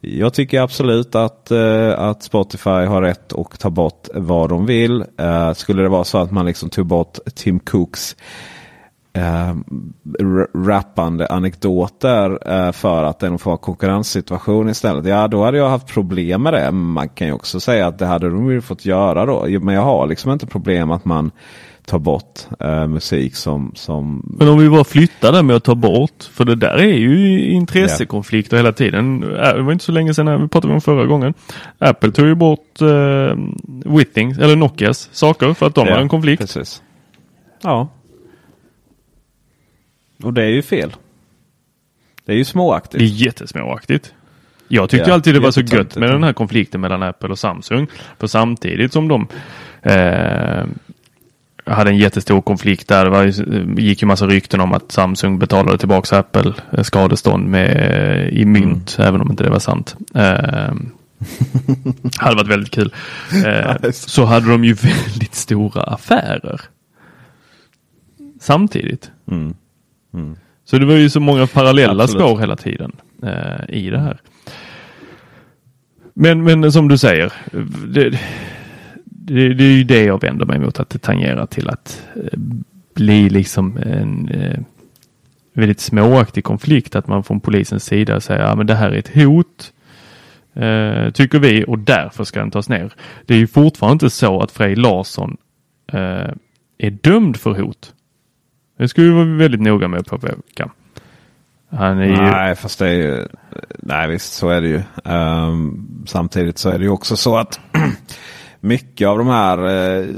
jag 0.06 0.34
tycker 0.34 0.62
absolut 0.62 1.16
att, 1.16 1.52
eh, 1.52 2.00
att 2.00 2.24
Spotify 2.24 2.70
har 2.70 3.02
rätt 3.02 3.34
att 3.34 3.60
ta 3.60 3.70
bort 3.70 4.08
vad 4.14 4.50
de 4.50 4.66
vill. 4.66 5.06
Ehm, 5.18 5.56
skulle 5.56 5.84
det 5.84 5.90
vara 5.90 6.04
så 6.04 6.18
att 6.18 6.32
man 6.32 6.46
liksom 6.46 6.70
tog 6.70 6.86
bort 6.86 7.20
Tim 7.36 7.60
Cooks 7.60 8.16
eh, 9.14 9.56
rappande 10.56 11.28
anekdoter 11.28 12.52
eh, 12.52 12.72
för 12.72 13.04
att 13.04 13.20
den 13.20 13.40
får 13.40 13.58
konkurrenssituation 13.58 14.70
istället. 14.70 15.06
Ja, 15.06 15.28
då 15.28 15.44
hade 15.44 15.58
jag 15.58 15.70
haft 15.70 15.88
problem 15.88 16.44
med 16.44 16.54
det. 16.54 16.72
Man 16.72 17.10
kan 17.10 17.28
ju 17.28 17.34
också 17.34 17.60
säga 17.60 17.88
att 17.88 18.00
det 18.00 18.06
hade 18.06 18.30
de 18.30 18.52
ju 18.52 18.62
fått 18.62 18.86
göra 18.86 19.26
då. 19.26 19.60
Men 19.62 19.76
jag 19.76 19.82
har 19.82 20.08
liksom 20.08 20.32
inte 20.32 20.48
problem 20.48 20.92
att 20.92 21.06
man 21.06 21.32
tar 21.86 22.00
bort 22.00 22.40
eh, 22.60 22.88
musik 22.88 23.36
som, 23.36 23.72
som... 23.76 24.36
Men 24.40 24.48
om 24.50 24.60
vi 24.60 24.70
bara 24.70 24.84
flyttar 24.84 25.32
det 25.32 25.44
med 25.44 25.56
att 25.56 25.64
ta 25.64 25.76
bort. 25.76 26.24
För 26.32 26.46
det 26.46 26.56
där 26.56 26.78
är 26.78 26.98
ju 26.98 27.42
intressekonflikter 27.52 28.58
yeah. 28.58 28.66
hela 28.66 28.74
tiden. 28.74 29.20
Det 29.20 29.62
var 29.62 29.72
inte 29.72 29.86
så 29.86 29.92
länge 29.92 30.14
sedan, 30.14 30.42
vi 30.42 30.48
pratade 30.48 30.74
om 30.74 30.82
förra 30.82 31.06
gången. 31.06 31.34
Apple 31.80 32.12
tog 32.12 32.26
ju 32.26 32.36
bort 32.36 32.82
eh, 32.82 33.38
Withings, 33.98 34.38
eller 34.38 34.56
Nokias 34.56 35.10
saker 35.12 35.54
för 35.54 35.66
att 35.66 35.76
de 35.76 35.82
yeah, 35.82 35.96
har 35.96 36.02
en 36.02 36.10
konflikt. 36.10 36.42
Precis. 36.42 36.82
Ja. 37.64 37.88
Och 40.24 40.34
det 40.34 40.44
är 40.44 40.50
ju 40.50 40.62
fel. 40.62 40.96
Det 42.26 42.32
är 42.32 42.38
ju 42.38 42.46
småaktigt. 42.46 43.00
Det 43.00 43.06
är 43.06 43.26
jättesmåaktigt. 43.26 44.14
Jag 44.68 44.90
tyckte 44.90 45.10
ja, 45.10 45.14
alltid 45.14 45.34
det 45.34 45.40
var 45.40 45.52
så 45.52 45.62
gött 45.62 45.96
med 45.96 46.10
den 46.10 46.24
här 46.24 46.34
konflikten 46.34 46.82
mellan 46.82 47.04
Apple 47.04 47.30
och 47.30 47.40
Samsung. 47.40 47.88
För 48.20 48.28
samtidigt 48.28 48.94
som 48.94 49.08
de 49.08 49.28
eh, 49.82 50.66
hade 51.66 51.90
en 51.90 51.98
jättestor 51.98 52.42
konflikt 52.42 52.88
där. 52.88 53.06
Det 53.06 53.10
var, 53.12 53.80
gick 53.80 54.02
ju 54.02 54.08
massa 54.08 54.28
rykten 54.28 54.62
om 54.62 54.74
att 54.74 54.92
Samsung 54.92 55.40
betalade 55.40 55.78
tillbaka 55.78 56.18
Apple 56.18 56.54
eh, 56.72 56.84
skadestånd 56.84 57.48
med, 57.48 58.34
i 58.34 58.46
mynt, 58.46 58.96
mm. 58.98 59.08
även 59.08 59.22
om 59.22 59.32
inte 59.32 59.44
det 59.44 59.50
var 59.50 59.60
sant. 59.60 59.96
Eh, 60.16 60.24
hade 62.18 62.36
varit 62.36 62.48
väldigt 62.48 62.72
kul. 62.72 62.94
Eh, 63.46 63.76
så 63.92 64.26
hade 64.26 64.52
de 64.52 64.64
ju 64.64 64.74
väldigt 65.08 65.36
stora 65.36 65.84
affärer. 65.84 66.62
Samtidigt. 68.40 69.12
Mm. 69.32 69.54
Mm. 70.14 70.36
Så 70.66 70.78
det 70.78 70.86
var 70.86 70.96
ju 70.96 71.10
så 71.10 71.20
många 71.20 71.48
parallella 71.48 72.04
Absolut. 72.04 72.22
spår 72.22 72.40
hela 72.40 72.56
tiden 72.56 72.92
eh, 73.24 73.76
i 73.76 73.90
det 73.90 74.00
här. 74.00 74.22
Men, 76.14 76.44
men 76.44 76.72
som 76.72 76.88
du 76.88 76.98
säger, 76.98 77.34
det, 77.88 78.10
det, 79.04 79.54
det 79.54 79.64
är 79.64 79.78
ju 79.78 79.84
det 79.84 80.04
jag 80.04 80.22
vänder 80.22 80.46
mig 80.46 80.60
mot, 80.60 80.80
att 80.80 80.90
det 80.90 81.00
tangerar 81.00 81.46
till 81.46 81.70
att 81.70 82.08
eh, 82.16 82.40
bli 82.94 83.30
liksom 83.30 83.78
en 83.78 84.30
eh, 84.30 84.60
väldigt 85.54 85.80
småaktig 85.80 86.44
konflikt. 86.44 86.96
Att 86.96 87.08
man 87.08 87.24
från 87.24 87.40
polisens 87.40 87.84
sida 87.84 88.20
säger 88.20 88.42
att 88.42 88.58
ja, 88.58 88.64
det 88.64 88.76
här 88.76 88.92
är 88.92 88.98
ett 88.98 89.16
hot. 89.16 89.74
Eh, 90.54 91.10
tycker 91.10 91.40
vi 91.40 91.66
och 91.68 91.80
därför 91.80 92.24
ska 92.24 92.40
den 92.40 92.52
tas 92.52 92.70
ner. 92.70 92.94
Det 93.26 93.34
är 93.34 93.38
ju 93.38 93.48
fortfarande 93.48 93.94
inte 94.06 94.10
så 94.10 94.42
att 94.42 94.52
Frej 94.52 94.76
Larsson 94.76 95.38
eh, 95.94 96.32
är 96.78 96.92
dömd 97.02 97.38
för 97.38 97.62
hot. 97.62 97.94
Det 98.78 98.88
skulle 98.88 99.08
vi 99.08 99.14
vara 99.14 99.26
väldigt 99.26 99.62
noga 99.62 99.88
med 99.88 100.00
att 100.00 100.08
påpeka. 100.08 100.70
Han 101.70 102.00
är 102.00 102.06
ju... 102.06 102.16
Nej, 102.16 102.56
fast 102.56 102.80
det 102.80 102.90
är 102.90 102.94
ju... 102.94 103.28
Nej, 103.80 104.08
visst 104.08 104.34
så 104.34 104.50
är 104.50 104.62
det 104.62 104.68
ju. 104.68 104.82
Um, 105.04 105.88
samtidigt 106.08 106.58
så 106.58 106.70
är 106.70 106.78
det 106.78 106.84
ju 106.84 106.90
också 106.90 107.18
så 107.18 107.38
att 107.38 107.60
mycket 108.60 109.08
av 109.08 109.18
de 109.18 109.28
här... 109.28 109.68
Uh, 109.68 110.16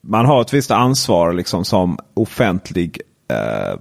man 0.00 0.26
har 0.26 0.40
ett 0.40 0.54
visst 0.54 0.70
ansvar 0.70 1.32
liksom 1.32 1.64
som 1.64 1.98
offentlig 2.14 3.00
uh, 3.32 3.80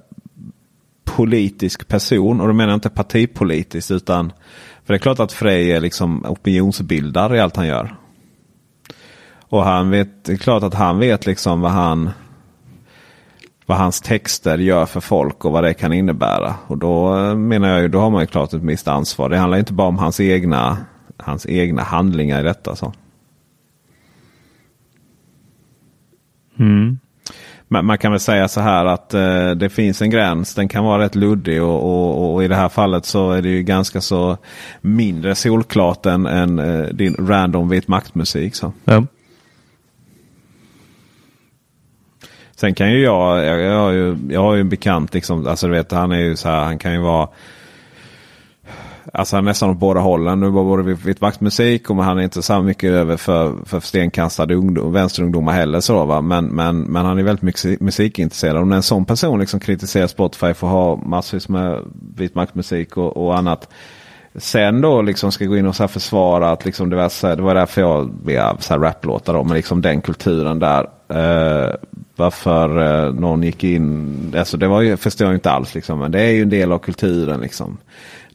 politisk 1.04 1.88
person. 1.88 2.42
Och 2.42 2.48
då 2.48 2.54
menar 2.54 2.70
jag 2.70 2.78
inte 2.78 2.90
partipolitiskt 2.90 3.92
utan... 3.92 4.32
För 4.86 4.94
det 4.94 4.98
är 4.98 5.02
klart 5.02 5.20
att 5.20 5.34
Frej 5.34 5.72
är 5.72 5.80
liksom 5.80 6.26
opinionsbildare 6.26 7.38
i 7.38 7.40
allt 7.40 7.56
han 7.56 7.68
gör. 7.68 7.96
Och 9.50 9.64
han 9.64 9.90
vet, 9.90 10.26
det 10.26 10.34
är 10.34 10.38
klart 10.38 10.64
att 10.64 10.74
han 10.74 11.00
vet 11.00 11.26
liksom 11.26 11.62
vad 11.62 11.72
han 11.72 12.10
vad 13.68 13.78
hans 13.78 14.02
texter 14.02 14.58
gör 14.58 14.86
för 14.86 15.00
folk 15.00 15.46
och 15.46 15.52
vad 15.52 15.64
det 15.64 15.74
kan 15.74 15.94
innebära. 15.94 16.56
Och 16.68 16.78
då 16.78 17.18
eh, 17.18 17.36
menar 17.36 17.70
jag 17.70 17.82
ju, 17.82 17.88
då 17.88 18.00
har 18.00 18.10
man 18.10 18.22
ju 18.22 18.28
klart 18.28 18.54
ett 18.54 18.62
visst 18.62 18.88
ansvar. 18.88 19.30
Det 19.30 19.38
handlar 19.38 19.58
inte 19.58 19.74
bara 19.74 19.88
om 19.88 19.98
hans 19.98 20.20
egna, 20.20 20.78
hans 21.18 21.46
egna 21.46 21.84
handlingar 21.84 22.40
i 22.40 22.44
detta. 22.44 22.76
Så. 22.76 22.94
Mm. 26.60 27.00
Man, 27.68 27.86
man, 27.86 27.98
kan 27.98 28.12
väl 28.12 28.20
säga 28.20 28.48
så 28.48 28.62
här 28.62 28.86
att 28.86 29.14
eh, 29.14 29.52
det 29.52 29.70
finns 29.70 30.02
en 30.02 30.10
gräns. 30.10 30.56
Den 30.56 30.68
kan 30.68 30.84
vara 30.84 31.04
rätt 31.04 31.16
luddig 31.16 31.64
och, 31.64 31.84
och, 31.84 32.34
och, 32.34 32.44
i 32.44 32.48
det 32.48 32.56
här 32.56 32.70
fallet 32.70 33.06
så 33.06 33.32
är 33.32 33.42
det 33.42 33.50
ju 33.50 33.64
ganska 33.64 34.02
så 34.02 34.38
mindre 34.82 35.36
solklart 35.36 36.06
än, 36.06 36.26
än 36.26 36.60
eh, 36.60 36.86
din 36.86 37.16
random 37.20 37.70
vit 37.70 37.88
maktmusik. 37.88 38.56
Så. 38.56 38.74
Ja. 38.86 39.04
Sen 42.60 42.74
kan 42.74 42.92
ju 42.92 43.04
jag, 43.04 43.46
jag, 43.46 43.62
jag, 43.62 43.80
har, 43.80 43.92
ju, 43.92 44.18
jag 44.30 44.42
har 44.42 44.56
ju 44.56 44.62
en 44.62 44.70
bekant, 44.70 45.14
liksom, 45.14 45.48
alltså 45.48 45.68
du 45.68 45.74
vet 45.74 45.92
han 45.92 46.12
är 46.12 46.20
ju 46.20 46.36
så 46.36 46.50
här, 46.50 46.64
han 46.64 46.80
kan 46.80 46.94
ju 46.94 47.00
vara 47.00 47.28
Alltså 49.14 49.36
han 49.36 49.46
är 49.46 49.50
nästan 49.50 49.70
åt 49.70 49.78
båda 49.78 50.00
hållen. 50.00 50.40
Nu 50.40 50.50
var 50.50 50.64
både 50.64 50.84
vitt 50.94 51.22
vaktmusik 51.22 51.90
och 51.90 52.04
han 52.04 52.18
är 52.18 52.22
inte 52.22 52.42
så 52.42 52.62
mycket 52.62 52.92
över 52.92 53.18
för, 53.18 53.56
för 53.66 53.80
stenkastade 53.80 54.56
ungdom, 54.56 54.94
vänsterungdomar 54.94 55.54
heller. 55.54 55.80
Så, 55.80 56.06
va? 56.06 56.22
Men, 56.22 56.46
men, 56.46 56.82
men 56.82 57.06
han 57.06 57.20
är 57.20 57.24
väldigt 57.24 57.42
mycket 57.42 57.80
musikintresserad. 57.80 58.58
Om 58.58 58.72
en 58.72 58.84
sån 58.84 59.06
person 59.06 59.40
liksom 59.40 59.60
kritiserar 59.60 60.08
Spotify 60.08 60.54
för 60.54 60.68
att 60.68 60.74
ha 60.74 60.96
massvis 60.96 61.50
med 61.50 61.82
vit 62.16 62.36
maktmusik 62.36 62.98
och, 62.98 63.18
och 63.18 63.38
annat. 63.38 63.70
Sen 64.36 64.82
då 64.82 65.02
liksom 65.02 65.32
ska 65.32 65.46
gå 65.46 65.58
in 65.58 65.66
och 65.66 65.76
så 65.76 65.88
försvara 65.88 66.52
att 66.52 66.66
liksom 66.66 66.90
diverse, 66.90 67.36
det 67.36 67.42
var 67.42 67.56
därför 67.56 67.82
jag 67.82 68.14
blev 68.14 68.58
så 68.60 68.74
här 68.74 68.82
raplåtar 68.82 69.34
då, 69.34 69.44
men 69.44 69.56
liksom 69.56 69.82
den 69.82 70.02
kulturen 70.02 70.60
där. 70.60 70.90
Eh, 71.10 71.74
varför 72.18 73.06
eh, 73.08 73.14
någon 73.14 73.44
gick 73.44 73.64
in, 73.64 74.34
alltså 74.38 74.58
det 74.58 74.68
var 74.68 74.82
ju, 74.82 74.98
förstår 74.98 75.28
jag 75.28 75.36
inte 75.36 75.52
alls 75.52 75.76
liksom, 75.76 76.00
men 76.00 76.12
det 76.12 76.22
är 76.22 76.32
ju 76.32 76.42
en 76.42 76.50
del 76.50 76.72
av 76.72 76.80
kulturen 76.80 77.40
liksom. 77.40 77.78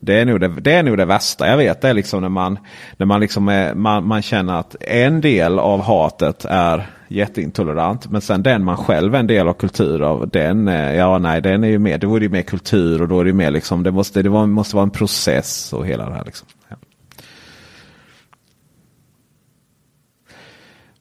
Det 0.05 0.21
är, 0.21 0.25
nog 0.25 0.41
det, 0.41 0.49
det 0.49 0.73
är 0.73 0.83
nog 0.83 0.99
det 0.99 1.05
värsta 1.05 1.49
jag 1.49 1.57
vet. 1.57 1.81
Det 1.81 1.89
är 1.89 1.95
liksom 1.95 2.21
när 2.23 2.29
man, 2.29 2.59
när 2.97 3.07
man, 3.07 3.21
liksom 3.21 3.49
är, 3.49 3.75
man, 3.75 4.07
man 4.07 4.23
känner 4.23 4.55
att 4.55 4.77
en 4.81 5.21
del 5.21 5.59
av 5.59 5.83
hatet 5.83 6.45
är 6.45 6.91
jätteintolerant. 7.09 8.11
Men 8.11 8.21
sen 8.21 8.43
den 8.43 8.65
man 8.65 8.77
själv 8.77 9.15
är 9.15 9.19
en 9.19 9.27
del 9.27 9.49
av 9.49 9.53
kultur 9.53 10.03
av. 10.03 10.29
Den, 10.29 10.69
eh, 10.69 10.95
ja 10.95 11.19
nej, 11.19 11.41
den 11.41 11.65
är 11.65 11.69
ju 11.69 11.79
mer, 11.79 11.99
det 11.99 12.07
vore 12.07 12.25
ju 12.25 12.29
mer 12.29 12.43
kultur 12.43 13.03
och 13.03 13.09
då 13.09 13.21
är 13.21 13.25
det 13.25 13.33
mer 13.33 13.51
liksom, 13.51 13.83
det 13.83 13.91
måste, 13.91 14.23
det 14.23 14.31
måste 14.31 14.77
vara 14.77 14.83
en 14.83 14.91
process 14.91 15.73
och 15.73 15.87
hela 15.87 16.09
det 16.09 16.15
här. 16.15 16.25
Liksom. 16.25 16.49
Ja. 16.69 16.77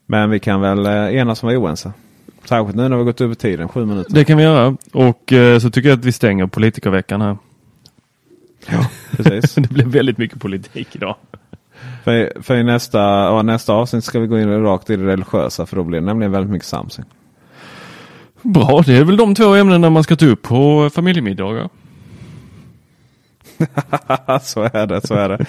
Men 0.06 0.30
vi 0.30 0.40
kan 0.40 0.62
väl 0.62 0.86
eh, 0.86 1.16
enas 1.16 1.44
om 1.44 1.50
att 1.50 1.56
vara 1.56 1.66
oense. 1.66 1.94
Särskilt 2.46 2.76
nu 2.76 2.90
när 2.90 2.98
vi 2.98 3.04
gått 3.04 3.22
över 3.22 3.36
tiden, 3.36 3.70
sju 3.70 3.86
minuter. 3.86 4.14
Det 4.14 4.26
kan 4.26 4.38
vi 4.38 4.44
göra. 4.44 4.78
Och 4.94 5.34
eh, 5.34 5.60
så 5.60 5.70
tycker 5.70 5.90
jag 5.90 6.00
att 6.00 6.06
vi 6.06 6.12
stänger 6.12 6.48
politikerveckan 6.48 7.22
här. 7.22 7.38
Ja, 8.70 8.90
precis. 9.18 9.56
det 9.56 9.70
blev 9.70 9.88
väldigt 9.88 10.18
mycket 10.18 10.40
politik 10.40 10.96
idag. 10.96 11.16
För, 12.04 12.42
för 12.42 12.56
i 12.56 12.64
nästa, 12.64 13.00
ja, 13.00 13.42
nästa 13.42 13.74
avsnitt 13.74 14.04
ska 14.04 14.20
vi 14.20 14.28
gå 14.28 14.40
in 14.40 14.64
rakt 14.64 14.90
i 14.90 14.96
det 14.96 15.06
religiösa 15.06 15.66
för 15.66 15.76
då 15.76 15.84
blir 15.84 16.00
det 16.00 16.06
nämligen 16.06 16.32
väldigt 16.32 16.52
mycket 16.52 16.68
samsyn. 16.68 17.06
Bra, 18.42 18.84
det 18.86 18.98
är 18.98 19.04
väl 19.04 19.18
de 19.18 19.36
två 19.36 19.56
ämnena 19.56 19.90
man 19.90 20.04
ska 20.04 20.16
ta 20.16 20.26
upp 20.26 20.42
på 20.42 20.90
familjemiddagar. 20.90 21.70
så 24.42 24.62
är 24.74 24.88
det, 24.88 25.08
så 25.08 25.14
är 25.14 25.30
det. 25.30 25.46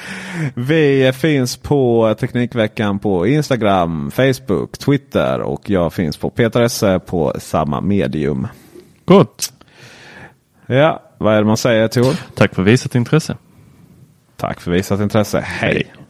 Vi 0.55 1.13
finns 1.13 1.57
på 1.57 2.15
Teknikveckan 2.21 2.99
på 2.99 3.27
Instagram, 3.27 4.11
Facebook, 4.11 4.79
Twitter 4.79 5.41
och 5.41 5.71
jag 5.71 5.93
finns 5.93 6.17
på 6.17 6.31
Peter 6.31 6.63
Esse 6.63 6.99
på 6.99 7.35
samma 7.39 7.81
medium. 7.81 8.49
Gott! 9.05 9.53
Ja, 10.67 11.03
vad 11.19 11.35
är 11.35 11.39
det 11.39 11.45
man 11.45 11.57
säger 11.57 11.89
Tor? 11.89 12.35
Tack 12.35 12.55
för 12.55 12.63
visat 12.63 12.95
intresse. 12.95 13.37
Tack 14.37 14.61
för 14.61 14.71
visat 14.71 15.01
intresse. 15.01 15.41
Hej. 15.41 15.73
Hej. 15.75 16.02